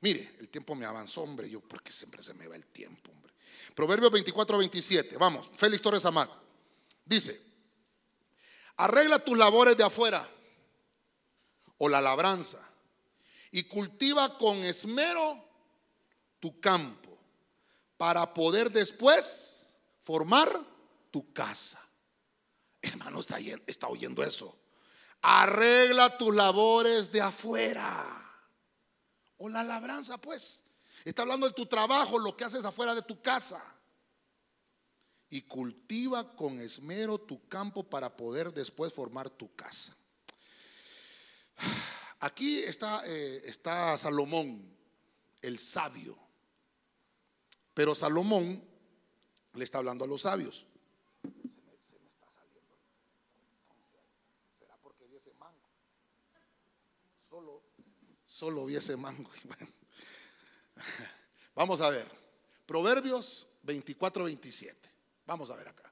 Mire, 0.01 0.35
el 0.39 0.49
tiempo 0.49 0.75
me 0.75 0.85
avanzó, 0.85 1.21
hombre. 1.21 1.49
Yo, 1.49 1.61
porque 1.61 1.91
siempre 1.91 2.21
se 2.21 2.33
me 2.33 2.47
va 2.47 2.55
el 2.55 2.65
tiempo, 2.65 3.11
hombre. 3.11 3.33
Proverbios 3.75 4.11
24, 4.11 4.57
27. 4.57 5.17
Vamos, 5.17 5.49
Félix 5.55 5.81
Torres 5.81 6.05
Amat. 6.05 6.29
Dice: 7.05 7.39
Arregla 8.77 9.19
tus 9.19 9.37
labores 9.37 9.75
de 9.77 9.83
afuera 9.83 10.27
o 11.77 11.89
la 11.89 12.01
labranza 12.01 12.59
y 13.51 13.63
cultiva 13.63 14.37
con 14.37 14.57
esmero 14.63 15.43
tu 16.39 16.59
campo 16.59 17.17
para 17.97 18.33
poder 18.33 18.71
después 18.71 19.75
formar 20.01 20.65
tu 21.11 21.33
casa. 21.33 21.79
Hermano, 22.81 23.19
está, 23.19 23.37
oyen- 23.37 23.63
está 23.67 23.87
oyendo 23.87 24.23
eso. 24.23 24.57
Arregla 25.21 26.17
tus 26.17 26.33
labores 26.35 27.11
de 27.11 27.21
afuera. 27.21 28.15
O 29.37 29.49
la 29.49 29.63
labranza, 29.63 30.17
pues. 30.17 30.63
Está 31.05 31.21
hablando 31.23 31.47
de 31.47 31.53
tu 31.53 31.65
trabajo, 31.65 32.19
lo 32.19 32.35
que 32.35 32.43
haces 32.45 32.65
afuera 32.65 32.93
de 32.95 33.01
tu 33.01 33.21
casa. 33.21 33.63
Y 35.29 35.43
cultiva 35.43 36.35
con 36.35 36.59
esmero 36.59 37.17
tu 37.19 37.47
campo 37.47 37.83
para 37.83 38.15
poder 38.15 38.51
después 38.53 38.93
formar 38.93 39.29
tu 39.29 39.53
casa. 39.55 39.95
Aquí 42.21 42.59
está, 42.63 43.01
eh, 43.05 43.41
está 43.45 43.97
Salomón, 43.97 44.75
el 45.41 45.59
sabio. 45.59 46.17
Pero 47.73 47.95
Salomón 47.95 48.61
le 49.53 49.63
está 49.63 49.77
hablando 49.77 50.03
a 50.03 50.07
los 50.07 50.23
sabios. 50.23 50.65
Se 51.23 51.61
me, 51.61 51.77
se 51.81 51.97
me 51.99 52.09
está 52.09 52.29
saliendo. 52.31 52.75
¿Será 54.57 54.75
porque 54.81 55.05
vi 55.07 55.15
ese 55.15 55.33
mango? 55.35 55.69
Solo, 57.29 57.63
solo 58.39 58.65
vi 58.65 58.77
ese 58.77 58.95
mango. 58.95 59.29
Vamos 61.55 61.81
a 61.81 61.89
ver. 61.89 62.07
Proverbios 62.65 63.47
24, 63.63 64.23
27. 64.23 64.89
Vamos 65.25 65.49
a 65.49 65.57
ver 65.57 65.67
acá. 65.67 65.91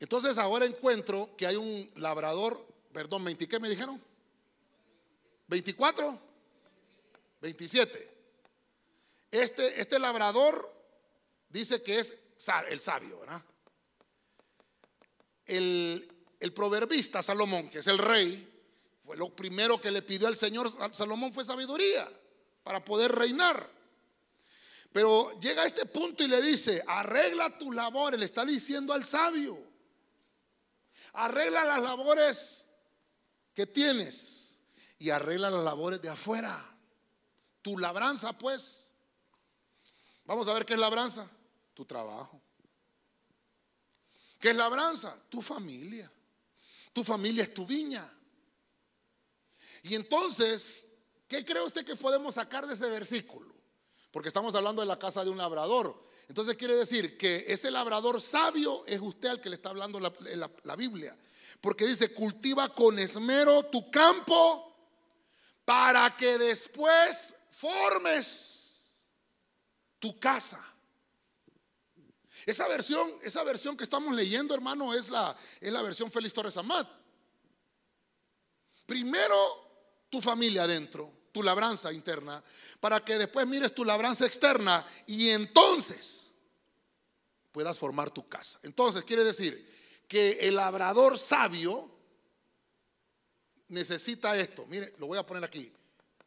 Entonces 0.00 0.36
ahora 0.36 0.66
encuentro 0.66 1.36
que 1.36 1.46
hay 1.46 1.54
un 1.54 1.88
labrador, 1.94 2.60
perdón, 2.92 3.24
20, 3.24 3.46
¿qué 3.46 3.60
me 3.60 3.68
dijeron? 3.68 4.02
24, 5.46 6.18
27. 7.40 8.16
Este, 9.30 9.80
este 9.80 9.98
labrador 10.00 10.74
dice 11.48 11.84
que 11.84 12.00
es 12.00 12.16
el 12.68 12.80
sabio, 12.80 13.20
¿verdad? 13.20 13.42
El, 15.44 16.12
el 16.40 16.52
proverbista 16.52 17.22
Salomón, 17.22 17.68
que 17.68 17.78
es 17.78 17.86
el 17.86 17.98
rey, 17.98 18.55
fue 19.06 19.16
lo 19.16 19.34
primero 19.34 19.80
que 19.80 19.92
le 19.92 20.02
pidió 20.02 20.26
al 20.26 20.36
Señor 20.36 20.68
Salomón 20.92 21.32
fue 21.32 21.44
sabiduría 21.44 22.10
para 22.64 22.84
poder 22.84 23.12
reinar. 23.12 23.70
Pero 24.92 25.38
llega 25.38 25.62
a 25.62 25.66
este 25.66 25.86
punto 25.86 26.24
y 26.24 26.28
le 26.28 26.42
dice, 26.42 26.82
arregla 26.86 27.56
tus 27.56 27.72
labores, 27.72 28.18
le 28.18 28.26
está 28.26 28.44
diciendo 28.44 28.92
al 28.92 29.04
sabio, 29.04 29.56
arregla 31.12 31.64
las 31.64 31.80
labores 31.80 32.66
que 33.54 33.66
tienes 33.66 34.58
y 34.98 35.10
arregla 35.10 35.50
las 35.50 35.62
labores 35.62 36.02
de 36.02 36.08
afuera. 36.08 36.76
Tu 37.62 37.78
labranza, 37.78 38.32
pues, 38.36 38.92
vamos 40.24 40.48
a 40.48 40.54
ver 40.54 40.66
qué 40.66 40.74
es 40.74 40.80
labranza, 40.80 41.30
tu 41.74 41.84
trabajo. 41.84 42.42
¿Qué 44.40 44.50
es 44.50 44.56
labranza? 44.56 45.16
Tu 45.28 45.40
familia. 45.40 46.10
Tu 46.92 47.04
familia 47.04 47.44
es 47.44 47.54
tu 47.54 47.66
viña. 47.66 48.15
Y 49.88 49.94
entonces, 49.94 50.84
¿qué 51.28 51.44
cree 51.44 51.62
usted 51.62 51.84
que 51.84 51.94
podemos 51.94 52.34
sacar 52.34 52.66
de 52.66 52.74
ese 52.74 52.88
versículo? 52.88 53.54
Porque 54.10 54.28
estamos 54.28 54.54
hablando 54.56 54.82
de 54.82 54.88
la 54.88 54.98
casa 54.98 55.22
de 55.22 55.30
un 55.30 55.38
labrador. 55.38 56.02
Entonces 56.28 56.56
quiere 56.56 56.74
decir 56.74 57.16
que 57.16 57.44
ese 57.46 57.70
labrador 57.70 58.20
sabio 58.20 58.84
es 58.86 59.00
usted 59.00 59.28
al 59.28 59.40
que 59.40 59.48
le 59.48 59.54
está 59.54 59.68
hablando 59.68 60.00
la, 60.00 60.76
Biblia. 60.76 61.16
Porque 61.60 61.86
dice, 61.86 62.12
cultiva 62.12 62.68
con 62.74 62.98
esmero 62.98 63.62
tu 63.66 63.88
campo 63.90 64.74
para 65.64 66.16
que 66.16 66.36
después 66.36 67.36
formes 67.50 69.12
tu 70.00 70.18
casa. 70.18 70.64
Esa 72.44 72.66
versión, 72.66 73.08
esa 73.22 73.44
versión 73.44 73.76
que 73.76 73.84
estamos 73.84 74.12
leyendo, 74.14 74.52
hermano, 74.52 74.94
es 74.94 75.10
la, 75.10 75.36
es 75.60 75.72
la 75.72 75.82
versión 75.82 76.10
Félix 76.10 76.34
Torres 76.34 76.56
Amat. 76.56 76.88
Primero 78.84 79.65
tu 80.16 80.22
familia 80.22 80.62
adentro, 80.62 81.12
tu 81.30 81.42
labranza 81.42 81.92
interna, 81.92 82.42
para 82.80 83.04
que 83.04 83.18
después 83.18 83.46
mires 83.46 83.74
tu 83.74 83.84
labranza 83.84 84.24
externa 84.24 84.82
y 85.06 85.28
entonces 85.28 86.32
puedas 87.52 87.76
formar 87.76 88.10
tu 88.10 88.26
casa. 88.26 88.58
Entonces 88.62 89.04
quiere 89.04 89.24
decir 89.24 90.04
que 90.08 90.38
el 90.40 90.56
labrador 90.56 91.18
sabio 91.18 91.90
necesita 93.68 94.34
esto. 94.38 94.64
Mire, 94.68 94.94
lo 94.96 95.06
voy 95.06 95.18
a 95.18 95.26
poner 95.26 95.44
aquí. 95.44 95.70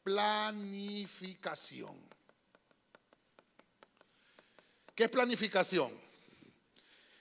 Planificación. 0.03 1.97
¿Qué 4.93 5.05
es 5.05 5.09
planificación? 5.09 5.91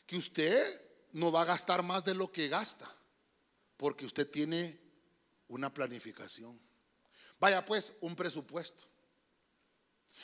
Que 0.06 0.18
usted 0.18 0.82
no 1.14 1.32
va 1.32 1.40
a 1.42 1.46
gastar 1.46 1.82
más 1.82 2.04
de 2.04 2.12
lo 2.12 2.30
que 2.30 2.48
gasta, 2.48 2.94
porque 3.78 4.04
usted 4.04 4.28
tiene 4.28 4.87
una 5.48 5.72
planificación. 5.72 6.58
Vaya 7.40 7.64
pues, 7.64 7.92
un 8.00 8.14
presupuesto. 8.14 8.86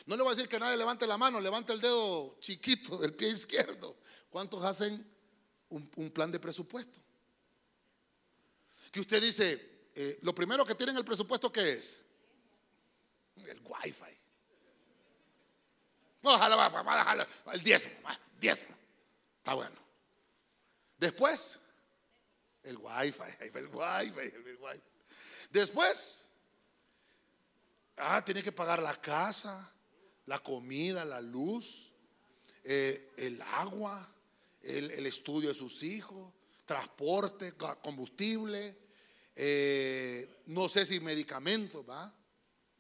No 0.07 0.17
le 0.17 0.23
voy 0.23 0.33
a 0.33 0.35
decir 0.35 0.49
que 0.49 0.59
nadie 0.59 0.77
levante 0.77 1.07
la 1.07 1.17
mano, 1.17 1.41
levante 1.41 1.73
el 1.73 1.81
dedo 1.81 2.37
chiquito 2.41 2.99
del 2.99 3.15
pie 3.15 3.29
izquierdo. 3.29 3.97
¿Cuántos 4.29 4.63
hacen 4.65 5.07
un, 5.69 6.11
plan 6.11 6.31
de 6.31 6.41
presupuesto? 6.41 6.99
Que 8.91 9.01
usted 9.01 9.23
dice, 9.23 9.89
eh, 9.95 10.19
lo 10.23 10.35
primero 10.35 10.65
que 10.65 10.75
tiene 10.75 10.93
en 10.93 10.99
el 10.99 11.05
presupuesto, 11.05 11.53
¿qué 11.53 11.73
es? 11.73 12.03
El 13.37 13.61
wifi. 13.61 14.19
Ojalá, 16.23 17.27
el 17.53 17.63
diezmo, 17.63 17.93
diezmo. 18.41 18.75
Está 19.39 19.55
bueno. 19.55 19.77
Después, 20.99 21.61
el 22.63 22.77
wifi, 22.79 23.23
el 23.41 23.67
wifi, 23.69 24.21
el 24.21 24.59
wifi. 24.59 24.94
Después, 25.55 26.33
ah, 27.99 28.25
tiene 28.25 28.43
que 28.43 28.51
pagar 28.51 28.83
la 28.83 29.01
casa, 29.01 29.73
la 30.27 30.41
comida, 30.41 31.05
la 31.05 31.21
luz, 31.21 31.93
eh, 32.65 33.13
el 33.17 33.41
agua, 33.41 34.13
el, 34.63 35.07
estudio 35.07 35.51
de 35.51 35.55
sus 35.55 35.85
hijos, 35.85 36.33
transporte, 36.67 37.55
combustible, 37.81 38.77
eh, 39.37 40.43
no 40.47 40.69
sé 40.69 40.85
si 40.85 40.99
medicamentos, 40.99 41.89
¿va? 41.89 42.13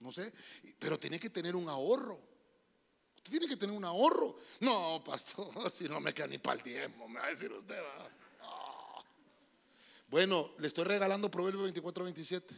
No 0.00 0.10
sé, 0.10 0.32
pero 0.76 0.98
tiene 0.98 1.20
que 1.20 1.30
tener 1.30 1.54
un 1.54 1.68
ahorro. 1.68 2.20
Usted 3.18 3.30
tiene 3.30 3.46
que 3.46 3.56
tener 3.56 3.76
un 3.76 3.84
ahorro. 3.84 4.36
No, 4.58 5.00
pastor, 5.04 5.70
si 5.70 5.84
no 5.84 6.00
me 6.00 6.12
queda 6.12 6.26
ni 6.26 6.38
para 6.38 6.56
el 6.56 6.64
tiempo, 6.64 7.06
me 7.06 7.20
va 7.20 7.26
a 7.26 7.30
decir 7.30 7.52
usted, 7.52 7.80
¿va? 7.80 8.23
Bueno, 10.14 10.54
le 10.58 10.68
estoy 10.68 10.84
regalando 10.84 11.28
Proverbio 11.28 11.62
24, 11.62 12.04
27. 12.04 12.54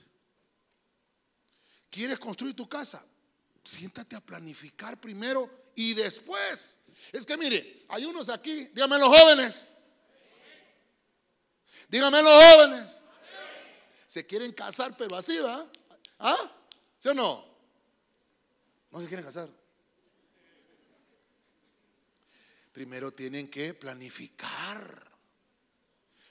¿Quieres 1.88 2.18
construir 2.18 2.54
tu 2.54 2.68
casa? 2.68 3.02
Siéntate 3.64 4.14
a 4.14 4.20
planificar 4.20 5.00
primero 5.00 5.50
y 5.74 5.94
después. 5.94 6.78
Es 7.10 7.24
que 7.24 7.38
mire, 7.38 7.86
hay 7.88 8.04
unos 8.04 8.28
aquí, 8.28 8.66
dígame 8.74 8.98
los 8.98 9.08
jóvenes. 9.08 9.72
Dígame 11.88 12.22
los 12.22 12.44
jóvenes. 12.44 13.00
Se 14.06 14.26
quieren 14.26 14.52
casar, 14.52 14.94
pero 14.94 15.16
así, 15.16 15.38
¿va? 15.38 15.66
¿Ah? 16.18 16.52
¿Sí 16.98 17.08
o 17.08 17.14
no? 17.14 17.42
No 18.90 19.00
se 19.00 19.06
quieren 19.06 19.24
casar. 19.24 19.48
Primero 22.70 23.14
tienen 23.14 23.48
que 23.48 23.72
planificar. 23.72 25.15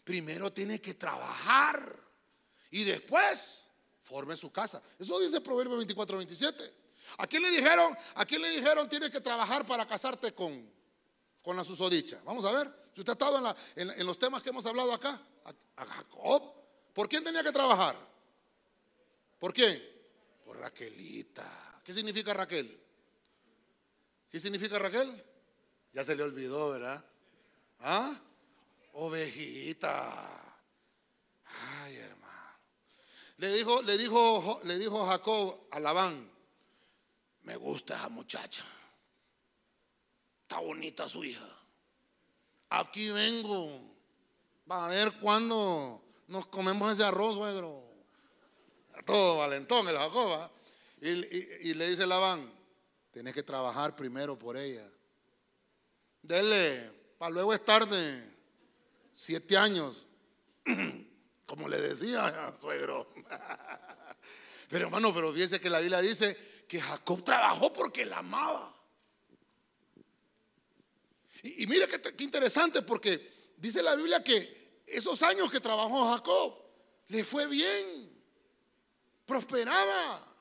Primero 0.06 0.54
tiene 0.54 0.80
que 0.80 0.94
trabajar 0.94 2.00
y 2.70 2.84
después 2.84 3.72
forme 4.02 4.38
su 4.38 4.52
casa. 4.52 4.80
Eso 5.00 5.20
dice 5.20 5.42
Proverbio 5.42 5.78
24, 5.78 6.18
27. 6.18 6.74
¿A 7.18 7.26
quién 7.26 7.42
le 7.42 7.50
dijeron? 7.50 7.98
¿A 8.14 8.24
quién 8.24 8.44
le 8.44 8.50
dijeron 8.52 8.88
tienes 8.88 9.10
que 9.10 9.20
trabajar 9.20 9.66
para 9.66 9.84
casarte 9.88 10.32
con, 10.32 10.72
con 11.42 11.58
la 11.58 11.64
susodicha? 11.64 12.22
Vamos 12.24 12.46
a 12.46 12.52
ver. 12.52 12.72
Si 12.94 13.02
usted 13.02 13.10
ha 13.10 13.14
estado 13.14 13.56
en, 13.76 14.06
los 14.06 14.20
temas 14.20 14.44
que 14.44 14.50
hemos 14.50 14.66
hablado 14.68 14.94
acá, 14.94 15.20
a, 15.76 15.86
Jacob, 15.86 16.54
¿por 16.94 17.10
quién 17.10 17.24
tenía 17.24 17.42
que 17.42 17.52
trabajar? 17.52 17.96
¿Por 19.40 19.56
quién? 19.56 19.82
Por 20.46 20.60
Raquelita. 20.60 21.82
¿Qué 21.84 21.96
significa 21.96 22.32
Raquel? 22.32 22.80
¿Qué 24.30 24.40
significa 24.40 24.78
Raquel? 24.78 25.24
Ya 25.94 26.04
se 26.04 26.16
le 26.16 26.22
olvidó, 26.22 26.70
¿verdad? 26.70 27.04
¿Ah? 27.80 28.22
Ovejita. 28.96 30.42
Ay, 31.46 31.96
hermano. 31.96 32.60
Le 33.38 33.54
dijo, 33.54 33.82
le 33.82 33.98
dijo, 33.98 34.62
le 34.64 34.78
dijo 34.78 35.06
Jacob 35.06 35.68
a 35.72 35.80
Labán, 35.80 36.32
me 37.44 37.56
gusta 37.58 37.96
esa 37.96 38.10
muchacha. 38.10 38.64
Está 40.42 40.60
bonita 40.60 41.10
su 41.10 41.24
hija. 41.24 41.48
Aquí 42.70 43.10
vengo. 43.12 43.82
Va 44.70 44.86
a 44.86 44.90
ver 44.90 45.12
cuándo 45.20 46.02
nos 46.28 46.48
comemos 46.48 46.92
ese 46.92 47.04
arroz, 47.04 47.36
suegro. 47.36 47.84
Todo 49.06 49.38
valentón 49.38 49.88
el 49.88 49.98
Jacob. 49.98 50.32
¿ah? 50.34 50.52
Y, 51.02 51.10
y, 51.70 51.74
le 51.76 51.90
dice 51.90 52.08
Labán, 52.08 52.52
tienes 53.12 53.34
que 53.34 53.44
trabajar 53.44 53.96
primero 53.96 54.40
por 54.40 54.58
ella. 54.58 54.90
Dele, 56.22 56.92
para 57.20 57.30
luego 57.30 57.54
es 57.54 57.64
tarde 57.64 58.35
siete 59.16 59.58
años, 59.58 60.08
como 61.46 61.70
le 61.70 61.80
decía 61.80 62.54
suegro. 62.62 63.08
Pero 64.70 64.86
hermano, 64.86 65.14
pero 65.14 65.32
fíjese 65.32 65.62
que 65.62 65.70
la 65.70 65.80
Biblia 65.80 66.02
dice 66.02 66.36
que 66.68 66.82
Jacob 66.82 67.24
trabajó 67.24 67.72
porque 67.72 68.04
la 68.04 68.18
amaba. 68.18 68.76
Y, 71.44 71.64
y 71.64 71.68
mire 71.68 71.88
qué, 71.88 72.24
interesante, 72.24 72.82
porque 72.82 73.54
dice 73.58 73.84
la 73.84 73.96
Biblia 73.96 74.24
que 74.24 74.82
esos 74.88 75.22
años 75.22 75.52
que 75.52 75.60
trabajó 75.60 76.12
Jacob, 76.12 76.58
le 77.10 77.24
fue 77.24 77.46
bien. 77.46 78.12
prosperaba. 79.28 80.35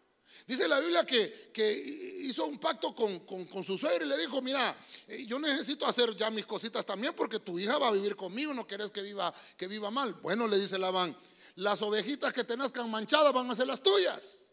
Dice 0.46 0.68
la 0.68 0.80
Biblia 0.80 1.06
que, 1.06 1.50
que 1.52 1.72
hizo 2.20 2.46
un 2.46 2.58
pacto 2.58 2.94
con, 2.94 3.64
su 3.64 3.78
suegro 3.78 4.04
y 4.04 4.08
le 4.08 4.18
dijo, 4.18 4.42
mira, 4.42 4.76
eh, 5.08 5.24
yo 5.26 5.38
necesito 5.38 5.86
hacer 5.86 6.14
ya 6.16 6.30
mis 6.30 6.44
cositas 6.44 6.84
también 6.84 7.14
porque 7.14 7.38
tu 7.38 7.58
hija 7.58 7.78
va 7.78 7.88
a 7.88 7.92
vivir 7.92 8.16
conmigo, 8.16 8.52
no 8.52 8.66
querés 8.66 8.90
que 8.90 9.02
viva, 9.02 9.32
que 9.56 9.68
viva 9.68 9.90
mal. 9.90 10.14
Bueno, 10.14 10.46
le 10.46 10.58
dice 10.58 10.78
Labán, 10.78 11.16
las 11.56 11.80
ovejitas 11.82 12.32
que 12.32 12.44
te 12.44 12.56
nazcan 12.56 12.90
manchadas 12.90 13.32
van 13.32 13.50
a 13.50 13.54
ser 13.54 13.66
las 13.66 13.82
tuyas. 13.82 14.50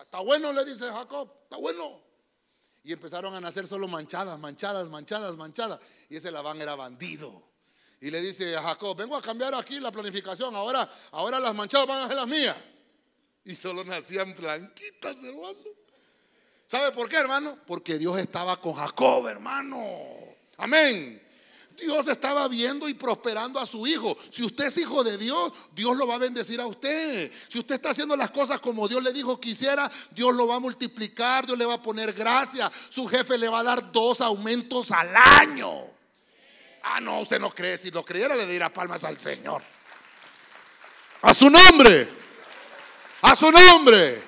Está 0.00 0.20
bueno, 0.20 0.52
le 0.52 0.64
dice 0.64 0.86
Jacob, 0.86 1.30
está 1.44 1.56
bueno. 1.56 2.00
Y 2.84 2.92
empezaron 2.92 3.34
a 3.34 3.40
nacer 3.40 3.66
solo 3.66 3.88
manchadas, 3.88 4.38
manchadas, 4.38 4.88
manchadas, 4.88 5.36
manchadas. 5.36 5.80
Y 6.08 6.16
ese 6.16 6.30
Labán 6.30 6.60
era 6.60 6.74
bandido. 6.74 7.50
Y 8.00 8.10
le 8.10 8.20
dice 8.20 8.56
a 8.56 8.62
Jacob, 8.62 8.96
vengo 8.96 9.16
a 9.16 9.22
cambiar 9.22 9.54
aquí 9.54 9.78
la 9.78 9.92
planificación, 9.92 10.56
ahora, 10.56 10.90
ahora 11.12 11.38
las 11.38 11.54
manchadas 11.54 11.86
van 11.86 12.04
a 12.04 12.08
ser 12.08 12.16
las 12.16 12.26
mías. 12.26 12.56
Y 13.44 13.54
solo 13.54 13.84
nacían 13.84 14.34
blanquitas, 14.36 15.22
hermano. 15.24 15.58
¿Sabe 16.66 16.92
por 16.92 17.08
qué, 17.08 17.16
hermano? 17.16 17.58
Porque 17.66 17.98
Dios 17.98 18.18
estaba 18.18 18.60
con 18.60 18.74
Jacob, 18.74 19.26
hermano. 19.26 19.84
Amén. 20.56 21.20
Dios 21.76 22.06
estaba 22.08 22.46
viendo 22.48 22.88
y 22.88 22.94
prosperando 22.94 23.58
a 23.58 23.66
su 23.66 23.86
hijo. 23.86 24.16
Si 24.30 24.44
usted 24.44 24.66
es 24.66 24.78
hijo 24.78 25.02
de 25.02 25.18
Dios, 25.18 25.52
Dios 25.74 25.96
lo 25.96 26.06
va 26.06 26.14
a 26.14 26.18
bendecir 26.18 26.60
a 26.60 26.66
usted. 26.66 27.30
Si 27.48 27.58
usted 27.58 27.74
está 27.74 27.90
haciendo 27.90 28.16
las 28.16 28.30
cosas 28.30 28.60
como 28.60 28.86
Dios 28.86 29.02
le 29.02 29.12
dijo 29.12 29.40
que 29.40 29.50
hiciera, 29.50 29.90
Dios 30.12 30.34
lo 30.34 30.46
va 30.46 30.56
a 30.56 30.60
multiplicar, 30.60 31.46
Dios 31.46 31.58
le 31.58 31.66
va 31.66 31.74
a 31.74 31.82
poner 31.82 32.12
gracia. 32.12 32.70
Su 32.88 33.06
jefe 33.06 33.36
le 33.36 33.48
va 33.48 33.60
a 33.60 33.64
dar 33.64 33.90
dos 33.90 34.20
aumentos 34.20 34.92
al 34.92 35.14
año. 35.16 35.72
Ah, 36.84 37.00
no, 37.00 37.20
usted 37.20 37.40
no 37.40 37.50
cree. 37.50 37.76
Si 37.76 37.90
lo 37.90 38.04
creyera, 38.04 38.36
le 38.36 38.46
dirá 38.46 38.72
palmas 38.72 39.04
al 39.04 39.18
Señor. 39.18 39.62
A 41.22 41.34
su 41.34 41.50
nombre. 41.50 42.21
A 43.22 43.36
su 43.36 43.50
nombre. 43.50 44.22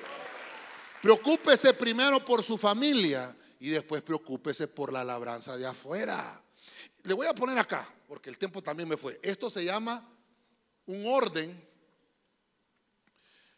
Preocúpese 1.01 1.73
primero 1.73 2.23
por 2.23 2.41
su 2.41 2.57
familia 2.57 3.35
y 3.59 3.69
después 3.69 4.01
preocúpese 4.01 4.67
por 4.67 4.91
la 4.91 5.03
labranza 5.03 5.57
de 5.57 5.67
afuera. 5.67 6.41
Le 7.03 7.13
voy 7.13 7.27
a 7.27 7.35
poner 7.35 7.59
acá, 7.59 7.87
porque 8.07 8.29
el 8.29 8.37
tiempo 8.37 8.63
también 8.63 8.87
me 8.89 8.97
fue. 8.97 9.19
Esto 9.21 9.49
se 9.49 9.63
llama 9.63 10.03
un 10.85 11.05
orden. 11.07 11.63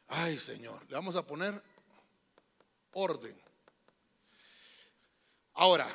Ay, 0.07 0.38
Señor, 0.38 0.83
le 0.89 0.95
vamos 0.95 1.15
a 1.15 1.25
poner 1.25 1.61
orden. 2.93 3.39
Ahora, 5.53 5.88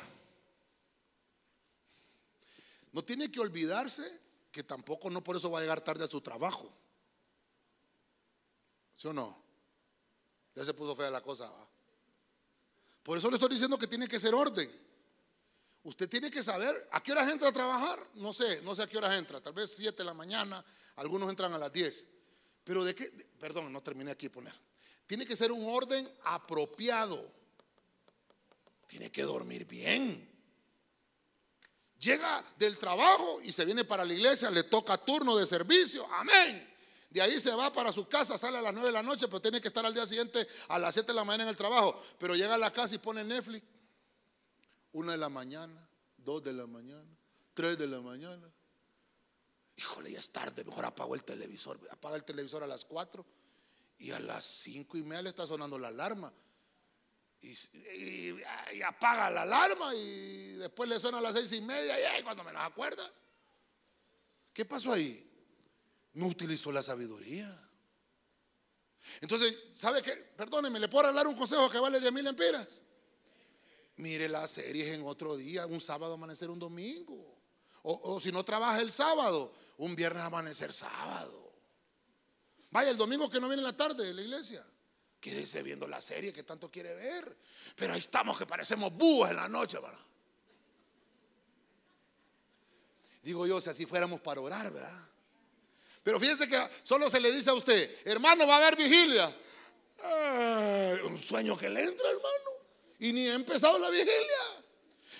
no 2.93 3.03
tiene 3.03 3.29
que 3.29 3.39
olvidarse 3.39 4.21
que 4.51 4.63
tampoco 4.63 5.09
no 5.09 5.23
por 5.23 5.35
eso 5.35 5.51
va 5.51 5.59
a 5.59 5.61
llegar 5.61 5.81
tarde 5.81 6.05
a 6.05 6.07
su 6.07 6.21
trabajo. 6.21 6.71
¿Sí 9.03 9.09
o 9.09 9.13
no? 9.13 9.37
Ya 10.55 10.63
se 10.63 10.73
puso 10.73 10.95
fea 10.95 11.09
la 11.09 11.19
cosa. 11.19 11.51
Por 13.03 13.17
eso 13.17 13.29
le 13.29 13.35
estoy 13.35 13.49
diciendo 13.49 13.77
que 13.77 13.85
tiene 13.85 14.07
que 14.07 14.17
ser 14.17 14.33
orden. 14.33 14.71
Usted 15.83 16.07
tiene 16.07 16.31
que 16.31 16.41
saber 16.41 16.87
a 16.89 17.03
qué 17.03 17.11
horas 17.11 17.29
entra 17.29 17.49
a 17.49 17.51
trabajar. 17.51 17.99
No 18.13 18.31
sé, 18.31 18.61
no 18.61 18.73
sé 18.73 18.83
a 18.83 18.87
qué 18.87 18.97
horas 18.97 19.19
entra. 19.19 19.41
Tal 19.41 19.51
vez 19.51 19.75
7 19.75 19.97
de 19.97 20.05
la 20.05 20.13
mañana, 20.13 20.63
algunos 20.95 21.29
entran 21.29 21.51
a 21.51 21.57
las 21.57 21.73
10. 21.73 22.07
Pero 22.63 22.85
de 22.85 22.95
qué, 22.95 23.09
perdón, 23.37 23.73
no 23.73 23.83
terminé 23.83 24.11
aquí 24.11 24.29
poner. 24.29 24.53
Tiene 25.05 25.25
que 25.25 25.35
ser 25.35 25.51
un 25.51 25.65
orden 25.65 26.09
apropiado. 26.23 27.29
Tiene 28.87 29.11
que 29.11 29.23
dormir 29.23 29.65
bien. 29.65 30.31
Llega 31.99 32.41
del 32.57 32.77
trabajo 32.77 33.41
y 33.41 33.51
se 33.51 33.65
viene 33.65 33.83
para 33.83 34.05
la 34.05 34.13
iglesia, 34.13 34.49
le 34.49 34.63
toca 34.63 34.97
turno 34.97 35.35
de 35.35 35.45
servicio. 35.45 36.07
Amén. 36.09 36.72
De 37.13 37.21
ahí 37.21 37.39
se 37.39 37.53
va 37.53 37.71
para 37.71 37.91
su 37.91 38.07
casa, 38.07 38.39
sale 38.39 38.57
a 38.57 38.61
las 38.63 38.73
9 38.73 38.87
de 38.87 38.91
la 38.91 39.03
noche, 39.03 39.27
pero 39.27 39.39
tiene 39.39 39.61
que 39.61 39.67
estar 39.67 39.85
al 39.85 39.93
día 39.93 40.03
siguiente 40.03 40.47
a 40.67 40.79
las 40.79 40.95
7 40.95 41.05
de 41.05 41.13
la 41.13 41.23
mañana 41.23 41.43
en 41.43 41.49
el 41.49 41.55
trabajo. 41.55 42.01
Pero 42.17 42.35
llega 42.35 42.55
a 42.55 42.57
la 42.57 42.71
casa 42.71 42.95
y 42.95 42.97
pone 42.97 43.23
Netflix. 43.23 43.63
Una 44.93 45.11
de 45.11 45.19
la 45.19 45.29
mañana, 45.29 45.87
dos 46.17 46.43
de 46.43 46.53
la 46.53 46.65
mañana, 46.65 47.15
tres 47.53 47.77
de 47.77 47.85
la 47.85 48.01
mañana. 48.01 48.51
Híjole, 49.75 50.11
ya 50.11 50.17
es 50.17 50.31
tarde, 50.31 50.63
mejor 50.63 50.85
apago 50.85 51.13
el 51.13 51.23
televisor. 51.23 51.79
Apaga 51.91 52.15
el 52.15 52.23
televisor 52.23 52.63
a 52.63 52.67
las 52.67 52.83
4 52.83 53.23
y 53.99 54.09
a 54.09 54.19
las 54.19 54.43
cinco 54.43 54.97
y 54.97 55.03
media 55.03 55.21
le 55.21 55.29
está 55.29 55.45
sonando 55.45 55.77
la 55.77 55.89
alarma. 55.89 56.33
Y, 57.41 58.41
apaga 58.81 59.29
la 59.29 59.43
alarma 59.43 59.93
y 59.93 60.53
después 60.53 60.89
le 60.89 60.99
suena 60.99 61.19
a 61.19 61.21
las 61.21 61.35
seis 61.35 61.51
y 61.51 61.61
media 61.61 61.99
y 61.99 62.03
ahí 62.05 62.23
cuando 62.23 62.43
me 62.43 62.53
las 62.53 62.67
acuerda. 62.67 63.07
¿Qué 64.51 64.65
pasó 64.65 64.93
ahí? 64.93 65.29
No 66.13 66.27
utilizó 66.27 66.71
la 66.71 66.83
sabiduría. 66.83 67.59
Entonces, 69.21 69.57
¿sabe 69.75 70.01
qué? 70.01 70.13
Perdóneme, 70.13 70.79
¿le 70.79 70.87
puedo 70.87 71.07
hablar 71.07 71.27
un 71.27 71.35
consejo 71.35 71.69
que 71.69 71.79
vale 71.79 71.99
10 71.99 72.13
mil 72.13 72.27
empiras? 72.27 72.81
Mire 73.97 74.27
las 74.27 74.51
series 74.51 74.89
en 74.89 75.05
otro 75.05 75.35
día, 75.35 75.65
un 75.65 75.79
sábado 75.79 76.13
amanecer 76.13 76.49
un 76.49 76.59
domingo. 76.59 77.33
O, 77.83 78.19
si 78.21 78.31
no 78.31 78.45
trabaja 78.45 78.79
el 78.79 78.91
sábado, 78.91 79.53
un 79.77 79.95
viernes 79.95 80.23
amanecer 80.23 80.71
sábado. 80.71 81.51
Vaya, 82.71 82.89
el 82.89 82.97
domingo 82.97 83.29
que 83.29 83.39
no 83.39 83.47
viene 83.47 83.61
en 83.61 83.67
la 83.67 83.77
tarde 83.77 84.05
de 84.05 84.13
la 84.13 84.21
iglesia. 84.21 84.65
Quédese 85.19 85.61
viendo 85.61 85.87
la 85.87 86.01
serie 86.01 86.33
que 86.33 86.43
tanto 86.43 86.71
quiere 86.71 86.95
ver. 86.95 87.37
Pero 87.75 87.93
ahí 87.93 87.99
estamos 87.99 88.37
que 88.37 88.45
parecemos 88.45 88.93
búhos 88.93 89.29
en 89.29 89.35
la 89.35 89.49
noche, 89.49 89.79
¿verdad? 89.79 89.99
Digo 93.21 93.45
yo, 93.45 93.61
si 93.61 93.69
así 93.69 93.85
fuéramos 93.85 94.21
para 94.21 94.41
orar, 94.41 94.71
¿verdad? 94.71 95.07
Pero 96.03 96.19
fíjense 96.19 96.47
que 96.47 96.61
solo 96.83 97.09
se 97.09 97.19
le 97.19 97.31
dice 97.31 97.49
a 97.49 97.53
usted, 97.53 97.89
hermano, 98.05 98.45
va 98.45 98.55
a 98.55 98.57
haber 98.57 98.75
vigilia. 98.75 99.33
un 101.05 101.17
sueño 101.17 101.57
que 101.57 101.69
le 101.69 101.83
entra, 101.83 102.09
hermano. 102.09 102.51
Y 102.99 103.13
ni 103.13 103.27
ha 103.27 103.33
empezado 103.33 103.79
la 103.79 103.89
vigilia. 103.89 104.63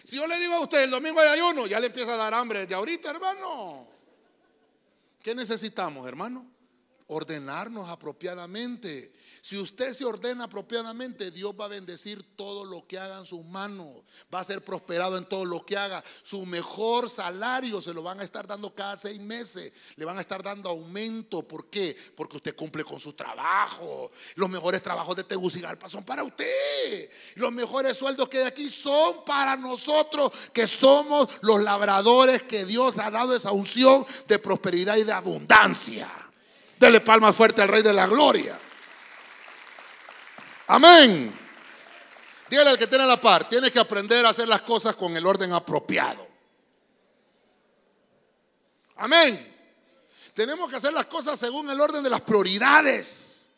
Si 0.03 0.17
yo 0.17 0.27
le 0.27 0.38
digo 0.39 0.55
a 0.55 0.59
usted, 0.59 0.84
el 0.84 0.91
domingo 0.91 1.21
hay 1.21 1.29
ayuno, 1.29 1.65
ya 1.65 1.79
le 1.79 1.88
empieza 1.88 2.13
a 2.13 2.17
dar 2.17 2.34
hambre 2.34 2.59
desde 2.59 2.75
ahorita, 2.75 3.09
hermano. 3.09 3.88
¿Qué 5.21 5.34
necesitamos, 5.34 6.05
hermano? 6.05 6.53
Ordenarnos 7.14 7.89
apropiadamente. 7.89 9.14
Si 9.41 9.57
usted 9.57 9.93
se 9.93 10.05
ordena 10.05 10.45
apropiadamente, 10.45 11.32
Dios 11.32 11.53
va 11.59 11.66
a 11.66 11.70
bendecir 11.70 12.36
todo 12.36 12.66
lo 12.66 12.88
que 12.88 12.97
haga 12.97 13.20
en 13.20 13.26
sus 13.26 13.43
manos. 13.45 13.88
Va 14.34 14.39
a 14.39 14.43
ser 14.43 14.64
prosperado 14.64 15.18
en 15.18 15.26
todo 15.26 15.45
lo 15.45 15.66
que 15.66 15.78
haga. 15.78 16.03
Su 16.24 16.45
mejor 16.45 17.09
salario 17.09 17.82
se 17.82 17.93
lo 17.93 18.03
van 18.03 18.20
a 18.20 18.24
estar 18.24 18.47
dando 18.47 18.74
cada 18.74 18.97
seis 18.97 19.20
meses. 19.20 19.74
Le 19.95 20.05
van 20.05 20.18
a 20.18 20.22
estar 20.22 20.41
dando 20.41 20.70
aumento. 20.70 21.47
¿Por 21.47 21.70
qué? 21.70 21.95
Porque 22.16 22.38
usted 22.38 22.55
cumple 22.55 22.84
con 22.84 22.99
su 22.99 23.14
trabajo. 23.14 24.11
Los 24.36 24.49
mejores 24.49 24.82
trabajos 24.82 25.16
de 25.16 25.24
Tegucigalpa 25.24 25.89
son 25.89 26.03
para 26.03 26.24
usted. 26.24 27.09
Los 27.36 27.51
mejores 27.51 27.97
sueldos 27.97 28.30
que 28.30 28.39
hay 28.39 28.45
aquí 28.45 28.70
son 28.70 29.26
para 29.26 29.55
nosotros, 29.55 30.32
que 30.53 30.68
somos 30.68 31.30
los 31.41 31.61
labradores 31.61 32.43
que 32.43 32.66
Dios 32.66 32.97
ha 32.97 33.11
dado 33.11 33.36
esa 33.36 33.51
unción 33.51 34.05
de 34.28 34.39
prosperidad 34.39 34.97
y 34.97 35.03
de 35.03 35.11
abundancia. 35.11 36.22
Dele 36.84 36.99
palmas 36.99 37.34
fuerte 37.34 37.61
al 37.61 37.69
Rey 37.69 37.81
de 37.81 37.93
la 37.93 38.05
Gloria. 38.07 38.59
Amén. 40.67 41.34
Dígale 42.49 42.71
al 42.71 42.77
que 42.77 42.88
tiene 42.88 43.05
la 43.05 43.21
par, 43.21 43.47
tiene 43.47 43.71
que 43.71 43.79
aprender 43.79 44.25
a 44.25 44.29
hacer 44.31 44.49
las 44.49 44.63
cosas 44.63 44.93
con 44.97 45.15
el 45.15 45.25
orden 45.25 45.53
apropiado. 45.53 46.27
Amén. 48.97 49.55
Tenemos 50.34 50.69
que 50.69 50.75
hacer 50.75 50.91
las 50.91 51.05
cosas 51.05 51.39
según 51.39 51.69
el 51.69 51.79
orden 51.79 52.03
de 52.03 52.09
las 52.09 52.19
prioridades 52.19 53.53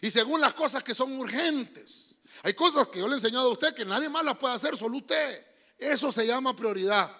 y 0.00 0.10
según 0.10 0.40
las 0.40 0.54
cosas 0.54 0.82
que 0.82 0.94
son 0.94 1.14
urgentes. 1.18 2.20
Hay 2.42 2.54
cosas 2.54 2.88
que 2.88 3.00
yo 3.00 3.06
le 3.06 3.12
he 3.12 3.16
enseñado 3.16 3.50
a 3.50 3.52
usted 3.52 3.74
que 3.74 3.84
nadie 3.84 4.08
más 4.08 4.24
las 4.24 4.38
puede 4.38 4.54
hacer, 4.54 4.78
solo 4.78 4.96
usted. 4.96 5.46
Eso 5.76 6.10
se 6.10 6.26
llama 6.26 6.56
prioridad. 6.56 7.14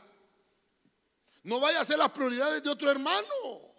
No 1.43 1.61
vaya 1.61 1.81
a 1.81 1.83
hacer 1.83 1.99
las 1.99 2.11
prioridades 2.11 2.63
de 2.63 2.71
otro 2.71 2.91
hermano. 2.91 3.72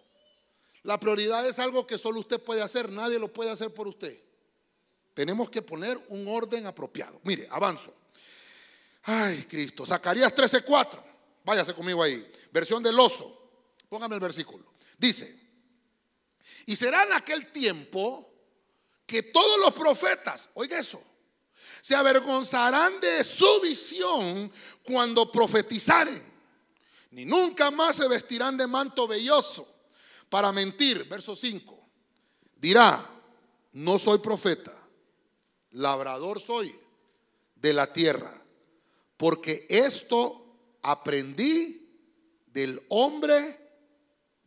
La 0.84 1.00
prioridad 1.00 1.46
es 1.48 1.58
algo 1.58 1.86
que 1.86 1.96
solo 1.96 2.20
usted 2.20 2.40
puede 2.40 2.60
hacer, 2.60 2.90
nadie 2.92 3.18
lo 3.18 3.32
puede 3.32 3.50
hacer 3.50 3.72
por 3.72 3.88
usted. 3.88 4.22
Tenemos 5.14 5.48
que 5.48 5.62
poner 5.62 5.98
un 6.08 6.28
orden 6.28 6.66
apropiado. 6.66 7.20
Mire, 7.24 7.48
avanzo. 7.50 7.92
Ay, 9.04 9.46
Cristo. 9.48 9.86
Zacarías 9.86 10.34
13:4. 10.34 11.02
Váyase 11.42 11.74
conmigo 11.74 12.02
ahí. 12.02 12.30
Versión 12.52 12.82
del 12.82 12.98
oso. 12.98 13.50
Póngame 13.88 14.16
el 14.16 14.20
versículo. 14.20 14.74
Dice, 14.98 15.40
y 16.66 16.76
será 16.76 17.04
en 17.04 17.14
aquel 17.14 17.50
tiempo 17.50 18.30
que 19.06 19.22
todos 19.22 19.58
los 19.60 19.72
profetas, 19.72 20.50
oiga 20.54 20.78
eso, 20.78 21.02
se 21.80 21.94
avergonzarán 21.94 23.00
de 23.00 23.24
su 23.24 23.60
visión 23.62 24.52
cuando 24.82 25.30
profetizaren, 25.32 26.24
ni 27.10 27.24
nunca 27.24 27.70
más 27.70 27.96
se 27.96 28.08
vestirán 28.08 28.56
de 28.58 28.66
manto 28.66 29.08
velloso 29.08 29.73
para 30.28 30.52
mentir. 30.52 31.08
Verso 31.08 31.34
5. 31.36 31.88
Dirá, 32.56 33.10
no 33.72 33.98
soy 33.98 34.18
profeta, 34.18 34.74
labrador 35.72 36.40
soy 36.40 36.74
de 37.56 37.72
la 37.72 37.92
tierra, 37.92 38.32
porque 39.16 39.66
esto 39.68 40.44
aprendí 40.82 41.84
del 42.46 42.84
hombre 42.88 43.60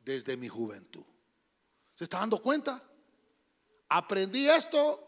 desde 0.03 0.37
mi 0.37 0.47
juventud. 0.47 1.03
¿Se 1.93 2.05
está 2.05 2.19
dando 2.19 2.41
cuenta? 2.41 2.81
Aprendí 3.89 4.47
esto 4.47 4.99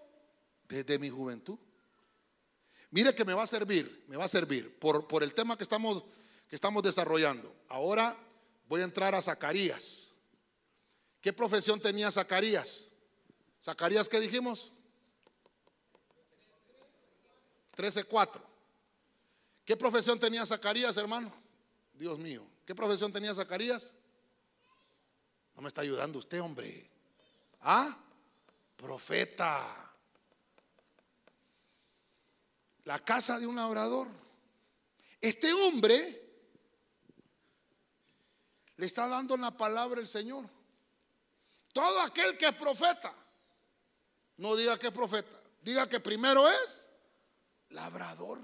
desde 0.67 0.99
mi 0.99 1.09
juventud. 1.09 1.57
Mire 2.91 3.13
que 3.13 3.23
me 3.23 3.33
va 3.33 3.43
a 3.43 3.47
servir, 3.47 4.05
me 4.07 4.17
va 4.17 4.25
a 4.25 4.29
servir 4.29 4.77
por, 4.79 5.07
por 5.07 5.23
el 5.23 5.33
tema 5.33 5.57
que 5.57 5.63
estamos, 5.63 6.03
que 6.47 6.55
estamos 6.55 6.81
desarrollando. 6.83 7.55
Ahora 7.67 8.17
voy 8.67 8.81
a 8.81 8.85
entrar 8.85 9.13
a 9.15 9.21
Zacarías. 9.21 10.08
¿Qué 11.21 11.33
profesión 11.33 11.79
tenía 11.79 12.09
Zacarías? 12.11 12.93
Zacarías, 13.61 14.07
¿qué 14.07 14.19
dijimos? 14.19 14.71
13.4. 17.75 18.41
¿Qué 19.65 19.77
profesión 19.77 20.19
tenía 20.19 20.45
Zacarías, 20.45 20.95
hermano? 20.97 21.31
Dios 21.93 22.17
mío. 22.17 22.45
¿Qué 22.65 22.73
profesión 22.73 23.11
tenía 23.11 23.33
Zacarías? 23.33 23.95
No 25.55 25.61
me 25.61 25.67
está 25.67 25.81
ayudando 25.81 26.19
usted, 26.19 26.41
hombre. 26.41 26.89
¿Ah? 27.61 27.97
Profeta. 28.77 29.91
La 32.85 32.99
casa 32.99 33.39
de 33.39 33.45
un 33.45 33.57
labrador. 33.57 34.07
Este 35.19 35.51
hombre 35.53 36.29
le 38.77 38.85
está 38.85 39.07
dando 39.09 39.35
la 39.35 39.51
palabra 39.51 39.99
el 39.99 40.07
Señor. 40.07 40.49
Todo 41.73 42.01
aquel 42.01 42.37
que 42.37 42.47
es 42.47 42.55
profeta, 42.55 43.13
no 44.37 44.55
diga 44.55 44.77
que 44.77 44.87
es 44.87 44.93
profeta, 44.93 45.39
diga 45.61 45.87
que 45.87 45.99
primero 45.99 46.47
es 46.49 46.89
labrador. 47.69 48.39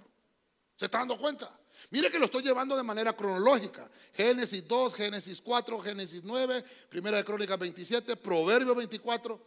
¿Se 0.75 0.85
está 0.85 0.99
dando 0.99 1.17
cuenta? 1.17 1.57
Mire 1.89 2.11
que 2.11 2.19
lo 2.19 2.25
estoy 2.25 2.43
llevando 2.43 2.75
de 2.75 2.83
manera 2.83 3.13
cronológica. 3.13 3.89
Génesis 4.13 4.67
2, 4.67 4.95
Génesis 4.95 5.41
4, 5.41 5.79
Génesis 5.81 6.23
9, 6.23 6.63
Primera 6.89 7.17
de 7.17 7.23
Crónicas 7.23 7.57
27, 7.57 8.17
Proverbio 8.17 8.75
24. 8.75 9.41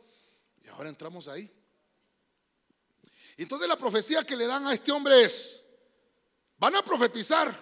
Y 0.65 0.69
ahora 0.69 0.89
entramos 0.89 1.29
ahí. 1.29 1.51
Entonces 3.37 3.69
la 3.69 3.77
profecía 3.77 4.25
que 4.25 4.37
le 4.37 4.47
dan 4.47 4.67
a 4.67 4.73
este 4.73 4.91
hombre 4.91 5.23
es, 5.23 5.67
van 6.59 6.75
a 6.75 6.83
profetizar. 6.83 7.55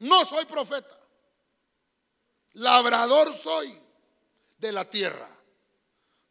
No 0.00 0.24
soy 0.24 0.44
profeta. 0.44 0.98
Labrador 2.52 3.32
soy 3.32 3.85
de 4.58 4.72
la 4.72 4.88
tierra. 4.88 5.28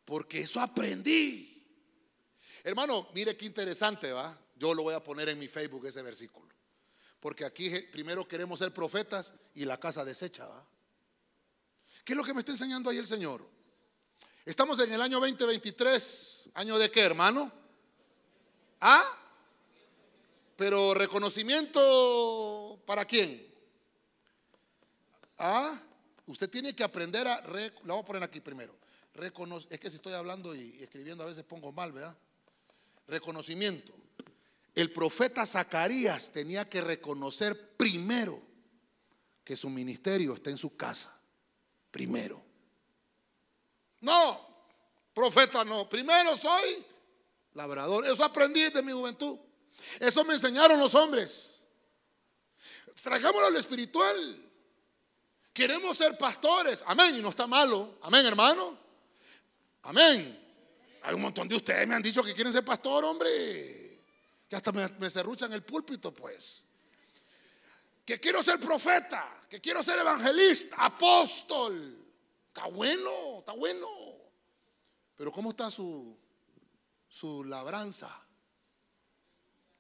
Porque 0.04 0.42
eso 0.42 0.62
aprendí. 0.62 1.52
Hermano, 2.64 3.10
mire 3.14 3.36
qué 3.36 3.46
interesante, 3.46 4.12
¿va? 4.12 4.38
Yo 4.56 4.74
lo 4.74 4.84
voy 4.84 4.94
a 4.94 5.04
poner 5.04 5.30
en 5.30 5.40
mi 5.40 5.48
Facebook 5.48 5.86
ese 5.86 6.02
versículo. 6.02 6.54
Porque 7.20 7.46
aquí 7.46 7.70
primero 7.92 8.28
queremos 8.28 8.60
ser 8.60 8.74
profetas 8.74 9.34
y 9.54 9.66
la 9.66 9.80
casa 9.80 10.06
desecha, 10.06 10.46
¿va? 10.46 10.66
¿Qué 12.04 12.14
es 12.14 12.18
lo 12.18 12.24
que 12.24 12.34
me 12.34 12.40
está 12.40 12.52
enseñando 12.52 12.90
ahí 12.90 12.98
el 12.98 13.08
Señor? 13.08 13.48
Estamos 14.46 14.80
en 14.80 14.92
el 14.92 15.02
año 15.02 15.20
2023, 15.20 16.52
año 16.54 16.78
de 16.78 16.92
qué, 16.92 17.02
hermano? 17.02 17.52
¿Ah? 18.80 19.04
Pero 20.56 20.94
reconocimiento 20.94 22.80
para 22.86 23.06
quién? 23.06 23.44
¿Ah? 25.40 25.82
Usted 26.28 26.50
tiene 26.50 26.76
que 26.76 26.84
aprender 26.84 27.28
a, 27.28 27.42
voy 27.84 28.00
a 28.00 28.04
poner 28.04 28.24
aquí 28.24 28.40
primero. 28.40 28.76
es 29.70 29.80
que 29.80 29.90
si 29.90 29.98
estoy 29.98 30.14
hablando 30.14 30.56
y 30.56 30.82
escribiendo 30.82 31.24
a 31.24 31.28
veces 31.28 31.44
pongo 31.44 31.72
mal, 31.72 31.92
¿verdad? 31.92 32.18
Reconocimiento. 33.08 33.94
El 34.74 34.92
profeta 34.92 35.46
Zacarías 35.46 36.32
tenía 36.32 36.68
que 36.68 36.82
reconocer 36.82 37.76
primero 37.78 38.42
que 39.44 39.56
su 39.56 39.70
ministerio 39.70 40.34
está 40.34 40.50
en 40.50 40.58
su 40.58 40.76
casa. 40.76 41.18
Primero. 41.92 42.44
No, 44.02 44.42
profeta 45.14 45.64
no. 45.64 45.88
Primero 45.88 46.36
soy 46.36 46.86
labrador. 47.54 48.06
Eso 48.06 48.24
aprendí 48.26 48.62
desde 48.62 48.82
mi 48.82 48.92
juventud. 48.92 49.38
Eso 50.00 50.26
me 50.26 50.34
enseñaron 50.34 50.80
los 50.80 50.94
hombres. 50.96 51.64
Traigámoslo 53.02 53.48
al 53.48 53.56
espiritual. 53.56 54.45
Queremos 55.56 55.98
ser 55.98 56.18
pastores. 56.18 56.84
Amén. 56.86 57.16
Y 57.16 57.22
no 57.22 57.30
está 57.30 57.48
malo. 57.48 57.98
Amén, 58.04 58.26
hermano. 58.26 58.78
Amén. 59.84 60.38
Hay 61.02 61.16
un 61.16 61.22
montón 61.22 61.48
de 61.48 61.56
ustedes 61.56 61.88
me 61.88 61.96
han 61.96 62.02
dicho 62.02 62.22
que 62.22 62.34
quieren 62.34 62.52
ser 62.52 62.66
pastor, 62.66 63.06
hombre 63.06 63.86
que 64.48 64.56
hasta 64.56 64.72
me, 64.72 64.88
me 65.00 65.10
cerruchan 65.10 65.52
el 65.54 65.64
púlpito, 65.64 66.14
pues. 66.14 66.68
Que 68.06 68.20
quiero 68.20 68.44
ser 68.44 68.60
profeta, 68.60 69.42
que 69.50 69.60
quiero 69.60 69.82
ser 69.82 70.00
evangelista, 70.00 70.78
apóstol. 70.80 72.06
Está 72.48 72.68
bueno, 72.68 73.40
está 73.40 73.54
bueno. 73.54 73.88
Pero 75.16 75.32
¿cómo 75.32 75.52
está 75.52 75.72
su, 75.72 76.16
su 77.08 77.44
labranza? 77.46 78.22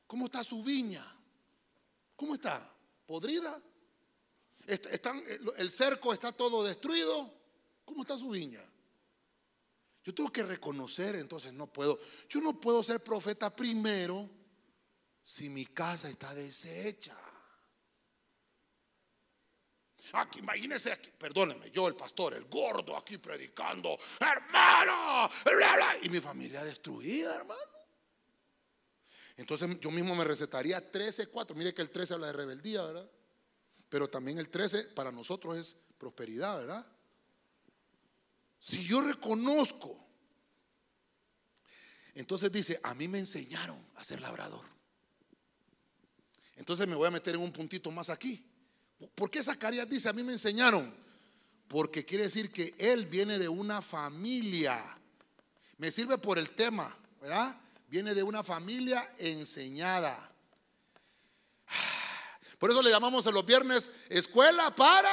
¿Cómo 0.08 0.26
está 0.26 0.44
su 0.44 0.64
viña? 0.64 1.06
¿Cómo 2.16 2.36
está? 2.36 2.68
¿Podrida? 3.06 3.62
Están, 4.68 5.24
el 5.57 5.70
cerco 5.70 6.13
está 6.13 6.32
todo 6.32 6.63
destruido. 6.63 7.32
¿Cómo 7.86 8.01
está 8.01 8.18
su 8.18 8.30
viña? 8.30 8.63
Yo 10.03 10.13
tengo 10.13 10.32
que 10.32 10.43
reconocer, 10.43 11.16
entonces 11.16 11.53
no 11.53 11.68
puedo. 11.68 11.99
Yo 12.30 12.41
no 12.41 12.59
puedo 12.59 12.82
ser 12.84 13.03
profeta 13.03 13.55
primero 13.55 14.30
si 15.26 15.49
mi 15.49 15.66
casa 15.66 16.07
está 16.07 16.36
deshecha? 16.36 17.18
Aquí, 20.13 20.38
imagínese 20.38 20.91
aquí, 20.91 21.09
perdóneme, 21.18 21.72
yo 21.72 21.88
el 21.88 21.95
pastor, 21.95 22.36
el 22.36 22.45
gordo 22.45 22.95
aquí 22.95 23.18
predicando, 23.18 23.97
hermano, 24.20 25.28
y 26.03 26.09
mi 26.09 26.20
familia 26.20 26.63
destruida, 26.63 27.36
hermano. 27.36 27.59
Entonces 29.36 29.80
yo 29.80 29.89
mismo 29.89 30.16
me 30.16 30.24
recetaría 30.24 30.91
13, 30.91 31.28
4. 31.28 31.55
Mire 31.55 31.74
que 31.74 31.82
el 31.82 31.89
13 31.89 32.13
habla 32.13 32.28
de 32.28 32.34
rebeldía, 32.34 32.84
¿verdad? 32.84 33.09
Pero 33.96 34.10
también 34.10 34.38
el 34.39 34.50
13 34.50 34.89
para 34.89 35.10
nosotros 35.10 35.58
es 35.58 35.78
prosperidad, 35.98 36.58
¿verdad? 36.58 36.86
Si 38.60 38.84
yo 38.84 39.00
reconozco, 39.00 39.98
entonces 42.14 42.52
dice, 42.52 42.78
a 42.84 42.93
mí 42.93 43.08
me 43.08 43.20
enseñaron 43.20 43.82
a 43.96 44.04
ser 44.04 44.20
labrador. 44.20 44.66
Entonces 46.58 46.86
me 46.89 46.96
voy 46.96 47.08
a 47.08 47.12
meter 47.12 47.36
en 47.36 47.41
un 47.41 47.54
puntito 47.54 47.89
más 47.89 48.10
aquí. 48.10 48.46
¿Por 49.16 49.32
qué 49.32 49.41
Zacarías 49.41 49.88
dice, 49.88 50.10
a 50.10 50.14
mí 50.14 50.24
me 50.24 50.34
enseñaron? 50.34 50.93
Porque 51.70 52.04
quiere 52.04 52.26
decir 52.26 52.52
que 52.52 52.76
él 52.78 53.06
viene 53.06 53.39
de 53.39 53.48
una 53.48 53.82
familia. 53.82 54.84
Me 55.78 55.89
sirve 55.89 56.18
por 56.18 56.38
el 56.38 56.50
tema, 56.50 56.93
¿verdad? 57.22 57.58
Viene 57.88 58.14
de 58.14 58.24
una 58.24 58.43
familia 58.43 59.14
enseñada. 59.18 60.35
Por 62.58 62.72
eso 62.72 62.82
le 62.82 62.89
llamamos 62.89 63.26
a 63.28 63.32
los 63.32 63.45
viernes 63.45 63.91
escuela 64.10 64.74
para. 64.76 65.12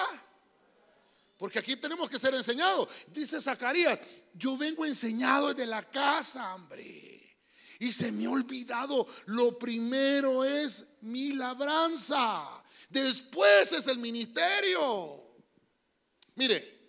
Porque 1.37 1.59
aquí 1.59 1.77
tenemos 1.77 2.09
que 2.09 2.19
ser 2.19 2.35
enseñados. 2.35 2.89
Dice 3.09 3.41
Zacarías, 3.41 4.01
yo 4.35 4.57
vengo 4.57 4.87
enseñado 4.87 5.49
desde 5.49 5.67
la 5.67 5.83
casa, 5.83 6.55
hombre. 6.55 7.37
Y 7.81 7.91
se 7.91 8.13
me 8.13 8.27
ha 8.27 8.31
olvidado, 8.31 9.07
lo 9.27 9.59
primero 9.59 10.45
es 10.45 10.87
mi 11.01 11.33
labranza. 11.33 12.63
Después 12.89 13.73
es 13.73 13.89
el 13.89 13.99
ministerio. 13.99 15.35
Mire, 16.37 16.83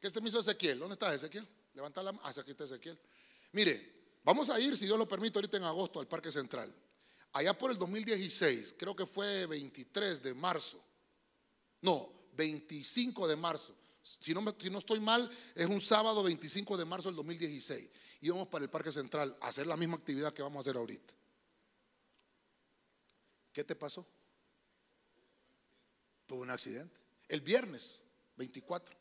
que 0.00 0.08
este 0.08 0.20
me 0.20 0.28
hizo 0.28 0.40
Ezequiel. 0.40 0.78
¿Dónde 0.78 0.94
está 0.94 1.14
Ezequiel? 1.14 1.46
Levanta 1.74 2.02
la 2.02 2.10
mano. 2.12 2.26
Ah, 2.26 2.32
aquí 2.36 2.50
está 2.50 2.64
Ezequiel. 2.64 2.98
Mire, 3.52 4.18
vamos 4.24 4.50
a 4.50 4.58
ir, 4.58 4.76
si 4.76 4.86
Dios 4.86 4.98
lo 4.98 5.06
permite, 5.06 5.38
ahorita 5.38 5.56
en 5.56 5.64
agosto 5.64 6.00
al 6.00 6.08
Parque 6.08 6.32
Central. 6.32 6.74
Allá 7.32 7.56
por 7.56 7.70
el 7.70 7.78
2016, 7.78 8.74
creo 8.78 8.94
que 8.96 9.06
fue 9.06 9.46
23 9.46 10.22
de 10.22 10.34
marzo. 10.34 10.82
No, 11.82 12.12
25 12.34 13.28
de 13.28 13.36
marzo. 13.36 13.74
Si 14.02 14.32
no, 14.34 14.42
estoy 14.78 15.00
mal, 15.00 15.30
es 15.54 15.66
un 15.66 15.80
sábado 15.80 16.22
25 16.22 16.76
de 16.76 16.84
marzo 16.84 17.08
del 17.08 17.16
2016 17.16 17.88
íbamos 18.20 18.48
para 18.48 18.64
el 18.64 18.70
Parque 18.70 18.92
Central 18.92 19.36
a 19.40 19.48
hacer 19.48 19.66
la 19.66 19.76
misma 19.76 19.96
actividad 19.96 20.32
que 20.32 20.42
vamos 20.42 20.58
a 20.58 20.60
hacer 20.60 20.76
ahorita. 20.76 21.14
¿Qué 23.52 23.64
te 23.64 23.74
pasó? 23.74 24.06
Tuve 26.26 26.42
un 26.42 26.50
accidente. 26.50 27.00
El 27.28 27.40
viernes 27.40 28.02
24 28.36 28.96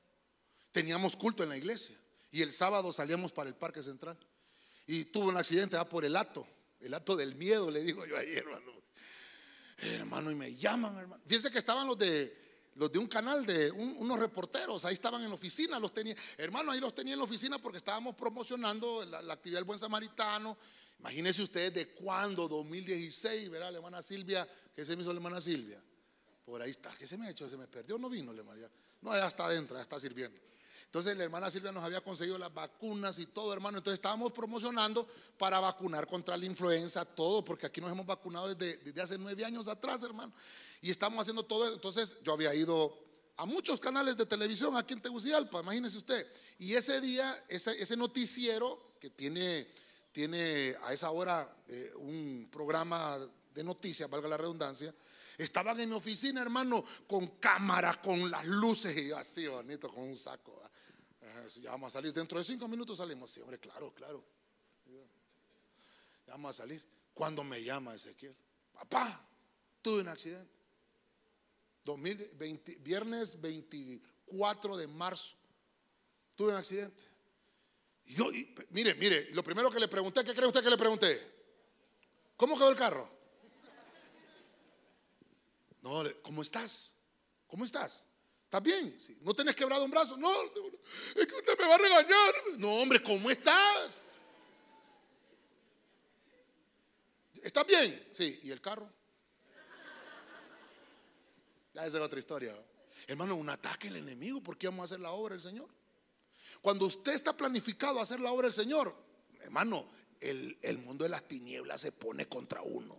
teníamos 0.71 1.15
culto 1.15 1.43
en 1.43 1.49
la 1.49 1.57
iglesia 1.57 1.97
y 2.31 2.41
el 2.41 2.51
sábado 2.51 2.93
salíamos 2.93 3.31
para 3.31 3.49
el 3.49 3.55
Parque 3.55 3.83
Central 3.83 4.17
y 4.87 5.05
tuve 5.05 5.27
un 5.27 5.37
accidente 5.37 5.77
ah, 5.77 5.87
por 5.87 6.05
el 6.05 6.15
acto, 6.15 6.47
el 6.79 6.93
acto 6.93 7.15
del 7.15 7.35
miedo, 7.35 7.69
le 7.69 7.81
digo 7.81 8.05
yo 8.05 8.17
ayer, 8.17 8.39
hermano. 8.39 8.73
Hermano, 9.81 10.31
y 10.31 10.35
me 10.35 10.55
llaman, 10.55 10.97
hermano. 10.97 11.23
Fíjense 11.25 11.49
que 11.51 11.57
estaban 11.57 11.87
los 11.87 11.97
de 11.97 12.39
los 12.79 12.91
de 12.91 12.97
un 12.97 13.07
canal 13.07 13.45
de 13.45 13.69
unos 13.71 14.19
reporteros, 14.19 14.85
ahí 14.85 14.93
estaban 14.93 15.21
en 15.21 15.27
la 15.27 15.35
oficina, 15.35 15.77
los 15.79 15.93
tenía, 15.93 16.15
hermano, 16.37 16.71
ahí 16.71 16.79
los 16.79 16.95
tenía 16.95 17.13
en 17.13 17.19
la 17.19 17.25
oficina 17.25 17.59
porque 17.59 17.77
estábamos 17.77 18.15
promocionando 18.15 19.05
la, 19.05 19.33
actividad 19.33 19.59
del 19.59 19.65
buen 19.65 19.77
samaritano. 19.77 20.57
Imagínense 20.99 21.41
ustedes 21.41 21.73
de 21.73 21.87
cuándo, 21.89 22.47
2016, 22.47 23.49
verá, 23.49 23.69
la 23.69 23.77
hermana 23.77 24.01
Silvia, 24.01 24.47
¿qué 24.73 24.85
se 24.85 24.95
me 24.95 25.01
hizo 25.01 25.11
la 25.11 25.17
hermana 25.17 25.41
Silvia? 25.41 25.81
Por 26.45 26.61
ahí 26.61 26.71
está, 26.71 26.89
¿qué 26.97 27.05
se 27.05 27.17
me 27.17 27.27
ha 27.27 27.29
hecho? 27.29 27.49
¿Se 27.49 27.57
me 27.57 27.67
perdió? 27.67 27.97
No 27.97 28.09
vino 28.09 28.31
la 28.31 28.39
hermana. 28.39 28.69
No, 29.01 29.13
ya 29.13 29.27
está 29.27 29.45
adentro, 29.45 29.75
ya 29.75 29.83
está 29.83 29.99
sirviendo. 29.99 30.39
Entonces 30.89 31.15
la 31.15 31.23
hermana 31.23 31.51
Silvia 31.51 31.71
nos 31.71 31.83
había 31.83 32.01
conseguido 32.01 32.39
las 32.39 32.51
vacunas 32.51 33.19
y 33.19 33.27
todo, 33.27 33.53
hermano. 33.53 33.77
Entonces 33.77 33.99
estábamos 33.99 34.31
promocionando 34.31 35.07
para 35.37 35.59
vacunar 35.59 36.07
contra 36.07 36.35
la 36.35 36.47
influenza, 36.47 37.05
todo, 37.05 37.45
porque 37.45 37.67
aquí 37.67 37.79
nos 37.79 37.91
hemos 37.91 38.07
vacunado 38.07 38.55
desde, 38.55 38.99
hace 38.99 39.19
nueve 39.19 39.45
años 39.45 39.67
atrás, 39.67 40.01
hermano. 40.01 40.33
Y 40.81 40.89
estamos 40.89 41.21
haciendo 41.21 41.43
todo. 41.43 41.71
Entonces 41.71 42.15
yo 42.23 42.33
había 42.33 42.55
ido 42.55 42.97
a 43.37 43.45
muchos 43.45 43.79
canales 43.79 44.17
de 44.17 44.25
televisión 44.25 44.75
aquí 44.75 44.95
en 44.95 45.01
Tegucigalpa, 45.01 45.59
imagínese 45.59 45.99
usted. 45.99 46.25
Y 46.57 46.73
ese 46.73 46.99
día, 47.01 47.45
ese, 47.47 47.95
noticiero 47.95 48.95
que 48.99 49.11
tiene, 49.11 49.67
tiene 50.11 50.75
a 50.81 50.91
esa 50.91 51.11
hora 51.11 51.55
eh, 51.67 51.91
un 51.97 52.49
programa 52.51 53.19
de 53.53 53.63
noticias, 53.63 54.09
valga 54.09 54.27
la 54.27 54.37
redundancia, 54.37 54.91
estaban 55.37 55.79
en 55.79 55.89
mi 55.89 55.95
oficina, 55.95 56.41
hermano, 56.41 56.83
con 57.05 57.27
cámaras, 57.37 57.97
con 57.97 58.31
las 58.31 58.45
luces 58.47 58.97
y 58.97 59.11
así, 59.11 59.45
bonito, 59.45 59.87
con 59.93 60.05
un 60.05 60.17
saco. 60.17 60.59
Ya 61.61 61.71
vamos 61.71 61.89
a 61.89 61.93
salir, 61.93 62.13
dentro 62.13 62.37
de 62.37 62.43
cinco 62.43 62.67
minutos 62.67 62.97
salimos. 62.97 63.31
Sí, 63.31 63.41
hombre, 63.41 63.59
claro, 63.59 63.93
claro. 63.93 64.23
Ya 66.25 66.33
vamos 66.33 66.51
a 66.51 66.61
salir. 66.61 66.83
Cuando 67.13 67.43
me 67.43 67.63
llama 67.63 67.95
Ezequiel, 67.95 68.35
papá, 68.73 69.25
tuve 69.81 70.01
un 70.01 70.07
accidente. 70.07 70.59
2020, 71.83 72.75
viernes 72.75 73.39
24 73.41 74.77
de 74.77 74.87
marzo, 74.87 75.35
tuve 76.35 76.51
un 76.51 76.57
accidente. 76.57 77.03
Y 78.05 78.13
yo, 78.13 78.29
mire, 78.69 78.95
mire, 78.95 79.31
lo 79.31 79.43
primero 79.43 79.71
que 79.71 79.79
le 79.79 79.87
pregunté, 79.87 80.23
¿qué 80.23 80.33
cree 80.33 80.47
usted 80.47 80.63
que 80.63 80.69
le 80.69 80.77
pregunté? 80.77 81.19
¿Cómo 82.37 82.55
quedó 82.55 82.69
el 82.69 82.77
carro? 82.77 83.09
No, 85.81 86.03
¿cómo 86.21 86.41
estás? 86.41 86.95
¿Cómo 87.47 87.65
estás? 87.65 88.05
¿Estás 88.49 88.63
bien? 88.63 88.97
¿No 89.21 89.35
tenés 89.35 89.55
quebrado 89.55 89.83
un 89.83 89.91
brazo? 89.91 90.17
No, 90.17 90.33
es 90.41 91.27
que 91.27 91.35
usted 91.35 91.55
me 91.59 91.67
va 91.67 91.75
a 91.75 91.77
regañar. 91.77 92.33
No, 92.57 92.77
hombre, 92.81 92.99
¿cómo 93.03 93.29
estás? 93.29 94.09
¿Estás 97.43 97.67
bien? 97.67 98.07
Sí, 98.11 98.39
¿y 98.41 98.49
el 98.49 98.59
carro? 98.59 98.91
Ya 101.75 101.85
esa 101.85 101.97
es 101.99 102.03
otra 102.03 102.17
historia. 102.17 102.55
Hermano, 103.05 103.35
un 103.35 103.51
ataque 103.51 103.89
al 103.89 103.97
enemigo, 103.97 104.41
¿por 104.41 104.57
qué 104.57 104.65
vamos 104.65 104.81
a 104.81 104.85
hacer 104.85 104.99
la 104.99 105.11
obra 105.11 105.35
del 105.35 105.41
Señor? 105.43 105.69
Cuando 106.59 106.87
usted 106.87 107.13
está 107.13 107.37
planificado 107.37 107.99
a 107.99 108.01
hacer 108.01 108.19
la 108.19 108.31
obra 108.31 108.47
del 108.47 108.53
Señor, 108.53 108.95
hermano, 109.41 109.87
el, 110.19 110.57
el 110.63 110.79
mundo 110.79 111.03
de 111.03 111.09
las 111.09 111.27
tinieblas 111.27 111.81
se 111.81 111.91
pone 111.91 112.27
contra 112.27 112.63
uno. 112.63 112.97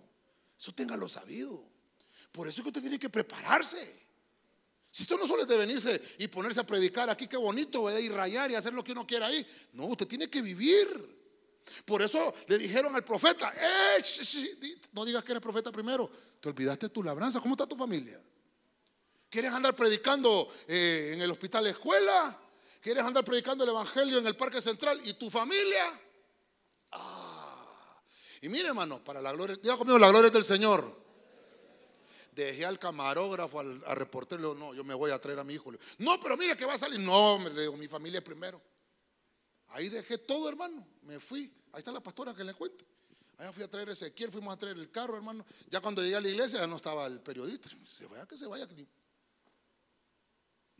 Eso 0.56 0.72
téngalo 0.72 1.08
sabido. 1.08 1.60
Por 2.30 2.46
eso 2.46 2.60
es 2.60 2.62
que 2.62 2.68
usted 2.68 2.82
tiene 2.82 3.00
que 3.00 3.10
prepararse. 3.10 4.09
Si 4.90 5.04
usted 5.04 5.16
no 5.16 5.26
suele 5.26 5.46
de 5.46 5.56
venirse 5.56 6.00
y 6.18 6.26
ponerse 6.26 6.60
a 6.60 6.66
predicar 6.66 7.08
aquí, 7.08 7.28
qué 7.28 7.36
bonito, 7.36 7.88
y 7.98 8.08
rayar 8.08 8.50
y 8.50 8.56
hacer 8.56 8.72
lo 8.72 8.82
que 8.82 8.92
uno 8.92 9.06
quiera 9.06 9.26
ahí. 9.26 9.46
No, 9.72 9.86
usted 9.86 10.06
tiene 10.06 10.28
que 10.28 10.42
vivir. 10.42 11.20
Por 11.84 12.02
eso 12.02 12.34
le 12.48 12.58
dijeron 12.58 12.94
al 12.96 13.04
profeta, 13.04 13.54
eh, 13.56 14.02
no 14.92 15.04
digas 15.04 15.22
que 15.22 15.32
eres 15.32 15.42
profeta 15.42 15.70
primero, 15.70 16.10
te 16.40 16.48
olvidaste 16.48 16.88
tu 16.88 17.02
labranza, 17.02 17.40
¿cómo 17.40 17.54
está 17.54 17.66
tu 17.66 17.76
familia? 17.76 18.20
¿Quieres 19.28 19.52
andar 19.52 19.76
predicando 19.76 20.52
eh, 20.66 21.12
en 21.14 21.22
el 21.22 21.30
hospital 21.30 21.62
de 21.62 21.70
escuela? 21.70 22.36
¿Quieres 22.80 23.04
andar 23.04 23.24
predicando 23.24 23.62
el 23.62 23.70
evangelio 23.70 24.18
en 24.18 24.26
el 24.26 24.34
parque 24.34 24.60
central? 24.60 25.00
¿Y 25.04 25.14
tu 25.14 25.30
familia? 25.30 26.00
Ah. 26.90 28.00
Y 28.42 28.48
mire, 28.48 28.68
hermano, 28.68 29.04
para 29.04 29.22
la 29.22 29.32
gloria, 29.32 29.54
diga 29.62 29.76
conmigo, 29.76 29.98
la 29.98 30.08
gloria 30.08 30.30
del 30.30 30.42
Señor. 30.42 31.00
Dejé 32.32 32.64
al 32.64 32.78
camarógrafo, 32.78 33.60
al, 33.60 33.80
reportero, 33.96 34.54
no, 34.54 34.72
yo 34.74 34.84
me 34.84 34.94
voy 34.94 35.10
a 35.10 35.18
traer 35.20 35.38
a 35.38 35.44
mi 35.44 35.54
hijo. 35.54 35.72
No, 35.98 36.20
pero 36.20 36.36
mire 36.36 36.56
que 36.56 36.64
va 36.64 36.74
a 36.74 36.78
salir. 36.78 37.00
No, 37.00 37.38
me 37.38 37.50
digo, 37.50 37.76
mi 37.76 37.88
familia 37.88 38.22
primero. 38.22 38.60
Ahí 39.68 39.88
dejé 39.88 40.18
todo, 40.18 40.48
hermano. 40.48 40.86
Me 41.02 41.18
fui. 41.18 41.52
Ahí 41.72 41.78
está 41.78 41.92
la 41.92 42.00
pastora 42.00 42.34
que 42.34 42.44
le 42.44 42.54
cuente. 42.54 42.84
Allá 43.38 43.52
fui 43.52 43.62
a 43.62 43.68
traer 43.68 43.88
ese 43.88 44.06
Ezequiel, 44.06 44.30
fuimos 44.30 44.52
a 44.52 44.58
traer 44.58 44.76
el 44.76 44.90
carro, 44.90 45.16
hermano. 45.16 45.46
Ya 45.70 45.80
cuando 45.80 46.02
llegué 46.02 46.16
a 46.16 46.20
la 46.20 46.28
iglesia 46.28 46.60
ya 46.60 46.66
no 46.66 46.76
estaba 46.76 47.06
el 47.06 47.20
periodista. 47.20 47.70
Se 47.86 48.06
vaya 48.06 48.26
que 48.26 48.36
se 48.36 48.46
vaya. 48.46 48.68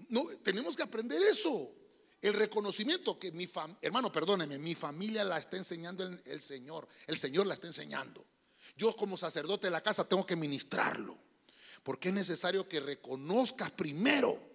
No, 0.09 0.27
tenemos 0.43 0.77
que 0.77 0.83
aprender 0.83 1.23
eso. 1.23 1.73
El 2.21 2.35
reconocimiento 2.35 3.19
que 3.19 3.33
mi 3.33 3.47
familia, 3.47 3.79
hermano, 3.81 4.13
perdóneme, 4.13 4.59
mi 4.59 4.75
familia 4.75 5.25
la 5.25 5.39
está 5.39 5.57
enseñando 5.57 6.05
el 6.05 6.41
Señor. 6.41 6.87
El 7.07 7.17
Señor 7.17 7.47
la 7.47 7.55
está 7.55 7.67
enseñando. 7.67 8.27
Yo 8.77 8.95
como 8.95 9.17
sacerdote 9.17 9.67
de 9.67 9.71
la 9.71 9.83
casa 9.83 10.05
tengo 10.05 10.27
que 10.27 10.37
ministrarlo. 10.37 11.30
Porque 11.83 12.09
es 12.09 12.14
necesario 12.14 12.68
que 12.68 12.81
reconozcas 12.81 13.70
primero 13.70 14.51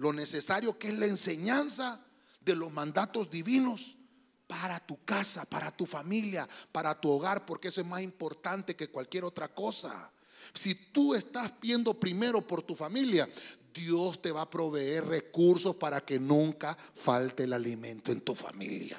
lo 0.00 0.12
necesario 0.14 0.78
que 0.78 0.88
es 0.88 0.98
la 0.98 1.06
enseñanza 1.06 2.00
de 2.40 2.56
los 2.56 2.72
mandatos 2.72 3.30
divinos 3.30 3.98
para 4.46 4.80
tu 4.80 5.04
casa, 5.04 5.44
para 5.44 5.70
tu 5.70 5.84
familia, 5.84 6.48
para 6.72 6.98
tu 6.98 7.10
hogar, 7.10 7.44
porque 7.44 7.68
eso 7.68 7.82
es 7.82 7.86
más 7.86 8.00
importante 8.00 8.74
que 8.74 8.88
cualquier 8.88 9.24
otra 9.24 9.48
cosa. 9.48 10.10
Si 10.54 10.74
tú 10.74 11.14
estás 11.14 11.52
viendo 11.60 11.94
primero 11.94 12.40
por 12.40 12.62
tu 12.62 12.74
familia, 12.74 13.28
Dios 13.72 14.20
te 14.20 14.32
va 14.32 14.42
a 14.42 14.50
proveer 14.50 15.06
recursos 15.06 15.76
para 15.76 16.00
que 16.00 16.18
nunca 16.18 16.76
falte 16.94 17.44
el 17.44 17.52
alimento 17.52 18.10
en 18.10 18.22
tu 18.22 18.34
familia. 18.34 18.98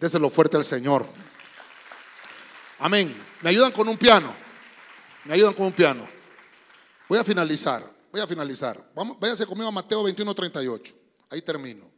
Déselo 0.00 0.30
fuerte 0.30 0.56
al 0.56 0.64
Señor. 0.64 1.06
Amén. 2.78 3.14
Me 3.42 3.50
ayudan 3.50 3.72
con 3.72 3.88
un 3.88 3.98
piano. 3.98 4.34
Me 5.24 5.34
ayudan 5.34 5.54
con 5.54 5.66
un 5.66 5.72
piano. 5.72 6.13
Voy 7.08 7.18
a 7.18 7.24
finalizar. 7.24 7.84
Voy 8.10 8.20
a 8.20 8.26
finalizar. 8.26 8.92
Vamos, 8.94 9.18
váyase 9.18 9.46
conmigo 9.46 9.68
a 9.68 9.72
Mateo 9.72 10.02
21, 10.02 10.34
38. 10.34 10.94
Ahí 11.30 11.42
termino. 11.42 11.90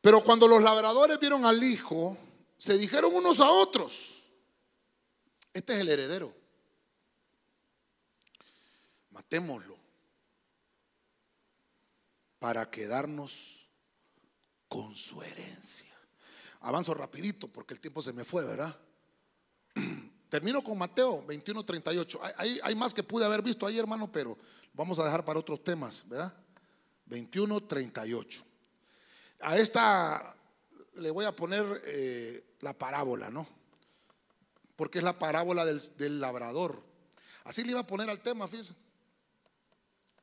Pero 0.00 0.22
cuando 0.22 0.46
los 0.46 0.62
labradores 0.62 1.18
vieron 1.18 1.44
al 1.44 1.62
hijo, 1.62 2.16
se 2.56 2.78
dijeron 2.78 3.14
unos 3.14 3.40
a 3.40 3.50
otros, 3.50 4.24
este 5.52 5.74
es 5.74 5.80
el 5.80 5.88
heredero. 5.88 6.34
Matémoslo 9.10 9.76
para 12.38 12.70
quedarnos 12.70 13.68
con 14.68 14.94
su 14.94 15.22
herencia. 15.22 15.92
Avanzo 16.60 16.94
rapidito 16.94 17.48
porque 17.48 17.74
el 17.74 17.80
tiempo 17.80 18.02
se 18.02 18.12
me 18.12 18.24
fue, 18.24 18.44
¿verdad? 18.44 18.78
Termino 20.28 20.62
con 20.62 20.76
Mateo 20.76 21.24
21, 21.24 21.64
38. 21.64 22.20
Hay, 22.36 22.60
hay 22.62 22.74
más 22.74 22.92
que 22.92 23.02
pude 23.02 23.24
haber 23.24 23.42
visto 23.42 23.66
ahí, 23.66 23.78
hermano, 23.78 24.10
pero 24.10 24.36
vamos 24.74 24.98
a 24.98 25.04
dejar 25.04 25.24
para 25.24 25.38
otros 25.38 25.64
temas, 25.64 26.04
¿verdad? 26.08 26.34
21, 27.06 27.60
38. 27.62 28.44
A 29.40 29.56
esta 29.56 30.34
le 30.96 31.10
voy 31.10 31.24
a 31.24 31.34
poner 31.34 31.64
eh, 31.86 32.44
la 32.60 32.76
parábola, 32.76 33.30
¿no? 33.30 33.48
Porque 34.76 34.98
es 34.98 35.04
la 35.04 35.18
parábola 35.18 35.64
del, 35.64 36.20
labrador. 36.20 36.82
Así 37.44 37.64
le 37.64 37.70
iba 37.70 37.80
a 37.80 37.86
poner 37.86 38.10
al 38.10 38.20
tema, 38.20 38.46
fíjense 38.48 38.74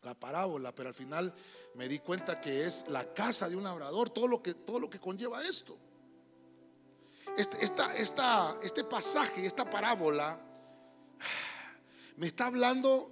la 0.03 0.13
parábola, 0.13 0.73
pero 0.73 0.89
al 0.89 0.93
final 0.93 1.33
me 1.73 1.89
di 1.89 1.97
cuenta 1.97 2.39
que 2.39 2.65
es 2.67 2.85
la 2.87 3.11
casa 3.13 3.49
de 3.49 3.55
un 3.55 3.63
labrador, 3.63 4.11
todo 4.11 4.27
lo 4.27 4.41
que, 4.41 4.53
todo 4.53 4.79
lo 4.79 4.87
que 4.87 4.99
conlleva 4.99 5.43
esto. 5.43 5.75
Este, 7.37 7.63
esta, 7.63 8.57
este 8.63 8.83
pasaje, 8.83 9.45
esta 9.45 9.69
parábola, 9.69 10.39
me 12.17 12.27
está 12.27 12.47
hablando 12.47 13.11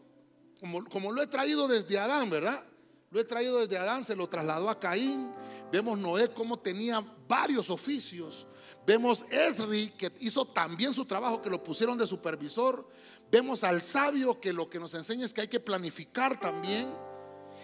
como, 0.60 0.86
como 0.86 1.12
lo 1.12 1.22
he 1.22 1.28
traído 1.28 1.68
desde 1.68 2.00
Adán, 2.00 2.30
¿verdad? 2.30 2.64
Lo 3.12 3.20
he 3.20 3.24
traído 3.26 3.60
desde 3.60 3.78
Adán, 3.78 4.04
se 4.04 4.16
lo 4.16 4.28
trasladó 4.28 4.70
a 4.70 4.80
Caín. 4.80 5.32
Vemos 5.72 5.98
Noé 6.00 6.30
como 6.30 6.58
tenía 6.58 7.06
varios 7.28 7.70
oficios. 7.70 8.48
Vemos 8.86 9.26
Esri 9.30 9.92
que 9.92 10.12
hizo 10.22 10.46
también 10.46 10.94
su 10.94 11.06
trabajo, 11.06 11.42
que 11.42 11.50
lo 11.50 11.64
pusieron 11.64 11.98
de 11.98 12.08
supervisor. 12.08 12.88
Vemos 13.32 13.64
al 13.64 13.82
sabio 13.82 14.40
que 14.40 14.52
lo 14.52 14.70
que 14.70 14.80
nos 14.80 14.94
enseña 14.94 15.26
es 15.26 15.34
que 15.34 15.42
hay 15.42 15.48
que 15.48 15.60
planificar 15.60 16.40
también. 16.40 16.90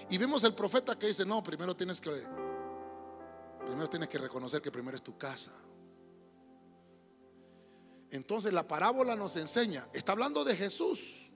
Y 0.10 0.18
vemos 0.18 0.44
al 0.44 0.54
profeta 0.54 0.98
que 0.98 1.08
dice, 1.08 1.26
no, 1.26 1.42
primero 1.42 1.76
tienes 1.76 2.00
que, 2.00 2.12
primero 3.66 3.90
tienes 3.90 4.10
que 4.10 4.18
reconocer 4.18 4.62
que 4.62 4.72
primero 4.72 4.98
es 4.98 5.04
tu 5.04 5.18
casa. 5.18 5.52
Entonces 8.12 8.54
la 8.54 8.68
parábola 8.68 9.16
nos 9.16 9.36
enseña, 9.36 9.88
está 9.94 10.14
hablando 10.14 10.44
de 10.44 10.56
Jesús. 10.56 11.32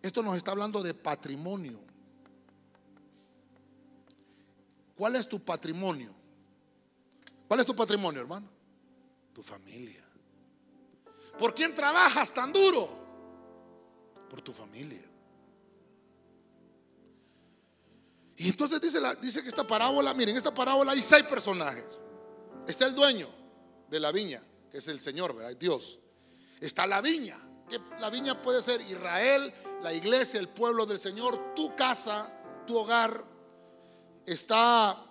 Esto 0.00 0.22
nos 0.22 0.36
está 0.36 0.52
hablando 0.52 0.82
de 0.82 0.94
patrimonio. 0.94 1.80
¿Cuál 4.96 5.16
es 5.16 5.28
tu 5.28 5.40
patrimonio? 5.40 6.14
¿Cuál 7.48 7.60
es 7.60 7.66
tu 7.66 7.74
patrimonio, 7.74 8.20
hermano? 8.20 8.48
Tu 9.32 9.42
familia. 9.42 10.04
¿Por 11.38 11.54
quién 11.54 11.74
trabajas 11.74 12.32
tan 12.32 12.52
duro? 12.52 13.02
por 14.32 14.40
tu 14.40 14.50
familia. 14.50 15.04
Y 18.38 18.48
entonces 18.48 18.80
dice, 18.80 18.98
dice 19.20 19.42
que 19.42 19.50
esta 19.50 19.66
parábola, 19.66 20.14
miren, 20.14 20.34
esta 20.34 20.54
parábola 20.54 20.92
hay 20.92 21.02
seis 21.02 21.24
personajes. 21.24 21.98
Está 22.66 22.86
el 22.86 22.94
dueño 22.94 23.28
de 23.90 24.00
la 24.00 24.10
viña, 24.10 24.42
es 24.72 24.88
el 24.88 25.00
Señor, 25.00 25.34
¿verdad? 25.34 25.56
Dios. 25.56 25.98
Está 26.60 26.86
la 26.86 27.00
viña, 27.00 27.38
que 27.68 27.80
la 27.98 28.08
viña 28.10 28.40
puede 28.40 28.62
ser 28.62 28.80
Israel, 28.82 29.52
la 29.82 29.92
iglesia, 29.92 30.38
el 30.40 30.48
pueblo 30.48 30.86
del 30.86 30.98
Señor, 30.98 31.54
tu 31.54 31.74
casa, 31.74 32.32
tu 32.66 32.78
hogar. 32.78 33.24
Está 34.24 35.06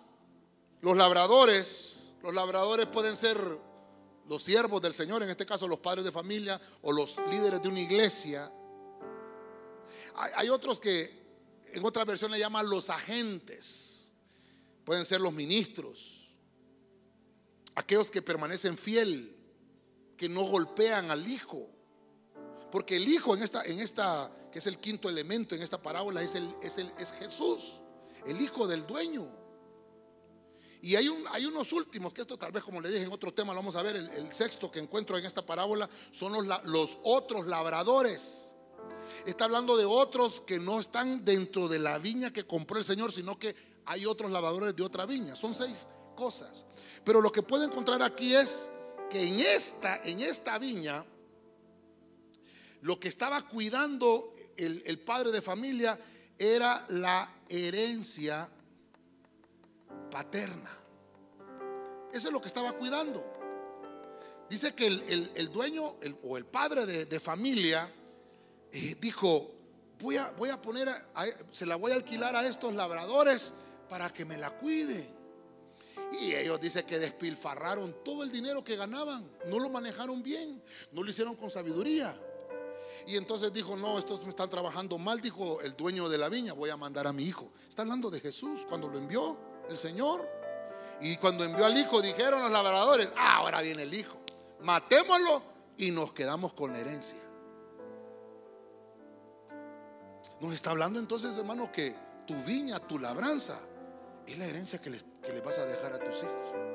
Los 0.81 0.97
labradores, 0.97 2.15
los 2.23 2.33
labradores 2.33 2.87
pueden 2.87 3.15
ser 3.15 3.37
los 4.27 4.41
siervos 4.41 4.81
del 4.81 4.93
Señor, 4.93 5.21
en 5.21 5.29
este 5.29 5.45
caso 5.45 5.67
los 5.67 5.79
padres 5.79 6.05
de 6.05 6.11
familia 6.11 6.59
o 6.81 6.91
los 6.91 7.17
líderes 7.29 7.61
de 7.61 7.67
una 7.67 7.81
iglesia. 7.81 8.51
Hay, 10.15 10.31
hay 10.35 10.49
otros 10.49 10.79
que 10.79 11.21
en 11.73 11.85
otra 11.85 12.05
versión 12.05 12.31
le 12.31 12.39
llaman 12.39 12.69
los 12.69 12.89
agentes. 12.89 14.13
Pueden 14.85 15.05
ser 15.05 15.21
los 15.21 15.33
ministros, 15.33 16.33
aquellos 17.75 18.09
que 18.09 18.21
permanecen 18.21 18.77
fiel, 18.77 19.40
que 20.21 20.29
no 20.29 20.43
golpean 20.43 21.09
al 21.09 21.27
hijo. 21.27 21.67
Porque 22.71 22.97
el 22.97 23.09
hijo 23.09 23.33
en 23.33 23.41
esta, 23.41 23.63
en 23.63 23.79
esta, 23.79 24.31
que 24.51 24.59
es 24.59 24.67
el 24.67 24.77
quinto 24.77 25.09
elemento 25.09 25.55
en 25.55 25.63
esta 25.63 25.81
parábola, 25.81 26.21
es, 26.21 26.35
el, 26.35 26.53
es, 26.61 26.77
el, 26.77 26.91
es 26.99 27.11
Jesús, 27.13 27.81
el 28.27 28.39
hijo 28.39 28.67
del 28.67 28.85
dueño. 28.85 29.27
Y 30.83 30.95
hay, 30.95 31.07
un, 31.07 31.25
hay, 31.31 31.47
unos 31.47 31.73
últimos, 31.73 32.13
que 32.13 32.21
esto 32.21 32.37
tal 32.37 32.51
vez 32.51 32.63
como 32.63 32.79
le 32.79 32.89
dije 32.89 33.01
en 33.01 33.11
otro 33.11 33.33
tema, 33.33 33.51
lo 33.53 33.61
vamos 33.61 33.75
a 33.75 33.81
ver, 33.81 33.95
el, 33.95 34.31
sexto 34.31 34.71
que 34.71 34.77
encuentro 34.77 35.17
en 35.17 35.25
esta 35.25 35.43
parábola, 35.43 35.89
son 36.11 36.33
los, 36.33 36.65
los 36.65 36.99
otros 37.01 37.47
labradores. 37.47 38.53
Está 39.25 39.45
hablando 39.45 39.75
de 39.75 39.85
otros 39.85 40.41
que 40.41 40.59
no 40.59 40.79
están 40.79 41.25
dentro 41.25 41.67
de 41.67 41.79
la 41.79 41.97
viña 41.97 42.31
que 42.31 42.45
compró 42.45 42.77
el 42.77 42.83
Señor, 42.83 43.11
sino 43.11 43.39
que 43.39 43.55
hay 43.85 44.05
otros 44.05 44.29
labradores 44.29 44.75
de 44.75 44.83
otra 44.83 45.07
viña. 45.07 45.35
Son 45.35 45.55
seis 45.55 45.87
cosas. 46.15 46.67
Pero 47.03 47.21
lo 47.21 47.31
que 47.31 47.41
puedo 47.41 47.63
encontrar 47.63 48.03
aquí 48.03 48.35
es 48.35 48.69
que 49.11 49.27
en 49.27 49.39
esta, 49.41 50.01
en 50.03 50.21
esta 50.21 50.57
viña, 50.57 51.03
lo 52.81 52.99
que 52.99 53.09
estaba 53.09 53.45
cuidando 53.47 54.33
el, 54.55 54.81
el 54.85 54.99
padre 54.99 55.31
de 55.31 55.41
familia 55.41 55.99
era 56.37 56.85
la 56.89 57.29
herencia 57.49 58.49
paterna. 60.09 60.71
Eso 62.13 62.27
es 62.27 62.33
lo 62.33 62.41
que 62.41 62.47
estaba 62.47 62.71
cuidando. 62.73 63.23
Dice 64.49 64.73
que 64.73 64.87
el, 64.87 65.31
el, 65.35 65.51
dueño 65.51 65.95
o 66.23 66.37
el 66.37 66.45
padre 66.45 66.85
de, 66.85 67.05
de 67.05 67.19
familia 67.19 67.89
eh, 68.71 68.95
dijo, 68.99 69.51
voy 69.99 70.17
a, 70.17 70.31
voy 70.31 70.49
a 70.49 70.61
poner, 70.61 70.89
a, 70.89 71.25
se 71.51 71.65
la 71.65 71.75
voy 71.75 71.91
a 71.91 71.95
alquilar 71.95 72.35
a 72.35 72.47
estos 72.47 72.73
labradores 72.73 73.53
para 73.89 74.11
que 74.11 74.25
me 74.25 74.37
la 74.37 74.51
cuiden. 74.51 75.20
Y 76.19 76.33
ellos 76.33 76.59
dicen 76.59 76.85
que 76.85 76.99
despilfarraron 76.99 77.95
todo 78.03 78.23
el 78.23 78.31
dinero 78.31 78.63
que 78.63 78.75
ganaban, 78.75 79.29
no 79.47 79.59
lo 79.59 79.69
manejaron 79.69 80.21
bien, 80.21 80.61
no 80.91 81.03
lo 81.03 81.09
hicieron 81.09 81.35
con 81.35 81.49
sabiduría. 81.49 82.19
Y 83.07 83.17
entonces 83.17 83.51
dijo, 83.53 83.75
no, 83.75 83.97
estos 83.97 84.23
me 84.23 84.29
están 84.29 84.49
trabajando 84.49 84.97
mal, 84.97 85.21
dijo 85.21 85.61
el 85.61 85.75
dueño 85.75 86.09
de 86.09 86.17
la 86.17 86.29
viña, 86.29 86.53
voy 86.53 86.69
a 86.69 86.77
mandar 86.77 87.07
a 87.07 87.13
mi 87.13 87.23
hijo. 87.23 87.51
Está 87.67 87.81
hablando 87.81 88.09
de 88.09 88.19
Jesús 88.19 88.61
cuando 88.67 88.87
lo 88.87 88.97
envió 88.97 89.37
el 89.69 89.77
Señor. 89.77 90.27
Y 90.99 91.17
cuando 91.17 91.43
envió 91.43 91.65
al 91.65 91.77
hijo, 91.77 92.01
dijeron 92.01 92.41
los 92.41 92.51
labradores, 92.51 93.11
ah, 93.17 93.37
ahora 93.37 93.61
viene 93.61 93.83
el 93.83 93.93
hijo, 93.93 94.17
matémoslo 94.61 95.41
y 95.77 95.89
nos 95.89 96.13
quedamos 96.13 96.53
con 96.53 96.73
la 96.73 96.79
herencia. 96.79 97.17
Nos 100.39 100.53
está 100.53 100.71
hablando 100.71 100.99
entonces, 100.99 101.35
hermano, 101.37 101.71
que 101.71 101.95
tu 102.27 102.35
viña, 102.43 102.79
tu 102.79 102.99
labranza, 102.99 103.59
es 104.27 104.37
la 104.37 104.45
herencia 104.45 104.79
que 104.79 104.91
les, 104.91 105.05
que 105.23 105.33
les 105.33 105.43
vas 105.43 105.57
a 105.59 105.65
dejar 105.65 105.93
a 105.93 105.99
tus 105.99 106.23
hijos. 106.23 106.71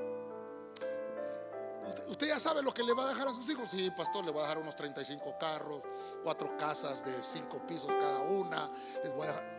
Usted, 2.09 2.29
ya 2.29 2.39
sabe 2.39 2.63
lo 2.63 2.73
que 2.73 2.83
le 2.83 2.93
va 2.93 3.07
a 3.07 3.09
dejar 3.09 3.29
a 3.29 3.33
sus 3.33 3.49
hijos. 3.51 3.69
Sí, 3.69 3.91
pastor, 3.97 4.25
le 4.25 4.33
va 4.33 4.41
a 4.41 4.43
dejar 4.43 4.59
unos 4.59 4.77
35 4.77 5.37
carros, 5.39 5.83
cuatro 6.23 6.57
casas 6.57 7.05
de 7.05 7.23
cinco 7.23 7.65
pisos 7.67 7.93
cada 7.93 8.21
una. 8.21 8.71
Les 9.03 9.13
voy 9.13 9.25
a 9.25 9.29
dejar. 9.29 9.57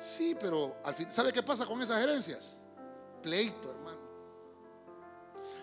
Sí, 0.00 0.36
pero 0.38 0.76
al 0.84 0.94
fin, 0.94 1.10
¿sabe 1.10 1.32
qué 1.32 1.42
pasa 1.42 1.66
con 1.66 1.80
esas 1.80 2.02
herencias? 2.02 2.62
Pleito, 3.22 3.70
hermano. 3.70 4.04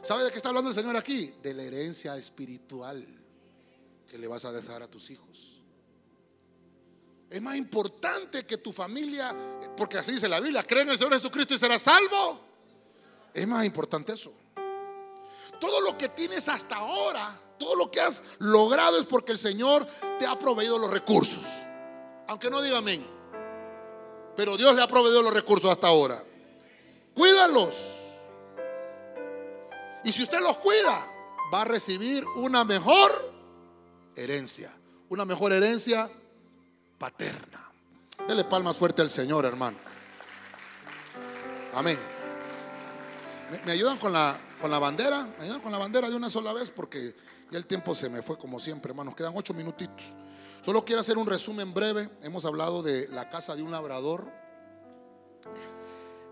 ¿Sabe 0.01 0.23
de 0.23 0.31
qué 0.31 0.37
está 0.37 0.49
hablando 0.49 0.69
el 0.69 0.75
Señor 0.75 0.95
aquí? 0.95 1.35
De 1.41 1.53
la 1.53 1.63
herencia 1.63 2.15
espiritual 2.17 3.05
que 4.07 4.17
le 4.17 4.27
vas 4.27 4.45
a 4.45 4.51
dejar 4.51 4.81
a 4.81 4.87
tus 4.87 5.09
hijos. 5.11 5.61
Es 7.29 7.41
más 7.41 7.55
importante 7.55 8.45
que 8.45 8.57
tu 8.57 8.73
familia, 8.73 9.35
porque 9.77 9.97
así 9.97 10.13
dice 10.13 10.27
la 10.27 10.39
Biblia, 10.39 10.63
cree 10.63 10.83
en 10.83 10.89
el 10.89 10.97
Señor 10.97 11.13
Jesucristo 11.13 11.53
y 11.53 11.57
serás 11.57 11.83
salvo. 11.83 12.50
Es 13.33 13.47
más 13.47 13.65
importante 13.65 14.13
eso. 14.13 14.33
Todo 15.59 15.81
lo 15.81 15.97
que 15.97 16.09
tienes 16.09 16.47
hasta 16.49 16.77
ahora, 16.77 17.39
todo 17.59 17.75
lo 17.75 17.91
que 17.91 18.01
has 18.01 18.23
logrado 18.39 18.99
es 18.99 19.05
porque 19.05 19.31
el 19.31 19.37
Señor 19.37 19.85
te 20.17 20.25
ha 20.25 20.37
proveído 20.37 20.79
los 20.79 20.91
recursos. 20.91 21.43
Aunque 22.27 22.49
no 22.49 22.61
diga 22.61 22.79
amén. 22.79 23.05
Pero 24.35 24.57
Dios 24.57 24.75
le 24.75 24.81
ha 24.81 24.87
proveído 24.87 25.21
los 25.21 25.33
recursos 25.33 25.69
hasta 25.69 25.87
ahora. 25.87 26.23
Cuídalos. 27.13 27.97
Y 30.03 30.11
si 30.11 30.23
usted 30.23 30.39
los 30.39 30.57
cuida, 30.57 31.05
va 31.53 31.61
a 31.61 31.65
recibir 31.65 32.25
una 32.37 32.65
mejor 32.65 33.11
herencia. 34.15 34.75
Una 35.09 35.25
mejor 35.25 35.53
herencia 35.53 36.09
paterna. 36.97 37.69
Dele 38.27 38.45
palmas 38.45 38.77
fuerte 38.77 39.01
al 39.01 39.09
Señor, 39.09 39.45
hermano. 39.45 39.77
Amén. 41.73 42.20
¿Me, 43.65 43.71
ayudan 43.73 43.97
con 43.97 44.13
la, 44.13 44.39
con 44.61 44.71
la 44.71 44.79
bandera? 44.79 45.27
¿Me 45.37 45.43
ayudan 45.43 45.59
con 45.59 45.73
la 45.73 45.77
bandera 45.77 46.09
de 46.09 46.15
una 46.15 46.29
sola 46.29 46.53
vez? 46.53 46.71
Porque 46.71 47.13
ya 47.51 47.57
el 47.57 47.65
tiempo 47.65 47.93
se 47.93 48.09
me 48.09 48.21
fue 48.21 48.37
como 48.37 48.61
siempre, 48.61 48.91
hermanos. 48.91 49.13
Quedan 49.13 49.33
ocho 49.35 49.53
minutitos. 49.53 50.15
Solo 50.61 50.85
quiero 50.85 51.01
hacer 51.01 51.17
un 51.17 51.27
resumen 51.27 51.73
breve. 51.73 52.09
Hemos 52.21 52.45
hablado 52.45 52.81
de 52.81 53.09
la 53.09 53.29
casa 53.29 53.53
de 53.53 53.61
un 53.61 53.71
labrador. 53.71 54.31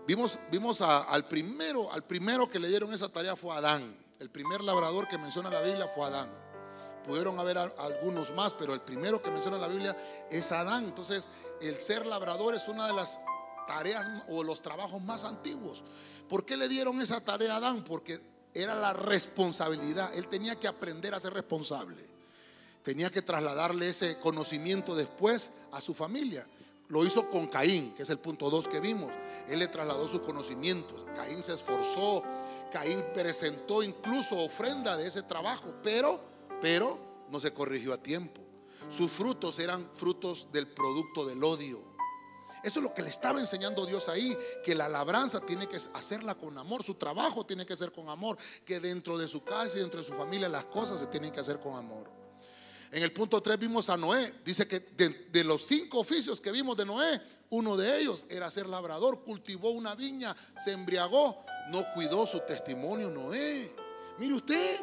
Vimos, 0.06 0.40
vimos 0.50 0.80
al 0.80 1.26
primero, 1.28 1.92
al 1.92 2.04
primero 2.04 2.48
que 2.48 2.58
le 2.58 2.68
dieron 2.68 2.90
esa 2.94 3.10
tarea 3.10 3.36
fue 3.36 3.54
Adán. 3.54 3.94
El 4.18 4.30
primer 4.30 4.62
labrador 4.62 5.06
que 5.06 5.18
menciona 5.18 5.50
la 5.50 5.60
Biblia 5.60 5.88
fue 5.88 6.06
Adán. 6.06 6.30
Pudieron 7.04 7.38
haber 7.38 7.58
algunos 7.58 8.32
más, 8.32 8.54
pero 8.54 8.72
el 8.72 8.80
primero 8.80 9.20
que 9.20 9.30
menciona 9.30 9.58
la 9.58 9.68
Biblia 9.68 9.94
es 10.30 10.52
Adán. 10.52 10.84
Entonces, 10.84 11.28
el 11.60 11.76
ser 11.76 12.06
labrador 12.06 12.54
es 12.54 12.66
una 12.66 12.86
de 12.86 12.94
las 12.94 13.20
tareas 13.66 14.08
o 14.28 14.42
los 14.42 14.62
trabajos 14.62 15.02
más 15.02 15.24
antiguos. 15.24 15.84
¿Por 16.30 16.46
qué 16.46 16.56
le 16.56 16.68
dieron 16.68 17.00
esa 17.00 17.20
tarea 17.20 17.54
a 17.54 17.56
Adán? 17.56 17.84
Porque 17.84 18.20
era 18.54 18.74
la 18.74 18.92
responsabilidad. 18.92 20.14
Él 20.14 20.28
tenía 20.28 20.54
que 20.58 20.68
aprender 20.68 21.14
a 21.14 21.20
ser 21.20 21.34
responsable. 21.34 22.02
Tenía 22.82 23.10
que 23.10 23.20
trasladarle 23.20 23.90
ese 23.90 24.18
conocimiento 24.18 24.94
después 24.94 25.50
a 25.72 25.80
su 25.80 25.92
familia. 25.92 26.46
Lo 26.88 27.04
hizo 27.04 27.28
con 27.28 27.48
Caín, 27.48 27.94
que 27.94 28.04
es 28.04 28.10
el 28.10 28.18
punto 28.18 28.48
2 28.48 28.68
que 28.68 28.80
vimos. 28.80 29.12
Él 29.48 29.58
le 29.58 29.68
trasladó 29.68 30.08
sus 30.08 30.20
conocimientos. 30.20 31.04
Caín 31.14 31.42
se 31.42 31.52
esforzó. 31.52 32.22
Caín 32.72 33.04
presentó 33.12 33.82
incluso 33.82 34.36
ofrenda 34.38 34.96
de 34.96 35.08
ese 35.08 35.22
trabajo, 35.22 35.74
pero 35.82 36.30
pero 36.60 36.98
no 37.30 37.40
se 37.40 37.52
corrigió 37.52 37.92
a 37.92 37.98
tiempo. 37.98 38.40
Sus 38.88 39.10
frutos 39.10 39.58
eran 39.58 39.88
frutos 39.92 40.48
del 40.52 40.66
producto 40.66 41.26
del 41.26 41.42
odio. 41.44 41.89
Eso 42.62 42.80
es 42.80 42.82
lo 42.82 42.92
que 42.92 43.02
le 43.02 43.08
estaba 43.08 43.40
enseñando 43.40 43.86
Dios 43.86 44.08
ahí, 44.08 44.36
que 44.62 44.74
la 44.74 44.88
labranza 44.88 45.40
tiene 45.40 45.68
que 45.68 45.76
hacerla 45.76 46.34
con 46.34 46.56
amor, 46.58 46.82
su 46.82 46.94
trabajo 46.94 47.44
tiene 47.44 47.64
que 47.64 47.76
ser 47.76 47.92
con 47.92 48.08
amor, 48.08 48.36
que 48.64 48.80
dentro 48.80 49.16
de 49.16 49.28
su 49.28 49.42
casa 49.42 49.78
y 49.78 49.80
dentro 49.80 50.00
de 50.00 50.06
su 50.06 50.14
familia 50.14 50.48
las 50.48 50.66
cosas 50.66 51.00
se 51.00 51.06
tienen 51.06 51.32
que 51.32 51.40
hacer 51.40 51.58
con 51.60 51.76
amor. 51.76 52.10
En 52.92 53.02
el 53.02 53.12
punto 53.12 53.40
3 53.40 53.58
vimos 53.58 53.88
a 53.88 53.96
Noé, 53.96 54.34
dice 54.44 54.66
que 54.66 54.80
de, 54.80 55.28
de 55.30 55.44
los 55.44 55.64
cinco 55.64 56.00
oficios 56.00 56.40
que 56.40 56.50
vimos 56.50 56.76
de 56.76 56.84
Noé, 56.84 57.20
uno 57.50 57.76
de 57.76 58.00
ellos 58.00 58.26
era 58.28 58.50
ser 58.50 58.66
labrador, 58.66 59.22
cultivó 59.22 59.70
una 59.70 59.94
viña, 59.94 60.36
se 60.62 60.72
embriagó, 60.72 61.44
no 61.70 61.84
cuidó 61.94 62.26
su 62.26 62.40
testimonio 62.40 63.10
Noé. 63.10 63.70
Mire 64.18 64.34
usted, 64.34 64.80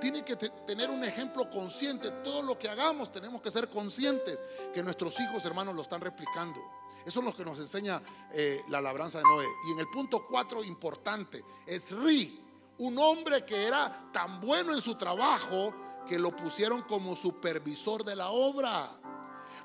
tiene 0.00 0.24
que 0.24 0.36
tener 0.36 0.90
un 0.90 1.04
ejemplo 1.04 1.48
consciente. 1.48 2.10
Todo 2.22 2.42
lo 2.42 2.58
que 2.58 2.68
hagamos 2.68 3.12
tenemos 3.12 3.40
que 3.40 3.50
ser 3.50 3.68
conscientes 3.68 4.42
que 4.72 4.82
nuestros 4.82 5.18
hijos, 5.20 5.44
hermanos, 5.44 5.74
lo 5.74 5.82
están 5.82 6.00
replicando. 6.00 6.60
Eso 7.04 7.20
es 7.20 7.26
lo 7.26 7.34
que 7.34 7.44
nos 7.44 7.58
enseña 7.58 8.00
eh, 8.32 8.62
la 8.68 8.80
labranza 8.80 9.18
de 9.18 9.24
Noé. 9.24 9.46
Y 9.68 9.72
en 9.72 9.80
el 9.80 9.88
punto 9.88 10.26
4, 10.26 10.64
importante, 10.64 11.44
es 11.66 11.90
Ri, 11.90 12.40
un 12.78 12.98
hombre 12.98 13.44
que 13.44 13.66
era 13.66 14.10
tan 14.12 14.40
bueno 14.40 14.72
en 14.72 14.80
su 14.80 14.94
trabajo 14.96 15.74
que 16.06 16.18
lo 16.18 16.34
pusieron 16.34 16.82
como 16.82 17.16
supervisor 17.16 18.04
de 18.04 18.16
la 18.16 18.30
obra. 18.30 18.90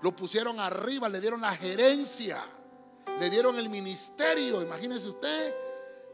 Lo 0.01 0.15
pusieron 0.15 0.59
arriba, 0.59 1.09
le 1.09 1.19
dieron 1.19 1.41
la 1.41 1.53
gerencia, 1.53 2.45
le 3.19 3.29
dieron 3.29 3.57
el 3.57 3.69
ministerio. 3.69 4.61
Imagínese 4.61 5.09
usted, 5.09 5.53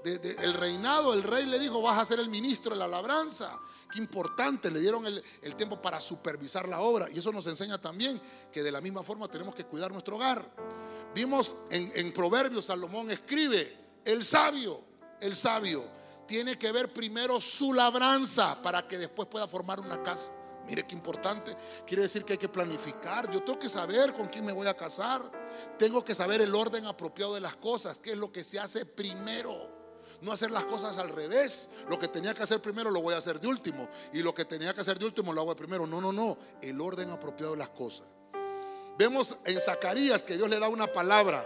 el 0.03 0.53
reinado, 0.53 1.13
el 1.13 1.23
rey 1.23 1.45
le 1.45 1.59
dijo, 1.59 1.81
vas 1.81 1.99
a 1.99 2.05
ser 2.05 2.19
el 2.19 2.29
ministro 2.29 2.73
de 2.73 2.79
la 2.79 2.87
labranza. 2.87 3.59
Qué 3.91 3.99
importante, 3.99 4.71
le 4.71 4.79
dieron 4.79 5.05
el, 5.05 5.55
tiempo 5.55 5.81
para 5.81 6.01
supervisar 6.01 6.67
la 6.67 6.81
obra. 6.81 7.07
Y 7.11 7.19
eso 7.19 7.31
nos 7.31 7.45
enseña 7.47 7.79
también 7.79 8.19
que 8.51 8.63
de 8.63 8.71
la 8.71 8.81
misma 8.81 9.03
forma 9.03 9.27
tenemos 9.27 9.53
que 9.53 9.65
cuidar 9.65 9.91
nuestro 9.91 10.15
hogar. 10.15 10.49
Vimos 11.15 11.55
en, 11.71 11.91
en 11.95 12.11
Proverbios, 12.11 12.65
Salomón 12.65 13.09
escribe, 13.09 14.01
el 14.03 14.21
sabio, 14.21 14.81
el 15.21 15.33
sabio, 15.33 15.83
tiene 16.27 16.59
que 16.59 16.71
ver 16.73 16.91
primero 16.91 17.39
su 17.39 17.73
labranza 17.73 18.61
para 18.61 18.85
que 18.85 18.97
después 18.97 19.27
pueda 19.29 19.47
formar 19.47 19.79
una 19.79 20.03
casa. 20.03 20.33
Mire 20.67 20.85
qué 20.85 20.93
importante. 20.93 21.55
Quiere 21.87 22.03
decir 22.03 22.25
que 22.25 22.33
hay 22.33 22.39
que 22.39 22.49
planificar. 22.49 23.31
Yo 23.31 23.41
tengo 23.43 23.57
que 23.57 23.69
saber 23.69 24.11
con 24.11 24.27
quién 24.27 24.43
me 24.43 24.51
voy 24.51 24.67
a 24.67 24.73
casar. 24.75 25.21
Tengo 25.77 26.03
que 26.03 26.13
saber 26.13 26.41
el 26.41 26.53
orden 26.53 26.85
apropiado 26.85 27.35
de 27.35 27.41
las 27.41 27.55
cosas, 27.55 27.97
qué 27.99 28.11
es 28.11 28.17
lo 28.17 28.31
que 28.31 28.43
se 28.43 28.59
hace 28.59 28.85
primero. 28.85 29.73
no 30.21 30.31
hacer 30.31 30.51
las 30.51 30.65
cosas 30.65 30.97
al 30.97 31.09
revés. 31.09 31.69
Lo 31.89 31.97
que 31.97 32.07
tenía 32.07 32.33
que 32.33 32.43
hacer 32.43 32.61
primero 32.61 32.89
lo 32.89 33.01
voy 33.01 33.13
a 33.13 33.19
hacer 33.19 33.39
de 33.39 33.47
último. 33.47 33.87
Y 34.11 34.21
lo 34.21 34.33
que 34.33 34.43
tenía 34.43 34.73
que 34.73 34.81
hacer 34.81 34.99
de 34.99 35.05
último 35.05 35.31
lo 35.31 35.41
hago 35.41 35.51
de 35.51 35.55
primero. 35.55 35.85
No, 35.87 36.01
no, 36.01 36.11
no. 36.11 36.37
El 36.61 36.81
orden 36.81 37.11
apropiado 37.11 37.53
de 37.53 37.59
las 37.59 37.69
cosas. 37.69 38.07
Vemos 38.97 39.37
en 39.45 39.59
Zacarías 39.59 40.23
que 40.23 40.37
Dios 40.37 40.49
le 40.49 40.59
da 40.59 40.69
una 40.69 40.87
palabra 40.87 41.45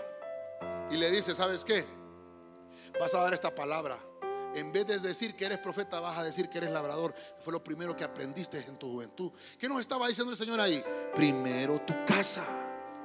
y 0.91 0.97
le 0.97 1.10
dice, 1.10 1.34
¿sabes 1.34 1.66
qué? 1.66 1.84
Vas 3.00 3.14
a 3.16 3.24
dar 3.24 3.34
esta 3.34 3.54
palabra. 3.54 3.97
En 4.54 4.72
vez 4.72 4.86
de 4.86 5.00
decir 5.00 5.36
que 5.36 5.45
eres 5.45 5.58
profeta, 5.58 6.00
vas 6.00 6.18
a 6.18 6.24
decir 6.24 6.50
que 6.50 6.60
eres 6.60 6.72
labrador. 6.72 7.14
Fue 7.39 7.52
lo 7.52 7.64
primero 7.64 7.95
que 7.95 8.04
aprendiste 8.04 8.60
en 8.68 8.78
tu 8.78 8.91
juventud. 8.91 9.32
¿Qué 9.58 9.68
nos 9.68 9.80
estaba 9.80 10.08
diciendo 10.08 10.32
el 10.32 10.38
Señor 10.38 10.60
ahí? 10.60 10.84
Primero 11.16 11.82
tu 11.82 11.93
casa 12.06 12.45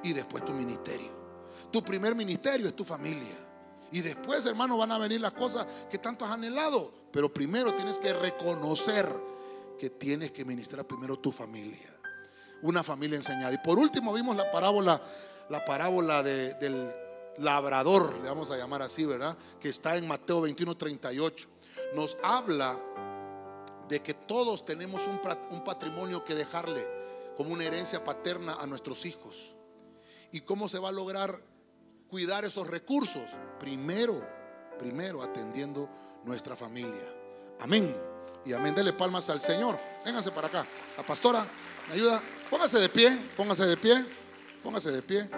y 0.03 0.13
después 0.13 0.45
tu 0.45 0.53
ministerio. 0.53 1.25
Tu 1.71 1.83
primer 1.83 2.15
ministerio 2.15 2.67
es 2.67 2.75
tu 2.75 2.83
familia. 2.83 3.35
Y 3.91 4.01
después, 4.01 4.45
hermano, 4.45 4.77
van 4.77 4.91
a 4.91 4.97
venir 4.97 5.21
las 5.21 5.33
cosas 5.33 5.65
que 5.89 5.97
tanto 5.97 6.25
has 6.25 6.31
anhelado. 6.31 6.91
Pero 7.11 7.33
primero 7.33 7.73
tienes 7.73 7.97
que 7.97 8.13
reconocer 8.13 9.07
que 9.79 9.89
tienes 9.89 10.31
que 10.31 10.45
ministrar 10.45 10.85
primero 10.85 11.17
tu 11.17 11.31
familia 11.31 11.94
una 12.61 12.83
familia 12.83 13.17
enseñada. 13.17 13.53
Y 13.53 13.57
por 13.59 13.77
último 13.77 14.13
vimos 14.13 14.35
la 14.35 14.51
parábola, 14.51 15.01
la 15.49 15.63
parábola 15.65 16.23
del 16.23 16.93
labrador, 17.37 18.15
le 18.21 18.29
vamos 18.29 18.51
a 18.51 18.57
llamar 18.57 18.81
así, 18.81 19.05
¿verdad? 19.05 19.37
Que 19.59 19.69
está 19.69 19.97
en 19.97 20.07
Mateo 20.07 20.41
21, 20.41 20.75
38. 20.77 21.49
Nos 21.93 22.17
habla 22.23 22.79
de 23.87 24.01
que 24.01 24.13
todos 24.13 24.65
tenemos 24.65 25.05
un, 25.07 25.19
un 25.51 25.63
patrimonio 25.63 26.23
que 26.23 26.33
dejarle 26.33 26.87
como 27.35 27.53
una 27.53 27.65
herencia 27.65 28.03
paterna 28.03 28.57
a 28.59 28.65
nuestros 28.65 29.05
hijos. 29.05 29.55
¿Y 30.31 30.41
cómo 30.41 30.67
se 30.67 30.79
va 30.79 30.89
a 30.89 30.91
lograr 30.91 31.39
cuidar 32.09 32.45
esos 32.45 32.67
recursos? 32.67 33.23
Primero, 33.59 34.21
primero 34.79 35.21
atendiendo 35.21 35.89
nuestra 36.23 36.55
familia. 36.55 37.13
Amén. 37.59 37.95
Y 38.45 38.53
amén. 38.53 38.75
Dele 38.75 38.93
palmas 38.93 39.29
al 39.29 39.39
Señor. 39.39 39.79
Vénganse 40.03 40.31
para 40.31 40.47
acá. 40.47 40.65
La 40.97 41.05
pastora 41.05 41.45
me 41.87 41.95
ayuda. 41.95 42.21
Póngase 42.49 42.79
de 42.79 42.89
pie, 42.89 43.17
póngase 43.35 43.65
de 43.65 43.77
pie, 43.77 44.05
póngase 44.63 44.91
de 44.91 45.01
pie. 45.01 45.29